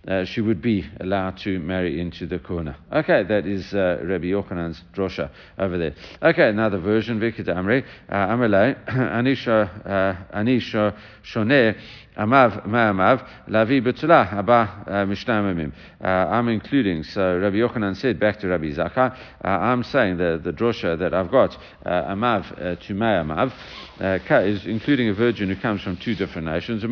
Uh, 0.07 0.23
she 0.23 0.41
would 0.41 0.62
be 0.62 0.86
allowed 1.01 1.38
to 1.38 1.60
marry 1.60 1.99
into 1.99 2.25
the 2.25 2.39
Kuna. 2.39 2.77
Okay, 2.93 3.23
that 3.23 3.45
is 3.45 3.73
uh, 3.73 3.99
Rabbi 4.03 4.27
Yochanan's 4.27 4.81
drosha 4.93 5.29
over 5.57 5.77
there. 5.77 5.93
Okay, 6.21 6.49
another 6.49 6.77
version, 6.79 7.19
Vikit 7.19 7.47
Amri, 7.47 7.83
Amalei, 8.10 8.77
Anisha, 10.33 10.95
Shoneh, 11.23 11.77
Amav 12.17 12.65
Ma'amav 12.65 13.27
Lavi 13.47 13.79
Betula 13.81 14.31
Abba 14.33 15.05
Mishnamimim. 15.07 15.71
I'm 16.01 16.47
including, 16.47 17.03
so 17.03 17.38
Rabbi 17.38 17.57
Yochanan 17.57 17.95
said 17.95 18.19
back 18.19 18.39
to 18.39 18.47
Rabbi 18.47 18.71
Zakkai, 18.71 19.15
uh, 19.43 19.47
I'm 19.47 19.83
saying 19.83 20.17
the, 20.17 20.41
the 20.43 20.51
drosha 20.51 20.97
that 20.97 21.13
I've 21.13 21.29
got, 21.29 21.55
uh, 21.86 21.89
Amav 21.89 22.51
uh, 22.53 22.75
to 22.88 22.93
Ma'amav, 22.95 23.53
uh, 23.99 24.36
is 24.41 24.65
including 24.65 25.10
a 25.10 25.13
virgin 25.13 25.49
who 25.49 25.55
comes 25.55 25.81
from 25.81 25.97
two 25.97 26.15
different 26.15 26.47
nations. 26.47 26.83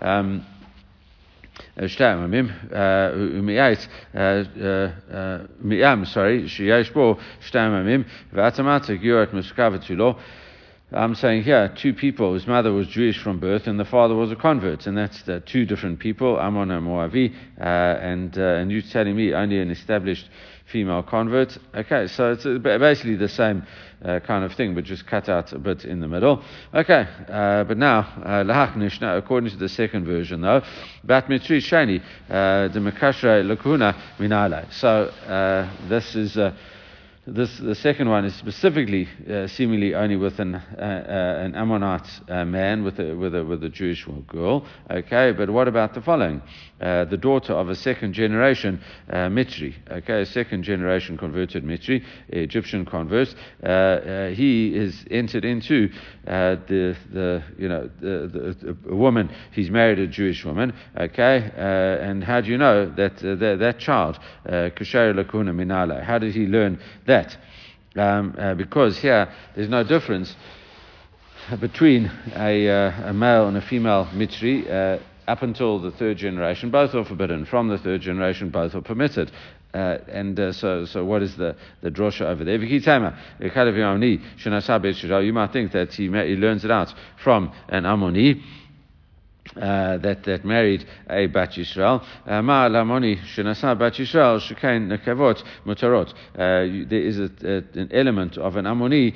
Um, 0.00 0.44
שתי 1.85 2.05
עממים, 2.05 2.47
ומעט, 3.33 3.87
מעם, 5.61 6.03
sorry, 6.03 6.47
שיש 6.47 6.91
בו 6.91 7.17
שתי 7.41 7.59
עממים, 7.59 8.03
והתאמת 8.33 8.89
הגיורת 8.89 9.33
מוסכבת 9.33 9.83
שלו, 9.83 10.15
I'm 10.91 11.13
saying 11.13 11.43
here 11.43 11.67
two 11.67 11.93
people 11.93 12.31
whose 12.31 12.47
mother 12.47 12.73
was 12.73 12.87
Jewish 12.87 13.19
from 13.19 13.39
birth 13.39 13.67
and 13.67 13.79
the 13.79 13.85
father 13.85 14.15
was 14.15 14.31
a 14.31 14.35
convert, 14.35 14.87
and 14.87 14.97
that's 14.97 15.21
the 15.21 15.39
two 15.39 15.63
different 15.63 15.99
people, 15.99 16.39
Ammon 16.39 16.71
and 16.71 16.83
Moavi, 16.87 17.31
uh, 17.61 17.63
and 17.63 18.35
uh, 18.35 18.41
and 18.41 18.71
you 18.71 18.81
telling 18.81 19.15
me 19.15 19.31
only 19.31 19.59
an 19.59 19.69
established 19.69 20.27
female 20.66 21.02
convert. 21.02 21.56
Okay, 21.74 22.06
so 22.06 22.32
it's 22.32 22.44
basically 22.44 23.16
the 23.16 23.28
same 23.28 23.66
uh, 24.04 24.20
kind 24.20 24.44
of 24.44 24.52
thing, 24.54 24.74
but 24.74 24.84
just 24.84 25.06
cut 25.06 25.28
out 25.28 25.52
a 25.52 25.58
bit 25.58 25.84
in 25.84 26.00
the 26.00 26.08
middle. 26.08 26.42
Okay, 26.72 27.06
uh, 27.28 27.64
but 27.64 27.78
now, 27.78 28.00
uh, 28.24 29.16
according 29.16 29.50
to 29.50 29.56
the 29.56 29.68
second 29.68 30.04
version 30.04 30.40
though, 30.40 30.62
Bat 31.04 31.28
Mitri 31.28 31.60
Shani, 31.60 32.00
uh, 32.28 32.68
the 32.68 32.80
Makashra 32.80 33.44
Lakuna 33.44 33.94
Minale. 34.18 34.72
So 34.72 35.12
this 35.88 36.14
is. 36.14 36.36
This, 37.26 37.56
the 37.56 37.74
second 37.74 38.10
one 38.10 38.26
is 38.26 38.34
specifically, 38.34 39.08
uh, 39.30 39.46
seemingly 39.46 39.94
only 39.94 40.16
with 40.16 40.38
an, 40.40 40.56
uh, 40.56 40.60
uh, 40.78 41.42
an 41.42 41.54
Ammonite 41.54 42.06
uh, 42.28 42.44
man 42.44 42.84
with 42.84 43.00
a, 43.00 43.14
with, 43.14 43.34
a, 43.34 43.42
with 43.42 43.64
a 43.64 43.70
Jewish 43.70 44.06
girl. 44.26 44.66
Okay, 44.90 45.32
but 45.32 45.48
what 45.48 45.66
about 45.66 45.94
the 45.94 46.02
following? 46.02 46.42
Uh, 46.82 47.06
the 47.06 47.16
daughter 47.16 47.54
of 47.54 47.70
a 47.70 47.74
second 47.74 48.12
generation 48.12 48.78
uh, 49.08 49.30
Mitri. 49.30 49.74
Okay, 49.90 50.20
a 50.20 50.26
second 50.26 50.64
generation 50.64 51.16
converted 51.16 51.64
Mitri, 51.64 52.04
Egyptian 52.28 52.84
convert. 52.84 53.28
he 54.36 54.76
is 54.76 55.06
entered 55.10 55.46
into 55.46 55.88
the, 56.26 56.94
the, 57.10 57.42
you 57.56 57.68
know, 57.70 57.88
the, 58.02 58.76
the, 58.84 58.94
woman, 58.94 59.34
he's 59.52 59.70
married 59.70 59.98
a 59.98 60.06
Jewish 60.06 60.44
woman. 60.44 60.74
Okay, 60.94 61.50
and 61.56 62.22
how 62.22 62.42
do 62.42 62.50
you 62.50 62.58
know 62.58 62.84
that 62.96 63.16
that, 63.16 63.56
that 63.60 63.78
child, 63.78 64.18
Kasher 64.46 65.14
Lakuna 65.14 65.54
Minala, 65.54 66.04
how 66.04 66.18
did 66.18 66.34
he 66.34 66.46
learn 66.46 66.78
that? 67.06 67.13
That. 67.14 67.36
Um, 67.96 68.34
uh, 68.36 68.54
because 68.54 68.98
here 68.98 69.32
there's 69.54 69.68
no 69.68 69.84
difference 69.84 70.34
between 71.60 72.10
a, 72.34 72.68
uh, 72.68 73.10
a 73.10 73.12
male 73.12 73.46
and 73.46 73.56
a 73.56 73.60
female 73.60 74.08
mitri 74.12 74.68
uh, 74.68 74.98
up 75.28 75.42
until 75.42 75.78
the 75.78 75.92
third 75.92 76.16
generation. 76.16 76.70
Both 76.70 76.94
are 76.94 77.04
forbidden. 77.04 77.44
From 77.44 77.68
the 77.68 77.78
third 77.78 78.00
generation, 78.00 78.50
both 78.50 78.74
are 78.74 78.80
permitted. 78.80 79.30
Uh, 79.72 79.98
and 80.08 80.38
uh, 80.38 80.52
so, 80.52 80.84
so 80.84 81.04
what 81.04 81.22
is 81.22 81.36
the, 81.36 81.56
the 81.82 81.90
drosha 81.90 82.22
over 82.22 82.44
there? 82.44 82.54
You 85.22 85.32
might 85.32 85.52
think 85.52 85.72
that 85.72 85.92
he, 85.92 86.04
he 86.04 86.36
learns 86.36 86.64
it 86.64 86.70
out 86.70 86.94
from 87.22 87.52
an 87.68 87.84
Ammoni. 87.84 88.42
Uh, 89.56 89.98
that 89.98 90.24
that 90.24 90.42
married 90.42 90.86
a 91.08 91.26
Bat 91.26 91.50
Yisrael. 91.50 92.02
Uh, 92.26 92.40
Ma 92.40 92.66
lamoni 92.66 93.18
shenasa 93.18 93.78
Bat 93.78 93.92
Yisrael 93.92 94.40
shekain 94.40 94.88
nekavot 94.88 95.42
mutarot. 95.66 96.10
Uh, 96.34 96.88
there 96.88 97.00
is 97.00 97.18
a, 97.18 97.30
a, 97.44 97.78
an 97.78 97.90
element 97.92 98.38
of 98.38 98.56
an 98.56 98.64
Ammoni 98.64 99.14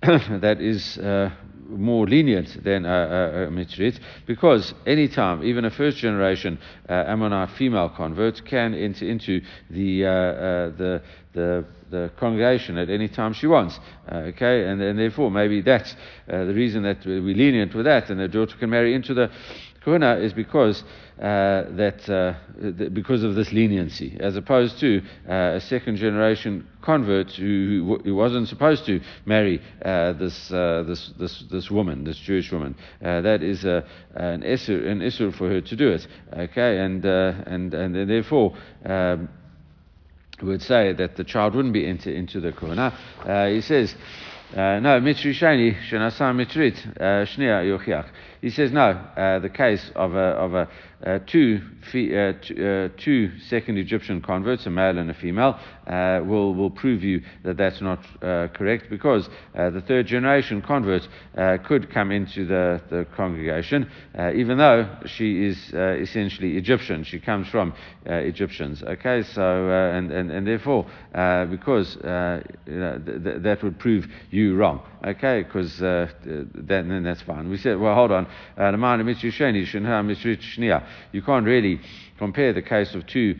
that 0.40 0.60
is 0.60 0.96
uh, 0.98 1.28
more 1.68 2.06
lenient 2.06 2.62
than 2.62 2.84
a, 2.84 2.88
a, 2.88 3.46
a 3.46 3.50
Mitrit 3.50 3.98
because 4.26 4.74
any 4.86 5.08
time, 5.08 5.42
even 5.42 5.64
a 5.64 5.70
first 5.70 5.98
generation 5.98 6.58
uh, 6.88 7.04
Ammonite 7.06 7.50
female 7.50 7.88
convert 7.88 8.44
can 8.44 8.74
enter 8.74 9.06
into 9.06 9.40
the, 9.70 10.04
uh, 10.04 10.10
uh, 10.10 10.70
the, 10.76 11.02
the, 11.32 11.64
the 11.90 12.10
congregation 12.16 12.76
at 12.78 12.90
any 12.90 13.08
time 13.08 13.32
she 13.32 13.46
wants. 13.46 13.78
Uh, 14.10 14.16
okay, 14.16 14.64
and, 14.66 14.80
and 14.82 14.98
therefore 14.98 15.30
maybe 15.30 15.60
that's 15.60 15.94
uh, 16.28 16.44
the 16.44 16.54
reason 16.54 16.82
that 16.82 17.04
we're 17.04 17.20
lenient 17.20 17.74
with 17.74 17.84
that, 17.84 18.10
and 18.10 18.20
the 18.20 18.28
daughter 18.28 18.56
can 18.56 18.70
marry 18.70 18.94
into 18.94 19.14
the 19.14 19.30
Kuna 19.84 20.16
is 20.16 20.32
because 20.32 20.82
uh, 21.18 21.64
that 21.76 22.08
uh, 22.08 22.34
th- 22.60 22.92
because 22.92 23.22
of 23.22 23.34
this 23.34 23.52
leniency, 23.52 24.16
as 24.18 24.34
opposed 24.34 24.80
to 24.80 25.00
uh, 25.28 25.54
a 25.54 25.60
second 25.60 25.96
generation 25.96 26.66
convert 26.82 27.30
who, 27.32 28.00
who, 28.02 28.14
wasn't 28.16 28.48
supposed 28.48 28.84
to 28.86 29.00
marry 29.24 29.60
uh, 29.84 30.12
this, 30.14 30.50
uh, 30.50 30.82
this, 30.86 31.12
this, 31.18 31.44
this 31.52 31.70
woman, 31.70 32.02
this 32.02 32.16
Jewish 32.16 32.50
woman. 32.50 32.74
Uh, 33.00 33.20
that 33.20 33.42
is 33.42 33.64
an 33.64 34.42
issue 34.42 34.84
an 34.86 35.32
for 35.32 35.48
her 35.48 35.60
to 35.60 35.76
do 35.76 35.90
it. 35.90 36.06
Okay, 36.32 36.78
and 36.78 37.04
and 37.04 37.74
and 37.74 38.10
therefore. 38.10 38.56
Um, 38.84 39.28
would 40.42 40.62
say 40.62 40.92
that 40.92 41.14
the 41.14 41.22
child 41.22 41.54
wouldn't 41.54 41.72
be 41.72 41.86
into, 41.86 42.12
into 42.12 42.40
the 42.40 42.50
Kuna. 42.50 42.90
he 43.48 43.60
says, 43.60 43.94
no, 44.52 45.00
Mitri 45.00 45.32
Shani, 45.32 45.80
Shanasa 45.88 46.34
Mitrit, 46.34 46.74
Shnia 46.98 47.62
Yochiach. 47.62 48.08
He 48.44 48.50
says 48.50 48.72
no. 48.72 48.90
Uh, 49.16 49.38
the 49.38 49.48
case 49.48 49.90
of 49.96 50.14
a, 50.14 50.18
of 50.18 50.52
a 50.52 50.68
uh, 51.04 51.18
two, 51.26 51.60
uh, 51.88 52.32
two, 52.40 52.90
uh, 52.94 52.98
two, 52.98 53.38
second 53.40 53.76
Egyptian 53.76 54.22
converts, 54.22 54.64
a 54.64 54.70
male 54.70 54.96
and 54.96 55.10
a 55.10 55.14
female, 55.14 55.58
uh, 55.86 56.20
will, 56.24 56.54
will 56.54 56.70
prove 56.70 57.02
you 57.02 57.22
that 57.42 57.58
that's 57.58 57.82
not 57.82 57.98
uh, 58.22 58.48
correct 58.48 58.88
because 58.88 59.28
the 59.54 59.82
third 59.86 60.06
generation 60.06 60.62
convert 60.62 61.06
could 61.64 61.90
come 61.90 62.10
into 62.10 62.46
the, 62.46 62.80
the 62.90 63.06
congregation, 63.16 63.90
even 64.34 64.56
though 64.56 64.88
she 65.06 65.44
is 65.44 65.58
essentially 65.74 66.56
Egyptian. 66.56 67.04
She 67.04 67.20
comes 67.20 67.48
from 67.48 67.74
Egyptians. 68.06 68.82
Okay, 68.82 69.22
so, 69.22 69.68
and, 69.70 70.10
and, 70.10 70.30
and 70.30 70.46
therefore, 70.46 70.86
because 71.50 71.96
you 71.96 72.00
know, 72.02 73.02
th- 73.04 73.24
th- 73.24 73.42
that 73.42 73.62
would 73.62 73.78
prove 73.78 74.06
you 74.30 74.56
wrong. 74.56 74.80
Okay, 75.04 75.42
because 75.42 75.76
that, 75.78 76.14
then 76.54 77.02
that's 77.02 77.22
fine. 77.22 77.50
We 77.50 77.58
said, 77.58 77.78
well, 77.78 77.94
hold 77.94 78.10
on. 78.10 78.26
You 81.12 81.22
can't 81.22 81.46
really 81.46 81.80
compare 82.18 82.52
the 82.52 82.62
case 82.62 82.94
of 82.94 83.06
two 83.06 83.36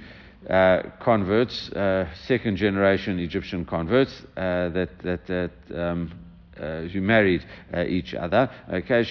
uh, 0.48 0.82
converts, 1.00 1.70
uh, 1.70 2.06
second 2.26 2.56
generation 2.56 3.18
Egyptian 3.18 3.64
converts 3.64 4.22
uh, 4.36 4.68
that 4.70 4.90
that, 5.02 5.26
that 5.26 5.50
um, 5.74 6.12
uh, 6.58 6.82
who 6.82 7.00
married 7.00 7.44
uh, 7.72 7.84
each 7.84 8.14
other. 8.14 8.50
Okay, 8.72 9.04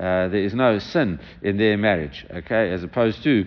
uh, 0.00 0.28
there 0.28 0.34
is 0.34 0.54
no 0.54 0.78
sin 0.78 1.20
in 1.42 1.56
their 1.56 1.76
marriage. 1.76 2.26
Okay, 2.30 2.72
as 2.72 2.82
opposed 2.82 3.22
to 3.22 3.46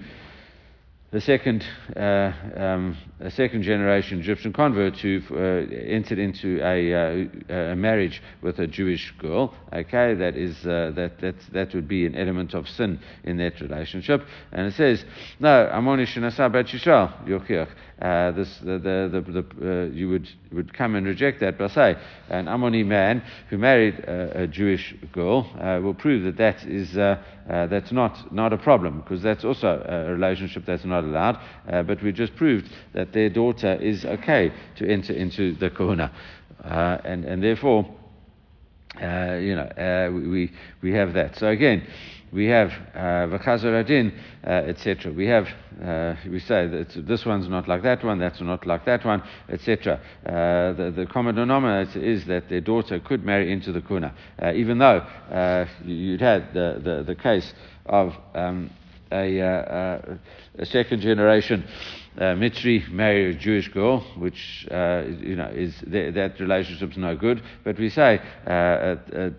the 1.11 1.19
second, 1.19 1.65
uh, 1.97 2.31
um, 2.55 2.97
a 3.19 3.29
second 3.29 3.63
generation 3.63 4.19
Egyptian 4.19 4.53
convert 4.53 4.97
who 4.97 5.21
uh, 5.31 5.35
entered 5.35 6.17
into 6.19 6.61
a, 6.63 6.93
uh, 6.93 7.53
a, 7.53 7.75
marriage 7.75 8.23
with 8.41 8.59
a 8.59 8.67
Jewish 8.67 9.13
girl. 9.19 9.53
Okay, 9.73 10.13
that 10.13 10.37
is 10.37 10.65
uh, 10.65 10.91
that 10.95 11.19
that 11.19 11.35
that 11.51 11.73
would 11.73 11.89
be 11.89 12.05
an 12.05 12.15
element 12.15 12.53
of 12.53 12.67
sin 12.69 12.97
in 13.25 13.37
that 13.37 13.59
relationship. 13.59 14.25
And 14.53 14.67
it 14.67 14.73
says, 14.75 15.03
no, 15.39 15.69
Amonish 15.73 16.15
and 16.15 16.25
Asabat 16.25 16.69
Yisrael, 16.69 17.27
Yochir. 17.27 17.67
Uh, 18.01 18.31
this 18.31 18.57
the 18.59 18.79
the, 18.79 19.21
the, 19.31 19.45
uh, 19.61 19.85
you 19.93 20.09
would 20.09 20.27
would 20.51 20.73
come 20.73 20.95
and 20.95 21.05
reject 21.05 21.39
that 21.39 21.55
but 21.57 21.69
say 21.69 21.95
an 22.29 22.47
Ammoni 22.47 22.83
man 22.83 23.21
who 23.49 23.57
married 23.59 23.99
a, 23.99 24.43
a 24.43 24.47
Jewish 24.47 24.95
girl 25.11 25.47
will 25.83 25.93
prove 25.93 26.23
that 26.23 26.37
that 26.37 26.63
is 26.65 26.93
that's 26.93 27.91
not 27.91 28.33
not 28.33 28.53
a 28.53 28.57
problem 28.57 29.01
because 29.01 29.21
that's 29.21 29.45
also 29.45 29.83
a 29.87 30.11
relationship 30.11 30.65
that's 30.65 30.85
not 30.85 31.03
allowed. 31.03 31.37
but 31.85 32.01
we 32.01 32.11
just 32.11 32.35
proved 32.35 32.69
that 32.93 33.13
their 33.13 33.29
daughter 33.29 33.75
is 33.75 34.03
okay 34.03 34.51
to 34.77 34.87
enter 34.89 35.13
into 35.13 35.53
the 35.55 35.69
kahuna, 35.69 36.11
and 36.63 37.25
and 37.25 37.43
therefore. 37.43 37.85
uh, 39.01 39.37
you 39.39 39.55
know, 39.55 39.63
uh, 39.77 40.11
we, 40.11 40.51
we 40.81 40.91
have 40.91 41.13
that. 41.13 41.37
So 41.37 41.47
again, 41.47 41.87
we 42.31 42.45
have 42.47 42.69
v'chazor 42.95 43.79
adin, 43.79 44.13
etc. 44.43 45.11
We 45.11 45.27
have 45.27 45.47
uh, 45.83 46.15
we 46.29 46.39
say 46.39 46.67
that 46.67 47.07
this 47.07 47.25
one's 47.25 47.47
not 47.47 47.67
like 47.67 47.81
that 47.83 48.03
one, 48.03 48.19
that's 48.19 48.39
not 48.39 48.67
like 48.67 48.85
that 48.85 49.03
one, 49.03 49.23
etc. 49.49 49.99
Uh, 50.25 50.73
the, 50.73 50.93
the, 50.95 51.05
common 51.07 51.35
denominator 51.35 51.99
is 51.99 52.25
that 52.25 52.49
their 52.49 52.61
daughter 52.61 52.99
could 52.99 53.25
marry 53.25 53.51
into 53.51 53.71
the 53.71 53.81
kuna, 53.81 54.13
uh, 54.41 54.53
even 54.53 54.77
though 54.77 55.05
you'd 55.83 56.21
had 56.21 56.53
the, 56.53 56.79
the, 56.83 57.03
the 57.03 57.15
case 57.15 57.53
of 57.87 58.13
um, 58.35 58.69
a, 59.11 59.39
a, 59.39 60.65
second 60.65 61.01
generation 61.01 61.67
uh, 62.17 62.35
Mitri 62.35 62.85
marry 62.91 63.31
a 63.31 63.33
Jewish 63.33 63.69
girl, 63.69 64.01
which 64.17 64.67
uh, 64.69 65.03
you 65.19 65.35
know 65.35 65.47
is 65.47 65.73
th- 65.89 66.13
that 66.13 66.39
relationship's 66.39 66.97
no 66.97 67.15
good. 67.15 67.41
But 67.63 67.77
we 67.77 67.89
say. 67.89 68.21
Uh, 68.45 69.31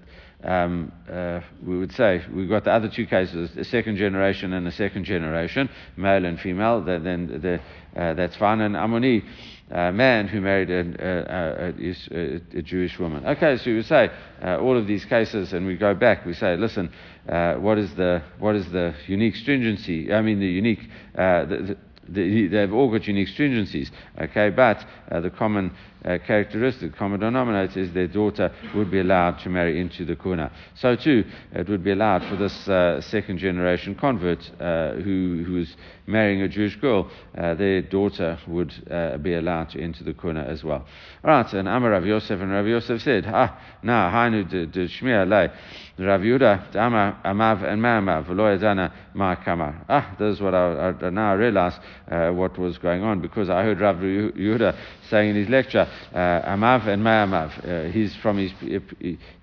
um, 0.45 0.93
uh, 1.11 1.40
we 1.64 1.78
would 1.78 1.93
say 1.93 2.24
we've 2.32 2.49
got 2.49 2.64
the 2.64 2.72
other 2.72 2.88
two 2.88 3.07
cases, 3.07 3.51
a 3.57 3.64
second 3.64 3.97
generation 3.97 4.53
and 4.53 4.66
a 4.66 4.72
second 4.72 5.05
generation, 5.05 5.68
male 5.97 6.24
and 6.24 6.40
female, 6.40 6.80
then 6.80 7.40
the, 7.40 7.61
uh, 8.01 8.14
that's 8.14 8.36
fine. 8.36 8.61
And 8.61 8.74
Ammoni, 8.74 9.24
uh, 9.70 9.93
man 9.93 10.26
who 10.28 10.40
married 10.40 10.70
a, 10.70 10.80
a, 11.01 12.59
a, 12.59 12.62
Jewish 12.62 12.99
woman. 12.99 13.24
Okay, 13.26 13.57
so 13.57 13.70
we 13.70 13.76
would 13.76 13.86
say 13.86 14.11
uh, 14.43 14.59
all 14.59 14.76
of 14.76 14.86
these 14.86 15.05
cases, 15.05 15.53
and 15.53 15.66
we 15.66 15.76
go 15.76 15.95
back, 15.95 16.26
we 16.26 16.34
say, 16.34 16.57
listen, 16.57 16.93
uh, 17.28 17.55
what 17.55 17.78
is 17.78 17.95
the 17.95 18.22
what 18.38 18.57
is 18.57 18.70
the 18.72 18.95
unique 19.07 19.36
stringency? 19.36 20.12
I 20.12 20.22
mean, 20.22 20.40
the 20.40 20.47
unique. 20.47 20.80
Uh, 21.16 21.45
the, 21.45 21.76
the, 22.09 22.49
they've 22.49 22.72
all 22.72 22.90
got 22.90 23.07
unique 23.07 23.28
stringencies, 23.28 23.88
okay, 24.20 24.51
but 24.51 24.84
the 25.09 25.30
common 25.30 25.72
uh, 26.05 26.18
characteristic, 26.26 26.96
common 26.96 27.20
denominator 27.20 27.80
is 27.80 27.92
their 27.92 28.09
daughter 28.09 28.53
would 28.74 28.90
be 28.90 29.00
allowed 29.00 29.38
to 29.40 29.48
marry 29.48 29.80
into 29.80 30.05
the 30.05 30.16
kuna. 30.16 30.50
So 30.74 30.96
too, 30.96 31.24
it 31.53 31.68
would 31.68 31.84
be 31.84 31.92
allowed 31.92 32.24
for 32.24 32.36
this 32.36 32.68
uh, 32.68 33.00
second 33.00 33.38
generation 33.38 33.94
convert 33.94 34.40
uh, 34.61 34.92
who, 34.94 35.44
who 35.46 35.59
is 35.59 35.76
marrying 36.07 36.42
a 36.42 36.48
Jewish 36.48 36.76
girl, 36.76 37.11
uh, 37.36 37.55
their 37.55 37.82
daughter 37.82 38.38
would 38.48 38.72
uh, 38.90 39.16
be 39.18 39.34
allowed 39.34 39.70
to 39.70 39.80
enter 39.80 40.05
the 40.05 40.12
kuna 40.12 40.42
as 40.42 40.64
well. 40.64 40.86
All 41.24 41.30
right, 41.30 41.53
and 41.53 41.68
Amar 41.68 41.90
Rav 41.90 42.05
Yosef 42.05 42.40
and 42.40 42.50
Rav 42.50 42.66
Yosef 42.66 43.03
said, 43.03 43.24
ah, 43.26 43.59
na, 43.82 44.11
hainu 44.11 44.48
de 44.48 44.88
shmir 44.88 45.28
lei. 45.28 45.50
Rav 45.98 46.22
Yehuda, 46.22 46.72
Amav, 46.72 47.62
and 47.64 47.80
Ma'amav, 47.80 48.24
V'lo 48.24 48.59
yadana 48.59 48.90
ma'kamar." 49.14 49.84
Ah, 49.88 50.14
this 50.18 50.36
is 50.36 50.40
what 50.40 50.55
I, 50.55 50.94
I 51.00 51.11
now 51.11 51.34
realize 51.34 51.78
uh, 52.11 52.30
what 52.30 52.59
was 52.59 52.78
going 52.78 53.03
on 53.03 53.20
because 53.20 53.50
I 53.50 53.62
heard 53.62 53.80
Rav 53.80 53.96
Yehuda 53.96 54.76
saying 55.13 55.31
in 55.31 55.37
his 55.37 55.49
lecture, 55.51 55.87
uh, 56.15 56.17
Amav 56.17 56.87
and 56.89 57.03
Ma'amav. 57.03 57.51
Uh, 57.69 57.93
he's 57.93 58.17
from 58.17 58.39
his, 58.39 58.51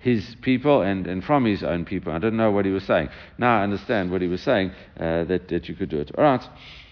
his 0.00 0.36
people 0.42 0.82
and, 0.82 1.06
and 1.06 1.22
from 1.22 1.44
his 1.44 1.62
own 1.62 1.84
people. 1.84 2.12
I 2.12 2.18
don't 2.18 2.36
know 2.36 2.50
what 2.50 2.64
he 2.64 2.72
was 2.72 2.82
saying. 2.84 3.08
Now 3.38 3.60
I 3.60 3.62
understand 3.62 4.10
what 4.10 4.20
he 4.20 4.26
was 4.26 4.42
saying, 4.42 4.72
uh, 4.98 5.24
that, 5.24 5.46
that 5.48 5.68
you 5.68 5.76
could 5.76 5.88
do 5.88 6.00
it. 6.00 6.10
All 6.18 6.24
right. 6.24 6.44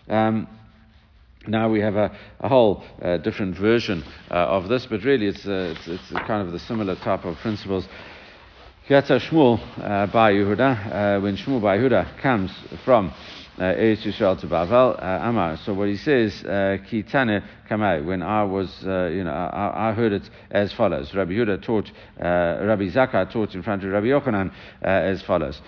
Um, 0.09 0.47
now 1.49 1.69
we 1.69 1.81
have 1.81 1.97
a, 1.97 2.17
a 2.39 2.49
whole 2.49 2.85
uh, 3.03 3.17
different 3.17 3.57
version 3.57 4.05
uh, 4.31 4.35
of 4.35 4.69
this, 4.69 4.87
but 4.87 5.03
really 5.03 5.27
it's, 5.27 5.45
uh, 5.45 5.75
it's, 5.77 5.89
it's 5.89 6.11
kind 6.27 6.47
of 6.47 6.53
the 6.53 6.61
similar 6.61 6.95
type 6.95 7.25
of 7.25 7.37
principles. 7.39 7.89
Yatza 8.89 9.19
Shmuel 9.21 9.59
uh, 9.79 10.07
bar 10.07 10.31
Yehuda, 10.31 11.21
when 11.21 11.37
Shmuel 11.37 11.61
bar 11.61 11.77
Yehuda 11.77 12.21
comes 12.23 12.53
from 12.85 13.13
Eretz 13.65 14.03
Yisrael 14.03 14.39
to 14.41 14.47
Bavel, 14.47 15.03
uh, 15.03 15.29
Amar. 15.29 15.57
So 15.59 15.75
what 15.75 15.89
he 15.89 15.97
says, 15.97 16.45
uh, 16.45 16.79
Kitane 16.89 17.43
Kamei, 17.69 18.05
when 18.05 18.23
I 18.23 18.45
was, 18.45 18.85
uh, 18.87 19.07
you 19.07 19.25
know, 19.25 19.33
I, 19.33 19.91
I, 19.91 19.93
heard 19.93 20.13
it 20.13 20.29
as 20.51 20.73
follows. 20.73 21.13
Rabbi 21.15 21.33
Yehuda 21.33 21.63
taught, 21.63 21.91
uh, 22.21 22.65
Rabbi 22.65 22.89
Zakkai 22.91 23.31
taught 23.33 23.55
in 23.55 23.63
front 23.63 23.85
of 23.85 23.91
Rabbi 23.91 24.07
Yochanan 24.07 24.51
uh, 24.51 24.87
as 24.87 25.23
follows. 25.23 25.61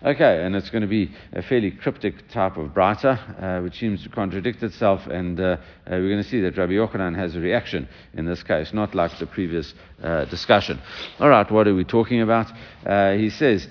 Okay, 0.00 0.44
and 0.44 0.54
it's 0.54 0.70
going 0.70 0.82
to 0.82 0.88
be 0.88 1.10
a 1.32 1.42
fairly 1.42 1.72
cryptic 1.72 2.28
type 2.28 2.56
of 2.56 2.70
braita, 2.70 3.42
uh, 3.42 3.62
which 3.62 3.80
seems 3.80 4.00
to 4.04 4.08
contradict 4.08 4.62
itself, 4.62 5.04
and 5.08 5.40
uh, 5.40 5.42
uh, 5.42 5.56
we're 5.90 6.08
going 6.10 6.22
to 6.22 6.28
see 6.28 6.40
that 6.42 6.56
Rabbi 6.56 6.74
Yochanan 6.74 7.16
has 7.16 7.34
a 7.34 7.40
reaction 7.40 7.88
in 8.14 8.24
this 8.24 8.44
case, 8.44 8.72
not 8.72 8.94
like 8.94 9.18
the 9.18 9.26
previous 9.26 9.74
uh, 10.00 10.24
discussion. 10.26 10.78
All 11.18 11.28
right, 11.28 11.50
what 11.50 11.66
are 11.66 11.74
we 11.74 11.82
talking 11.82 12.20
about? 12.20 12.46
Uh, 12.86 13.14
he 13.14 13.28
says, 13.28 13.66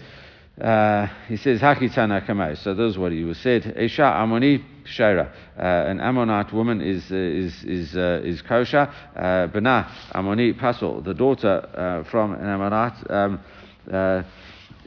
uh, 0.61 1.07
he 1.27 1.37
says, 1.37 1.61
Hakitana 1.61 2.25
kamei. 2.25 2.57
So 2.57 2.73
those 2.73 2.97
what 2.97 3.11
he 3.11 3.23
was 3.23 3.37
said. 3.37 3.75
Isha 3.77 4.01
Amoni 4.01 4.63
Shaira. 4.85 5.29
Uh, 5.55 5.61
an 5.61 5.99
Ammonite 5.99 6.51
woman 6.51 6.81
is, 6.81 7.11
uh, 7.11 7.15
is, 7.15 7.63
is, 7.63 7.95
uh, 7.95 8.21
is 8.23 8.41
kosher. 8.41 8.91
Bana 9.15 9.91
Amoni 10.15 10.59
Pasul. 10.59 11.03
The 11.03 11.13
daughter 11.13 12.05
from 12.09 12.33
an 12.33 12.47
Ammonite 12.47 13.11
um, 13.11 13.39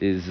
is, 0.00 0.28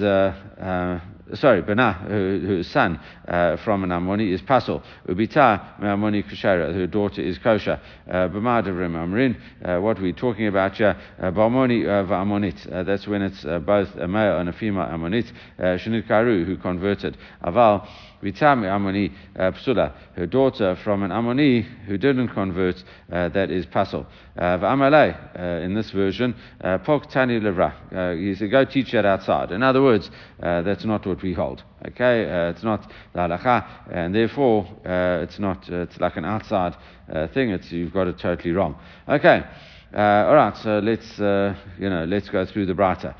uh, 1.30 1.32
uh, 1.32 1.36
sorry, 1.36 1.62
Bana, 1.62 1.92
whose 1.92 2.70
son 2.70 3.00
uh, 3.26 3.56
from 3.58 3.84
an 3.84 3.90
Ammoni 3.90 4.32
is 4.32 4.42
Pasul. 4.42 4.82
Ubita 5.08 5.80
Ammoni 5.80 6.22
Kushara, 6.22 6.74
her 6.74 6.86
daughter 6.86 7.22
is 7.22 7.38
kosher. 7.38 7.80
Uh, 8.08 8.28
B'madavrim 8.28 8.94
Amrin, 8.94 9.36
uh, 9.64 9.80
what 9.80 9.98
are 9.98 10.02
we 10.02 10.12
talking 10.12 10.46
about 10.46 10.74
here? 10.74 10.96
Ba'amoni 11.20 11.84
Va'amonit, 11.84 12.86
that's 12.86 13.06
when 13.06 13.22
it's 13.22 13.42
both 13.42 13.94
a 13.96 14.08
male 14.08 14.38
and 14.38 14.48
a 14.48 14.52
female 14.52 14.86
Ammonit. 14.86 15.30
Shinit 15.58 16.08
Karu, 16.08 16.44
who 16.44 16.56
converted. 16.56 17.16
Aval, 17.44 17.86
Vitami 18.22 18.66
Ammoni 18.66 19.12
Psula, 19.36 19.92
her 20.16 20.26
daughter 20.26 20.76
from 20.76 21.02
an 21.02 21.10
Ammoni 21.10 21.62
who 21.86 21.96
didn't 21.98 22.28
convert, 22.28 22.82
that 23.08 23.50
is 23.50 23.66
Pasul. 23.66 24.06
V'amalei, 24.36 25.64
in 25.64 25.74
this 25.74 25.90
version, 25.90 26.34
Pok 26.60 27.10
Tani 27.10 27.40
Levra, 27.40 28.18
he 28.18 28.34
said, 28.34 28.50
go 28.50 28.64
teach 28.64 28.92
that 28.92 29.04
outside. 29.04 29.52
In 29.52 29.62
other 29.62 29.82
words, 29.82 30.10
that's 30.38 30.84
not 30.84 31.06
what 31.06 31.22
we 31.22 31.32
hold. 31.32 31.62
Okay, 31.86 32.30
uh, 32.30 32.50
it's 32.50 32.62
not 32.62 32.86
the 33.14 33.20
halacha, 33.20 33.64
and 33.90 34.14
therefore 34.14 34.66
uh, 34.84 35.22
it's 35.22 35.38
not. 35.38 35.66
Uh, 35.70 35.76
it's 35.76 35.98
like 35.98 36.18
an 36.18 36.26
outside 36.26 36.76
uh, 37.10 37.26
thing. 37.28 37.48
It's 37.48 37.72
you've 37.72 37.92
got 37.94 38.06
it 38.06 38.18
totally 38.18 38.52
wrong. 38.52 38.76
Okay. 39.08 39.44
Uh, 39.92 39.98
all 40.28 40.34
right, 40.36 40.56
so 40.58 40.78
let's 40.78 41.18
uh, 41.18 41.52
you 41.76 41.90
know 41.90 42.04
let's 42.04 42.28
go 42.28 42.46
through 42.46 42.64
the 42.64 42.74
brata. 42.74 43.14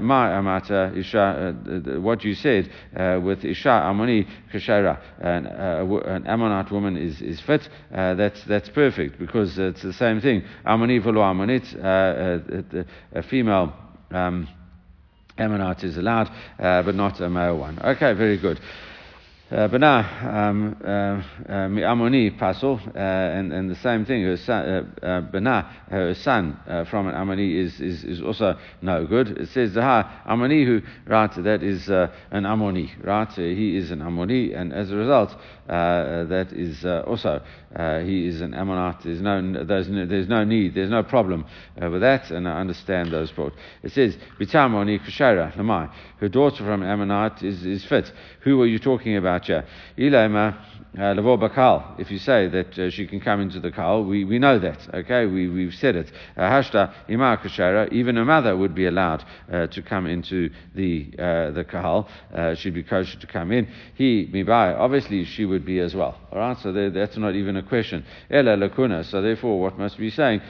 My 0.00 0.36
amata 0.36 0.92
isha, 0.96 1.98
what 2.00 2.22
you 2.22 2.34
said 2.34 2.70
with 3.24 3.44
isha 3.44 3.68
amoni 3.68 4.26
kashera, 4.52 5.00
an, 5.20 5.46
an 5.46 6.26
Ammonite 6.26 6.70
woman 6.70 6.96
is, 6.96 7.20
is 7.20 7.40
fit. 7.40 7.68
that's 7.90 8.44
that's 8.44 8.68
perfect 8.68 9.18
because 9.18 9.58
it's 9.58 9.82
the 9.82 9.92
same 9.92 10.20
thing. 10.20 10.44
Amoni 10.64 11.02
v'lo 11.02 11.20
ammonit, 11.20 11.74
a 13.12 13.22
female. 13.22 13.72
Um, 14.10 14.46
Ammonite 15.36 15.82
is 15.82 15.96
allowed, 15.96 16.30
uh, 16.60 16.82
but 16.82 16.94
not 16.94 17.20
a 17.20 17.28
male 17.28 17.58
one. 17.58 17.76
Okay, 17.82 18.12
very 18.12 18.38
good. 18.38 18.60
Uh, 19.50 19.68
but 19.68 19.78
now, 19.78 19.98
um, 20.48 20.74
uh, 20.82 20.88
uh, 20.88 21.68
Ammoni 21.68 22.30
Pasul, 22.30 22.80
uh, 22.80 22.98
and, 22.98 23.52
and 23.52 23.70
the 23.70 23.76
same 23.76 24.06
thing, 24.06 24.22
her 24.22 24.38
son, 24.38 24.66
uh, 25.02 25.06
uh, 25.06 25.20
Bana, 25.20 25.70
her 25.90 26.14
son 26.14 26.58
uh, 26.66 26.84
from 26.86 27.08
an 27.08 27.14
Ammoni 27.14 27.58
is, 27.58 27.78
is, 27.78 28.04
is 28.04 28.22
also 28.22 28.58
no 28.80 29.06
good. 29.06 29.28
It 29.36 29.50
says, 29.50 29.72
Zaha, 29.72 30.24
Ammoni, 30.26 30.64
who, 30.64 30.80
right, 31.06 31.30
that 31.44 31.62
is 31.62 31.90
an 31.90 32.44
Ammoni, 32.44 32.90
right? 33.04 33.30
he 33.32 33.76
is 33.76 33.90
an 33.90 34.00
Ammoni, 34.00 34.58
and 34.58 34.72
as 34.72 34.90
a 34.90 34.96
result, 34.96 35.36
that 35.66 36.48
is 36.52 36.82
also, 37.06 37.42
he 38.02 38.26
is 38.26 38.40
an 38.40 38.54
Ammonite. 38.54 39.02
There's 39.02 39.20
no, 39.20 39.64
there's 39.64 39.88
no, 39.88 40.06
there's 40.06 40.28
no 40.28 40.44
need, 40.44 40.74
there's 40.74 40.90
no 40.90 41.02
problem 41.02 41.44
with 41.78 42.00
that, 42.00 42.30
and 42.30 42.48
I 42.48 42.60
understand 42.60 43.12
those 43.12 43.30
parts. 43.30 43.56
It 43.82 43.92
says, 43.92 44.16
Bitamoni 44.40 45.04
Kushara, 45.04 45.54
Lamai, 45.56 45.92
her 46.20 46.28
daughter 46.30 46.64
from 46.64 46.82
Ammonite 46.82 47.42
is, 47.42 47.66
is 47.66 47.84
fit. 47.84 48.10
Who 48.40 48.62
are 48.62 48.66
you 48.66 48.78
talking 48.78 49.16
about 49.16 49.43
here? 49.46 49.64
Ilema 49.98 50.56
uh, 50.96 51.14
Bakal. 51.14 51.98
If 51.98 52.10
you 52.10 52.18
say 52.18 52.48
that 52.48 52.78
uh, 52.78 52.90
she 52.90 53.06
can 53.06 53.20
come 53.20 53.40
into 53.40 53.60
the 53.60 53.70
Kal, 53.70 54.04
we, 54.04 54.24
we 54.24 54.38
know 54.38 54.58
that, 54.58 54.78
okay? 54.94 55.26
We, 55.26 55.48
we've 55.48 55.74
said 55.74 55.96
it. 55.96 56.12
Uh, 56.36 56.42
Hashta 56.42 56.92
Kashara, 57.08 57.92
even 57.92 58.16
a 58.16 58.24
mother 58.24 58.56
would 58.56 58.74
be 58.74 58.86
allowed 58.86 59.24
uh, 59.52 59.66
to 59.68 59.82
come 59.82 60.06
into 60.06 60.50
the, 60.74 61.12
uh, 61.18 61.50
the 61.50 61.64
Kahal. 61.64 62.08
Uh, 62.32 62.54
she'd 62.54 62.74
be 62.74 62.82
kosher 62.82 63.18
to 63.18 63.26
come 63.26 63.50
in. 63.50 63.68
He, 63.94 64.30
Mibai, 64.32 64.78
obviously 64.78 65.24
she 65.24 65.44
would 65.44 65.64
be 65.64 65.80
as 65.80 65.94
well. 65.94 66.18
Alright, 66.32 66.58
so 66.58 66.72
there, 66.72 66.90
that's 66.90 67.16
not 67.16 67.34
even 67.34 67.56
a 67.56 67.62
question. 67.62 68.04
Ella 68.30 68.56
Lakuna, 68.56 69.04
so 69.04 69.20
therefore 69.20 69.60
what 69.60 69.78
must 69.78 69.98
be 69.98 70.10
saying? 70.10 70.40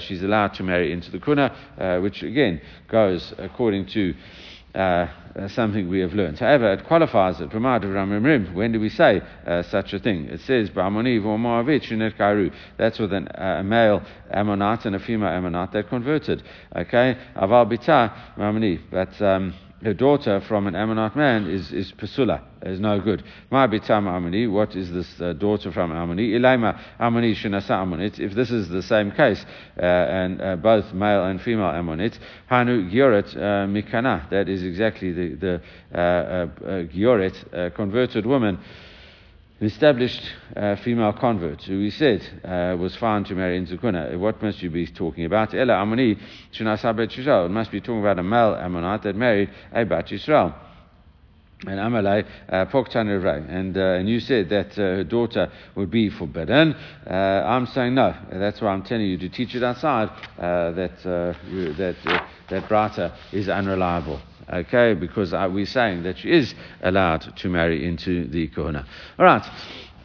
she's 0.00 0.22
allowed 0.22 0.54
to 0.54 0.62
marry 0.62 0.92
into 0.92 1.10
the 1.10 1.18
Kuna, 1.18 2.00
which 2.02 2.22
again 2.22 2.60
goes 2.88 3.34
according 3.38 3.86
to 3.86 4.14
uh, 4.74 5.06
uh, 5.38 5.48
something 5.48 5.88
we 5.88 6.00
have 6.00 6.12
learned. 6.12 6.38
However, 6.38 6.72
it 6.72 6.84
qualifies 6.86 7.40
it. 7.40 7.52
When 7.54 8.72
do 8.72 8.80
we 8.80 8.88
say 8.88 9.22
uh, 9.46 9.62
such 9.62 9.92
a 9.92 9.98
thing? 9.98 10.26
It 10.26 10.40
says, 10.40 10.70
That's 12.76 12.98
with 12.98 13.12
an, 13.12 13.28
uh, 13.28 13.56
a 13.60 13.64
male 13.64 14.02
Ammonite 14.30 14.84
and 14.86 14.96
a 14.96 14.98
female 14.98 15.28
Ammonite 15.28 15.72
that 15.72 15.88
converted. 15.88 16.42
Okay? 16.74 17.16
Aval 17.36 17.70
bita 17.72 18.80
But 18.90 19.22
um, 19.22 19.54
her 19.82 19.94
daughter 19.94 20.40
from 20.40 20.66
an 20.66 20.74
Ammonite 20.74 21.14
man 21.14 21.46
is, 21.46 21.72
is 21.72 21.92
Pasula, 21.92 22.42
is 22.62 22.80
no 22.80 23.00
good. 23.00 23.22
Ma 23.50 23.66
bitam 23.66 24.06
Ammoni, 24.06 24.50
what 24.50 24.74
is 24.74 24.90
this 24.90 25.20
uh, 25.20 25.32
daughter 25.34 25.70
from 25.70 25.92
Ammoni? 25.92 26.30
Ilaima 26.30 26.80
Ammoni 26.98 27.34
shenasa 27.34 27.70
Ammonit. 27.70 28.18
If 28.18 28.34
this 28.34 28.50
is 28.50 28.68
the 28.68 28.82
same 28.82 29.12
case, 29.12 29.44
uh, 29.78 29.82
and 29.82 30.40
uh, 30.40 30.56
both 30.56 30.92
male 30.92 31.24
and 31.24 31.40
female 31.40 31.70
Ammonit, 31.70 32.18
Hanu 32.48 32.90
Gioret 32.90 33.36
uh, 33.36 33.66
Mikana, 33.66 34.28
that 34.30 34.48
is 34.48 34.64
exactly 34.64 35.12
the, 35.12 35.34
the 35.34 35.62
uh, 35.94 35.98
uh, 35.98 36.46
Gioret, 36.86 37.74
converted 37.74 38.26
woman 38.26 38.58
established 39.60 40.22
uh, 40.56 40.76
female 40.76 41.12
convert 41.12 41.62
who 41.62 41.80
he 41.80 41.90
said 41.90 42.22
uh, 42.44 42.76
was 42.76 42.94
found 42.96 43.26
to 43.26 43.34
marry 43.34 43.56
into 43.56 43.76
Kuna. 43.76 44.16
What 44.16 44.40
must 44.42 44.62
you 44.62 44.70
be 44.70 44.86
talking 44.86 45.24
about? 45.24 45.52
Ella 45.54 45.74
Ammoni 45.74 46.18
Shinasabet 46.52 47.10
Yisrael. 47.16 47.46
It 47.46 47.50
must 47.50 47.72
be 47.72 47.80
talking 47.80 48.00
about 48.00 48.18
a 48.18 48.22
male 48.22 48.54
Ammonite 48.54 49.02
that 49.02 49.16
married 49.16 49.50
a 49.72 49.84
Bat 49.84 50.06
Yisrael. 50.08 50.54
And 51.66 51.80
Amalai 51.80 52.24
uh, 52.48 53.50
and 53.50 53.76
uh, 53.76 53.80
and 53.80 54.08
you 54.08 54.20
said 54.20 54.48
that 54.50 54.72
uh, 54.72 54.76
her 54.76 55.04
daughter 55.04 55.50
would 55.74 55.90
be 55.90 56.08
forbidden. 56.08 56.72
Uh, 57.04 57.12
I'm 57.12 57.66
saying 57.66 57.96
no. 57.96 58.14
That's 58.30 58.60
why 58.60 58.68
I'm 58.68 58.84
telling 58.84 59.06
you 59.06 59.18
to 59.18 59.28
teach 59.28 59.56
it 59.56 59.64
outside 59.64 60.08
that 60.36 61.02
that 61.02 62.22
that 62.48 62.68
Brata 62.68 63.12
is 63.32 63.48
unreliable 63.48 64.20
okay, 64.52 64.94
because 64.94 65.32
we're 65.32 65.66
saying 65.66 66.02
that 66.04 66.18
she 66.18 66.30
is 66.30 66.54
allowed 66.82 67.36
to 67.36 67.48
marry 67.48 67.86
into 67.86 68.26
the 68.28 68.48
Kohuna. 68.48 68.86
All 69.18 69.24
right. 69.24 69.48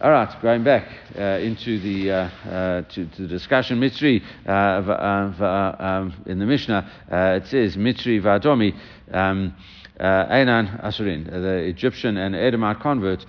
All 0.01 0.11
right, 0.11 0.41
going 0.41 0.65
back 0.65 0.85
uh, 1.17 1.39
into 1.39 1.79
the 1.79 2.11
uh, 2.11 2.15
uh, 2.15 2.81
to, 2.81 3.05
to, 3.05 3.21
the 3.21 3.27
discussion, 3.29 3.79
Mitri 3.79 4.21
uh, 4.45 4.49
uh, 4.51 5.75
um, 5.79 6.13
in 6.25 6.39
the 6.39 6.45
Mishnah, 6.45 6.91
uh, 7.09 7.39
it 7.41 7.47
says 7.47 7.77
Mitri 7.77 8.19
Vadomi 8.19 8.75
um, 9.13 9.55
Einan 9.97 10.83
Asurin, 10.83 11.31
the 11.31 11.55
Egyptian 11.69 12.17
and 12.17 12.35
Edomite 12.35 12.81
convert 12.81 13.25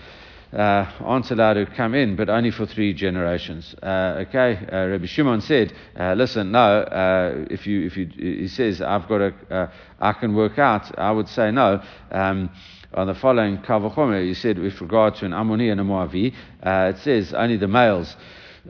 uh, 0.55 0.91
aren't 1.01 1.31
allowed 1.31 1.55
to 1.55 1.67
come 1.67 1.95
in, 1.95 2.17
but 2.17 2.29
only 2.29 2.51
for 2.51 2.67
three 2.67 2.95
generations. 2.95 3.75
Uh, 3.83 4.25
okay, 4.29 4.59
uh, 4.73 4.87
Rabbi 4.87 5.07
Shimon 5.07 5.41
said, 5.41 5.73
uh, 5.99 6.15
"Listen, 6.15 6.53
no. 6.53 6.81
Uh, 6.81 7.45
if 7.51 7.67
you, 7.67 7.87
if 7.87 7.97
you, 7.97 8.09
he 8.17 8.49
says, 8.49 8.81
I've 8.81 9.09
got 9.09 9.21
a, 9.21 9.35
uh, 9.51 9.71
I 10.01 10.13
can 10.13 10.35
work 10.35 10.59
out. 10.59 10.97
I 10.99 11.11
would 11.11 11.29
say 11.29 11.51
no." 11.51 11.83
Um, 12.11 12.51
on 12.95 13.09
the 13.09 13.15
following 13.15 13.61
kal 13.63 13.81
vachomer, 13.81 14.25
he 14.25 14.35
said, 14.35 14.57
with 14.57 14.81
regard 14.81 15.17
to 15.17 15.27
an 15.27 15.33
Ammoni 15.33 15.73
and 15.73 15.81
a 15.81 15.85
Moavi, 15.85 16.33
it 16.63 16.99
says 16.99 17.35
only 17.35 17.57
the 17.57 17.67
males 17.67 18.17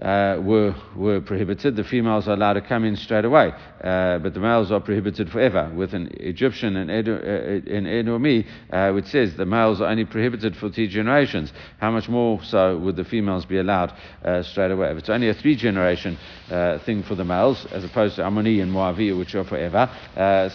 uh, 0.01 0.39
were, 0.41 0.75
were 0.97 1.21
prohibited. 1.21 1.77
The 1.77 1.85
females 1.85 2.29
are 2.29 2.33
allowed 2.33 2.55
to 2.55 2.61
come 2.63 2.85
in 2.85 2.97
straight 2.97 3.25
away, 3.25 3.53
uh, 3.85 4.19
but 4.19 4.33
the 4.33 4.41
males 4.41 4.73
are 4.73 4.81
prohibited 4.81 5.29
forever. 5.31 5.71
With 5.75 5.93
an 5.93 6.11
Egyptian 6.15 6.77
and 6.77 6.91
Edo, 6.91 7.17
uh, 7.17 7.61
Edomi, 7.69 8.47
uh, 8.71 8.93
which 8.93 9.07
says 9.07 9.37
the 9.37 9.45
males 9.45 9.81
are 9.81 9.91
only 9.91 10.07
prohibited 10.07 10.57
for 10.57 10.71
three 10.71 10.89
generations, 10.89 11.53
how 11.79 11.91
much 11.91 12.09
more 12.09 12.43
so 12.45 12.79
would 12.79 12.97
the 12.97 13.05
females 13.05 13.45
be 13.45 13.59
allowed 13.59 13.93
uh, 14.25 14.43
straight 14.43 14.71
away? 14.71 14.91
If 14.91 14.99
it's 14.99 15.11
only 15.11 15.29
a 15.29 15.35
three 15.35 15.55
generation 15.55 16.17
uh, 16.51 16.79
thing 16.79 17.03
for 17.03 17.15
the 17.15 17.25
males, 17.25 17.67
as 17.73 17.85
opposed 17.85 18.17
to 18.17 18.23
Ammoni 18.23 18.63
and 18.63 18.73
Moavi, 18.73 19.17
which 19.17 19.35
are 19.35 19.45
forever, 19.45 19.91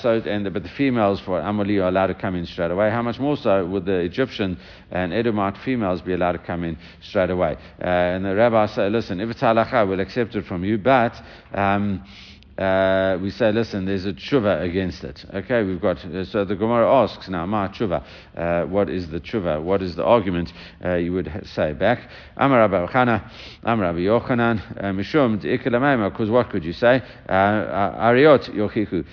so 0.01 0.21
and 0.25 0.51
but 0.51 0.63
the 0.63 0.69
females 0.69 1.19
for 1.19 1.39
Ammoni 1.39 1.77
are 1.77 1.89
allowed 1.89 2.07
to 2.07 2.15
come 2.15 2.35
in 2.35 2.47
straight 2.47 2.71
away. 2.71 2.89
How 2.89 3.03
much 3.03 3.19
more 3.19 3.37
so 3.37 3.63
would 3.65 3.85
the 3.85 3.99
Egyptian 3.99 4.57
and 4.89 5.13
Edomite 5.13 5.57
females 5.63 6.01
be 6.01 6.13
allowed 6.13 6.31
to 6.31 6.39
come 6.39 6.63
in 6.63 6.77
straight 7.01 7.29
away? 7.29 7.57
and 7.79 8.25
the 8.25 8.35
rabbi 8.35 8.65
said, 8.67 8.91
listen, 8.91 9.19
if 9.19 9.29
it's 9.29 9.41
halacha, 9.41 9.87
we'll 9.87 9.99
accept 9.99 10.35
it 10.35 10.45
from 10.45 10.63
you, 10.63 10.77
but 10.77 11.13
um, 11.53 12.03
uh, 12.59 13.17
we 13.21 13.29
say, 13.29 13.51
listen, 13.53 13.85
there's 13.85 14.05
a 14.05 14.11
tshuva 14.11 14.61
against 14.61 15.03
it. 15.05 15.23
Okay, 15.33 15.63
we've 15.63 15.79
got, 15.79 16.03
uh, 16.03 16.25
so 16.25 16.43
the 16.43 16.55
Gemara 16.55 16.91
asks 16.91 17.29
now, 17.29 17.45
ma 17.45 17.69
tshuva, 17.69 18.03
uh, 18.35 18.65
what 18.65 18.89
is 18.89 19.09
the 19.09 19.21
tshuva? 19.21 19.61
What 19.63 19.81
is 19.81 19.95
the 19.95 20.03
argument 20.03 20.51
uh, 20.83 20.95
you 20.95 21.13
would 21.13 21.31
say 21.55 21.71
back? 21.71 22.09
Amar 22.35 22.59
Rabbi 22.59 22.91
Chana, 22.91 23.31
Amar 23.63 23.85
Rabbi 23.85 23.99
Yochanan, 23.99 24.59
uh, 24.77 24.91
Mishum 24.91 25.39
because 25.39 26.29
what 26.29 26.49
could 26.49 26.65
you 26.65 26.73
say? 26.73 27.01
Uh, 27.29 28.11
Ariot 28.11 28.53
yochiku. 28.53 29.05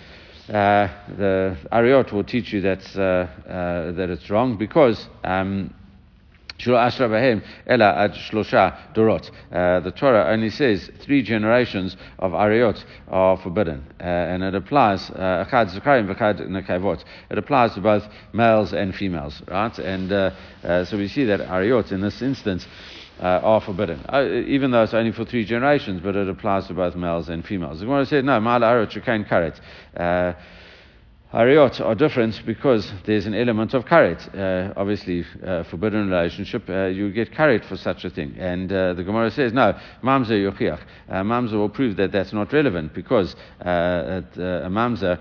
The 0.48 1.56
Ariot 1.70 2.12
will 2.12 2.24
teach 2.24 2.52
you 2.52 2.60
that's, 2.60 2.94
that 2.94 4.08
it's 4.10 4.28
wrong 4.28 4.56
because 4.56 5.06
um, 5.22 5.72
Uh, 6.58 6.88
the 9.80 9.92
Torah 9.94 10.26
only 10.28 10.50
says 10.50 10.90
three 11.00 11.22
generations 11.22 11.96
of 12.18 12.34
ariot 12.34 12.84
are 13.08 13.36
forbidden, 13.36 13.84
uh, 14.00 14.04
and 14.04 14.42
it 14.42 14.54
applies 14.54 15.10
uh, 15.10 15.44
It 17.30 17.38
applies 17.38 17.74
to 17.74 17.80
both 17.80 18.08
males 18.32 18.72
and 18.72 18.94
females, 18.94 19.42
right? 19.48 19.78
And 19.78 20.12
uh, 20.12 20.30
uh, 20.64 20.84
so 20.84 20.96
we 20.96 21.08
see 21.08 21.24
that 21.24 21.40
ariot 21.40 21.92
in 21.92 22.00
this 22.00 22.22
instance. 22.22 22.66
Uh, 23.18 23.40
are 23.42 23.62
forbidden, 23.62 23.98
uh, 24.10 24.22
even 24.46 24.70
though 24.70 24.82
it's 24.82 24.92
only 24.92 25.10
for 25.10 25.24
three 25.24 25.42
generations, 25.42 26.02
but 26.02 26.14
it 26.14 26.28
applies 26.28 26.66
to 26.66 26.74
both 26.74 26.94
males 26.94 27.30
and 27.30 27.46
females. 27.46 27.78
The 27.78 27.86
Gemara 27.86 28.04
said, 28.04 28.26
no, 28.26 28.38
mala 28.40 28.66
arot 28.66 28.90
karet. 29.24 29.56
Ariot 31.34 31.80
are 31.80 31.96
different 31.96 32.40
because 32.46 32.92
there's 33.04 33.26
an 33.26 33.34
element 33.34 33.74
of 33.74 33.84
karet. 33.84 34.32
Uh, 34.32 34.72
obviously, 34.76 35.26
uh, 35.44 35.64
forbidden 35.64 36.08
relationship, 36.08 36.62
uh, 36.68 36.84
you 36.86 37.10
get 37.10 37.32
karet 37.32 37.64
for 37.64 37.76
such 37.76 38.04
a 38.04 38.10
thing. 38.10 38.36
And 38.38 38.72
uh, 38.72 38.94
the 38.94 39.02
Gemara 39.02 39.32
says, 39.32 39.52
no, 39.52 39.76
mamza 40.04 40.30
yochiach. 40.30 40.80
Uh, 41.08 41.22
mamza 41.24 41.54
will 41.54 41.68
prove 41.68 41.96
that 41.96 42.12
that's 42.12 42.32
not 42.32 42.52
relevant 42.52 42.94
because 42.94 43.34
uh, 43.60 44.22
a 44.36 44.68
mamza 44.70 45.18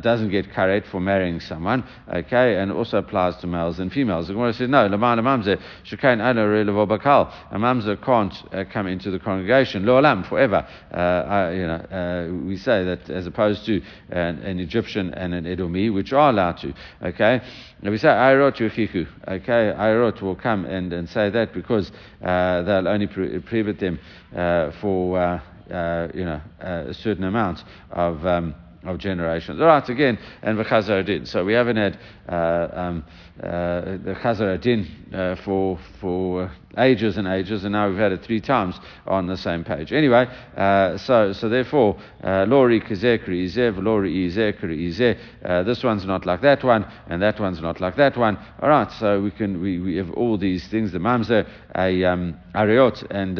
doesn't 0.00 0.30
get 0.30 0.50
karet 0.50 0.86
for 0.86 1.00
marrying 1.00 1.38
someone, 1.38 1.84
okay, 2.10 2.56
and 2.56 2.72
also 2.72 2.96
applies 2.96 3.36
to 3.36 3.46
males 3.46 3.78
and 3.80 3.92
females. 3.92 4.28
The 4.28 4.32
Gemara 4.32 4.54
says, 4.54 4.70
no, 4.70 4.88
lamana 4.88 5.20
mamza, 5.20 5.60
shekain 5.84 6.22
ana 6.22 6.46
bakal. 6.86 7.30
A 7.50 7.58
mamza 7.58 8.02
can't 8.02 8.70
come 8.72 8.86
into 8.86 9.10
the 9.10 9.18
congregation, 9.18 9.84
lo 9.84 10.00
alam, 10.00 10.24
forever. 10.24 10.66
I, 10.90 11.52
you 11.52 11.66
know, 11.66 12.42
we 12.46 12.56
say 12.56 12.84
that 12.84 13.10
as 13.10 13.26
opposed 13.26 13.66
to 13.66 13.82
an, 14.08 14.38
an 14.38 14.60
Egyptian 14.60 14.93
and 15.00 15.34
an 15.34 15.44
Edomi, 15.44 15.92
which 15.92 16.12
are 16.12 16.30
allowed 16.30 16.58
to. 16.58 16.72
Okay? 17.02 17.40
Now 17.82 17.90
we 17.90 17.98
say 17.98 18.08
Ayrot 18.08 18.56
Yuchiku. 18.56 19.06
Okay? 19.28 19.72
Ayrot 19.76 20.22
will 20.22 20.36
come 20.36 20.64
and, 20.64 20.92
and 20.92 21.08
say 21.08 21.30
that 21.30 21.52
because 21.52 21.90
uh, 22.22 22.62
they'll 22.62 22.88
only 22.88 23.06
prohibit 23.06 23.80
them 23.80 23.98
uh, 24.34 24.70
for, 24.80 25.18
uh, 25.18 25.40
uh 25.72 26.08
you 26.14 26.24
know, 26.24 26.40
uh, 26.62 26.84
a 26.88 26.94
certain 26.94 27.24
amount 27.24 27.62
of. 27.90 28.24
Um, 28.26 28.54
of 28.84 28.98
generations. 28.98 29.60
All 29.62 29.66
right, 29.66 29.88
again, 29.88 30.18
and 30.42 30.58
the 30.58 30.64
Chazar 30.64 31.04
Din. 31.06 31.24
So 31.24 31.42
we 31.42 31.54
haven't 31.54 31.78
had 31.78 31.98
uh, 32.28 32.68
um, 32.72 33.04
uh, 33.42 33.46
the 33.46 34.14
Chazar 34.22 34.60
Din 34.60 34.86
uh, 35.10 35.36
for 35.42 35.78
for 36.00 36.52
ages 36.78 37.16
and 37.16 37.26
ages, 37.26 37.64
and 37.64 37.72
now 37.72 37.88
we've 37.88 37.98
had 37.98 38.12
it 38.12 38.22
three 38.22 38.40
times 38.40 38.78
on 39.06 39.26
the 39.26 39.36
same 39.36 39.64
page. 39.64 39.92
Anyway, 39.92 40.26
uh, 40.56 40.96
so 40.98 41.32
so 41.32 41.48
therefore, 41.48 41.96
uh, 42.22 42.44
Lori 42.48 42.80
Kazekri 42.80 43.44
Izev, 43.44 43.82
Lori 43.82 44.28
Izekri 44.28 44.88
Ize. 44.88 45.18
Uh, 45.44 45.62
this 45.62 45.82
one's 45.82 46.04
not 46.04 46.26
like 46.26 46.42
that 46.42 46.64
one, 46.64 46.86
and 47.08 47.22
that 47.22 47.40
one's 47.40 47.60
not 47.60 47.80
like 47.80 47.96
that 47.96 48.16
one. 48.16 48.38
All 48.60 48.68
right, 48.68 48.90
so 48.92 49.20
we 49.20 49.30
can 49.30 49.60
we, 49.60 49.78
we 49.80 49.96
have 49.96 50.10
all 50.12 50.38
these 50.38 50.66
things. 50.68 50.92
The 50.92 50.98
Mamzer, 50.98 51.48
a 51.74 52.04
um, 52.04 52.38
Ariot, 52.54 53.04
and 53.10 53.38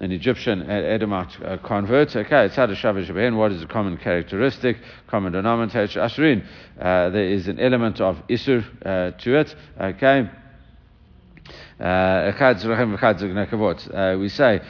an 0.00 0.12
Egyptian 0.12 0.68
Edomite 0.70 1.40
uh, 1.42 1.56
convert. 1.58 2.14
Okay, 2.14 2.46
it's 2.46 2.56
had 2.56 2.70
a 2.70 3.34
What 3.34 3.52
is 3.52 3.60
the 3.60 3.66
common 3.66 3.96
characteristic, 3.96 4.76
common 5.08 5.32
denominator? 5.32 6.00
Ashrin. 6.00 6.44
Uh, 6.80 7.10
there 7.10 7.28
is 7.28 7.48
an 7.48 7.58
element 7.58 8.00
of 8.00 8.16
Isur 8.28 8.64
uh, 8.84 9.10
to 9.18 9.40
it. 9.40 9.54
Okay. 9.80 10.30
Uh, 11.80 12.32
we 14.18 14.28
say 14.28 14.60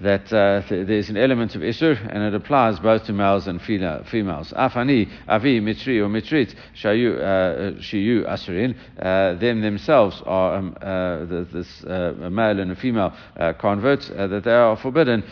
that 0.00 0.32
uh, 0.32 0.60
th- 0.68 0.86
there's 0.86 1.08
an 1.08 1.16
element 1.16 1.54
of 1.54 1.62
Isur, 1.62 1.96
and 2.12 2.22
it 2.22 2.34
applies 2.34 2.78
both 2.80 3.04
to 3.04 3.12
males 3.12 3.46
and 3.46 3.62
females. 3.62 4.52
Afani, 4.52 5.08
Avi, 5.28 5.60
Mitri, 5.60 6.00
or 6.00 6.08
Mitrit, 6.08 6.54
Shayu, 6.74 7.16
uh, 7.16 7.80
Shiyu, 7.80 8.28
Asurin, 8.28 8.74
uh, 9.00 9.38
them 9.38 9.60
themselves 9.60 10.20
are 10.26 10.56
um, 10.56 10.76
uh, 10.80 11.24
this 11.52 11.84
uh, 11.84 12.14
a 12.22 12.30
male 12.30 12.58
and 12.58 12.72
a 12.72 12.76
female 12.76 13.12
uh, 13.38 13.52
converts, 13.52 14.08
that 14.08 14.42
they 14.44 14.52
are 14.52 14.76
forbidden. 14.76 15.22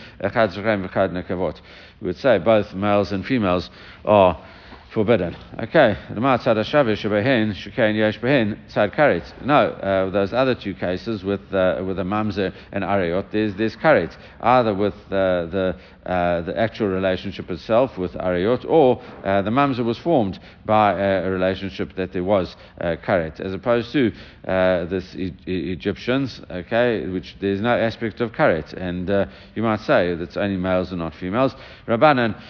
We 2.00 2.06
would 2.06 2.16
say 2.16 2.38
both 2.38 2.74
males 2.74 3.12
and 3.12 3.26
females 3.26 3.70
are 4.04 4.40
forbidden. 4.92 5.34
Okay. 5.58 5.96
No, 9.44 9.54
uh, 9.54 10.10
those 10.10 10.32
other 10.32 10.54
two 10.54 10.74
cases 10.74 11.24
with 11.24 11.40
uh, 11.52 11.82
with 11.86 11.96
the 11.96 12.02
Mamzer 12.02 12.52
and 12.72 12.84
Ariot, 12.84 13.26
there's 13.32 13.54
there's 13.54 13.76
Karet, 13.76 14.14
either 14.40 14.74
with 14.74 14.94
uh, 15.06 15.46
the 15.46 15.76
uh, 16.04 16.42
the 16.42 16.58
actual 16.58 16.88
relationship 16.88 17.50
itself 17.50 17.96
with 17.96 18.14
Ariot, 18.16 18.64
or 18.66 19.02
uh, 19.24 19.42
the 19.42 19.50
Mamzer 19.50 19.84
was 19.84 19.98
formed 19.98 20.38
by 20.66 20.92
a, 20.92 21.30
relationship 21.30 21.94
that 21.96 22.12
there 22.12 22.24
was 22.24 22.54
uh, 22.80 22.96
Karet, 23.04 23.40
as 23.40 23.54
opposed 23.54 23.92
to 23.92 24.12
this 24.90 25.14
e- 25.14 25.32
e- 25.46 25.72
Egyptians, 25.72 26.40
okay, 26.50 27.06
which 27.06 27.36
there's 27.40 27.60
no 27.60 27.76
aspect 27.76 28.20
of 28.20 28.32
Karet, 28.32 28.74
and 28.74 29.08
you 29.54 29.62
might 29.62 29.80
say 29.80 30.14
that 30.14 30.22
it's 30.22 30.36
only 30.36 30.56
males 30.56 30.90
and 30.90 30.98
not 30.98 31.14
females. 31.14 31.54
Rabbanan. 31.86 32.40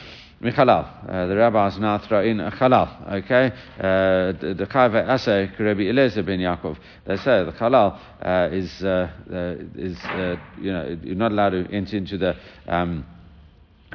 Michalal. 0.43 1.09
Uh, 1.09 1.27
the 1.27 1.37
rabbis 1.37 1.77
throw 2.09 2.23
in 2.25 2.41
a 2.41 2.51
halal. 2.51 3.13
Okay, 3.25 3.53
uh, 3.79 4.33
the 4.33 4.67
chayve 4.69 5.09
ase 5.09 5.51
Rabbi 5.59 5.83
Eliezer 5.83 6.25
ben 6.25 6.41
Yaakov. 6.41 6.77
They 7.07 7.17
say 7.17 7.45
the 7.45 7.53
halal 7.53 7.97
uh, 8.21 8.49
is 8.51 8.83
is 9.77 9.99
you 10.61 10.73
know 10.73 10.99
you're 11.05 11.15
not 11.15 11.31
allowed 11.31 11.51
to 11.51 11.69
enter 11.73 11.97
into 11.97 12.19
the 12.19 12.35
um, 12.67 13.07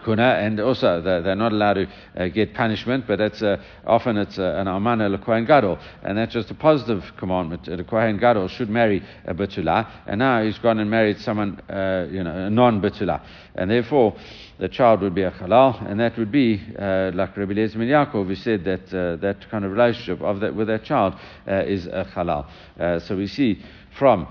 kuna, 0.04 0.40
and 0.40 0.60
also 0.60 1.02
they're, 1.02 1.36
not 1.36 1.52
allowed 1.52 1.74
to 1.74 1.88
uh, 2.16 2.28
get 2.28 2.54
punishment, 2.54 3.06
but 3.08 3.18
that's 3.18 3.42
uh, 3.42 3.58
often 3.86 4.18
it's 4.18 4.40
uh, 4.40 4.56
an 4.58 4.68
amana 4.68 5.10
le 5.10 5.18
kohen 5.18 5.46
gadol, 5.46 5.78
and 6.04 6.18
that's 6.18 6.34
just 6.34 6.52
a 6.52 6.54
positive 6.54 7.04
commandment. 7.18 7.66
The 7.66 7.84
kohen 7.84 8.18
gadol 8.18 8.48
should 8.48 8.70
marry 8.70 9.04
a 9.26 9.34
betula, 9.34 9.88
and 10.06 10.20
now 10.20 10.44
he's 10.44 10.58
gone 10.60 10.80
and 10.80 10.90
married 10.90 11.20
someone, 11.20 11.62
you 12.12 12.24
know, 12.24 12.46
a 12.48 12.50
non-betula, 12.50 13.22
and 13.56 13.70
therefore 13.70 14.16
the 14.60 14.68
child 14.68 15.02
would 15.02 15.14
be 15.14 15.24
a 15.24 15.32
halal, 15.32 15.90
and 15.90 16.00
that 16.00 16.18
would 16.18 16.32
be 16.32 16.58
like 16.58 17.38
Rabbi 17.38 17.52
Eliezer 17.52 17.78
ben 17.78 17.88
Yaakov, 17.88 18.28
who 18.28 18.36
said 18.36 18.64
that 18.66 18.90
that 19.22 19.50
kind 19.50 19.66
of 19.66 19.72
relationship 19.72 20.22
of 20.22 20.40
that 20.40 20.56
with 20.56 20.68
that 20.68 20.84
child 20.84 21.16
is 21.48 21.88
a 21.88 22.06
halal. 22.16 22.46
So 23.02 23.16
we 23.16 23.28
see 23.28 23.62
from 23.98 24.28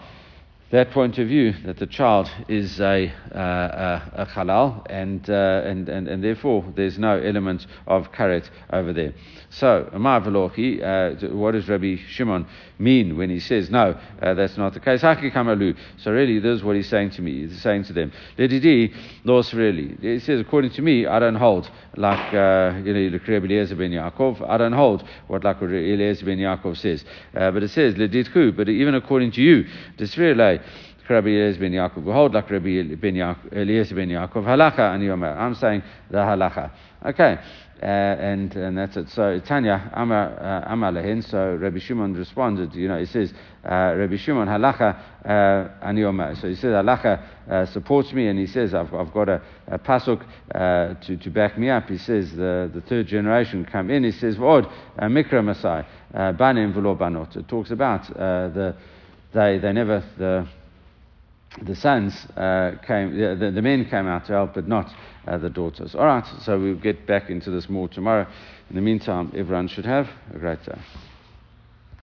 that 0.70 0.90
point 0.90 1.18
of 1.18 1.28
view 1.28 1.52
that 1.64 1.78
the 1.78 1.86
child 1.86 2.28
is 2.48 2.80
a, 2.80 3.12
uh, 3.32 3.38
a, 3.38 4.22
a 4.22 4.26
halal 4.26 4.84
and, 4.90 5.30
uh, 5.30 5.62
and, 5.64 5.88
and, 5.88 6.08
and 6.08 6.24
therefore 6.24 6.64
there's 6.74 6.98
no 6.98 7.18
element 7.18 7.66
of 7.86 8.10
karet 8.12 8.48
over 8.72 8.92
there. 8.92 9.12
So, 9.50 9.88
Amar 9.92 10.22
Velochi, 10.22 10.82
uh, 10.82 11.34
what 11.34 11.52
does 11.52 11.68
Rabbi 11.68 11.96
Shimon 12.08 12.46
mean 12.78 13.16
when 13.16 13.30
he 13.30 13.40
says, 13.40 13.70
no, 13.70 13.98
uh, 14.22 14.34
that's 14.34 14.56
not 14.56 14.74
the 14.74 14.80
case? 14.80 15.00
So 15.00 16.12
really, 16.12 16.38
this 16.38 16.58
is 16.58 16.64
what 16.64 16.76
he's 16.76 16.88
saying 16.88 17.10
to 17.10 17.22
me. 17.22 17.46
He's 17.46 17.60
saying 17.62 17.84
to 17.84 17.92
them, 17.92 18.12
Ledidi, 18.38 18.94
los 19.24 19.52
really. 19.54 19.96
He 20.00 20.18
says, 20.20 20.40
according 20.40 20.72
to 20.72 20.82
me, 20.82 21.06
I 21.06 21.18
don't 21.18 21.36
hold 21.36 21.70
like, 21.96 22.34
uh, 22.34 22.74
you 22.84 22.92
know, 22.92 23.18
Eliezer 23.26 23.76
ben 23.76 23.92
Yaakov. 23.92 24.48
I 24.48 24.58
don't 24.58 24.72
hold 24.72 25.04
what 25.26 25.44
like 25.44 25.62
Eliezer 25.62 26.26
ben 26.26 26.38
Yaakov 26.38 26.76
says. 26.76 27.04
Uh, 27.34 27.50
but 27.50 27.62
it 27.62 27.70
says, 27.70 27.94
Ledidku, 27.94 28.56
but 28.56 28.68
even 28.68 28.94
according 28.94 29.32
to 29.32 29.42
you, 29.42 29.66
Desvirele, 29.96 30.62
Rabbi 31.08 31.28
Eliezer 31.28 31.60
ben 31.60 31.72
Yaakov. 31.72 32.04
We 32.04 32.12
hold 32.12 32.34
like 32.34 32.50
Rabbi 32.50 32.68
Eliezer 32.68 32.96
ben 33.94 34.08
Yaakov. 34.08 34.44
Halacha. 34.44 35.38
I'm 35.38 35.54
saying 35.54 35.82
the 36.10 36.18
halacha. 36.18 36.70
Okay. 37.04 37.38
Uh, 37.82 37.84
and 37.84 38.56
and 38.56 38.78
that's 38.78 38.96
it. 38.96 39.10
So 39.10 39.38
Tanya 39.40 39.90
Amar 39.92 40.32
uh, 40.40 40.72
Amar 40.72 40.92
Lehin. 40.92 41.22
So 41.22 41.56
Rabbi 41.56 41.78
Shimon 41.78 42.14
responded. 42.14 42.74
You 42.74 42.88
know, 42.88 42.98
he 42.98 43.04
says 43.04 43.34
uh, 43.64 43.94
Rabbi 43.94 44.16
Shimon 44.16 44.48
halacha 44.48 44.98
uh, 45.22 45.84
aniyoma. 45.86 46.40
So 46.40 46.48
he 46.48 46.54
says 46.54 46.72
halacha 46.72 47.22
uh, 47.50 47.66
supports 47.66 48.14
me, 48.14 48.28
and 48.28 48.38
he 48.38 48.46
says 48.46 48.72
I've, 48.72 48.94
I've 48.94 49.12
got 49.12 49.28
a, 49.28 49.42
a 49.68 49.78
pasuk 49.78 50.24
uh, 50.54 50.94
to 51.04 51.16
to 51.18 51.30
back 51.30 51.58
me 51.58 51.68
up. 51.68 51.86
He 51.88 51.98
says 51.98 52.30
the, 52.34 52.70
the 52.72 52.80
third 52.80 53.08
generation 53.08 53.66
come 53.70 53.90
in. 53.90 54.04
He 54.04 54.12
says 54.12 54.36
Vod 54.36 54.72
uh, 54.98 55.04
mikra 55.04 55.44
masai 55.44 55.84
uh, 56.14 56.32
banim 56.32 56.72
v'lo 56.72 56.98
banot. 56.98 57.36
It 57.36 57.46
talks 57.46 57.70
about 57.70 58.10
uh, 58.16 58.48
the 58.48 58.76
they 59.34 59.58
they 59.58 59.72
never 59.74 60.02
the 60.16 60.48
the 61.62 61.74
sons 61.74 62.14
uh, 62.36 62.72
came, 62.86 63.16
the, 63.16 63.50
the, 63.50 63.62
men 63.62 63.84
came 63.84 64.06
out 64.06 64.26
to 64.26 64.32
help, 64.32 64.54
but 64.54 64.68
not 64.68 64.92
uh, 65.26 65.38
the 65.38 65.50
daughters. 65.50 65.94
All 65.94 66.04
right, 66.04 66.26
so 66.42 66.58
we'll 66.58 66.74
get 66.74 67.06
back 67.06 67.30
into 67.30 67.50
this 67.50 67.68
more 67.68 67.88
tomorrow. 67.88 68.26
In 68.70 68.76
the 68.76 68.82
meantime, 68.82 69.32
everyone 69.36 69.68
should 69.68 69.86
have 69.86 70.08
a 70.34 70.38
great 70.38 70.62
day. 70.64 70.78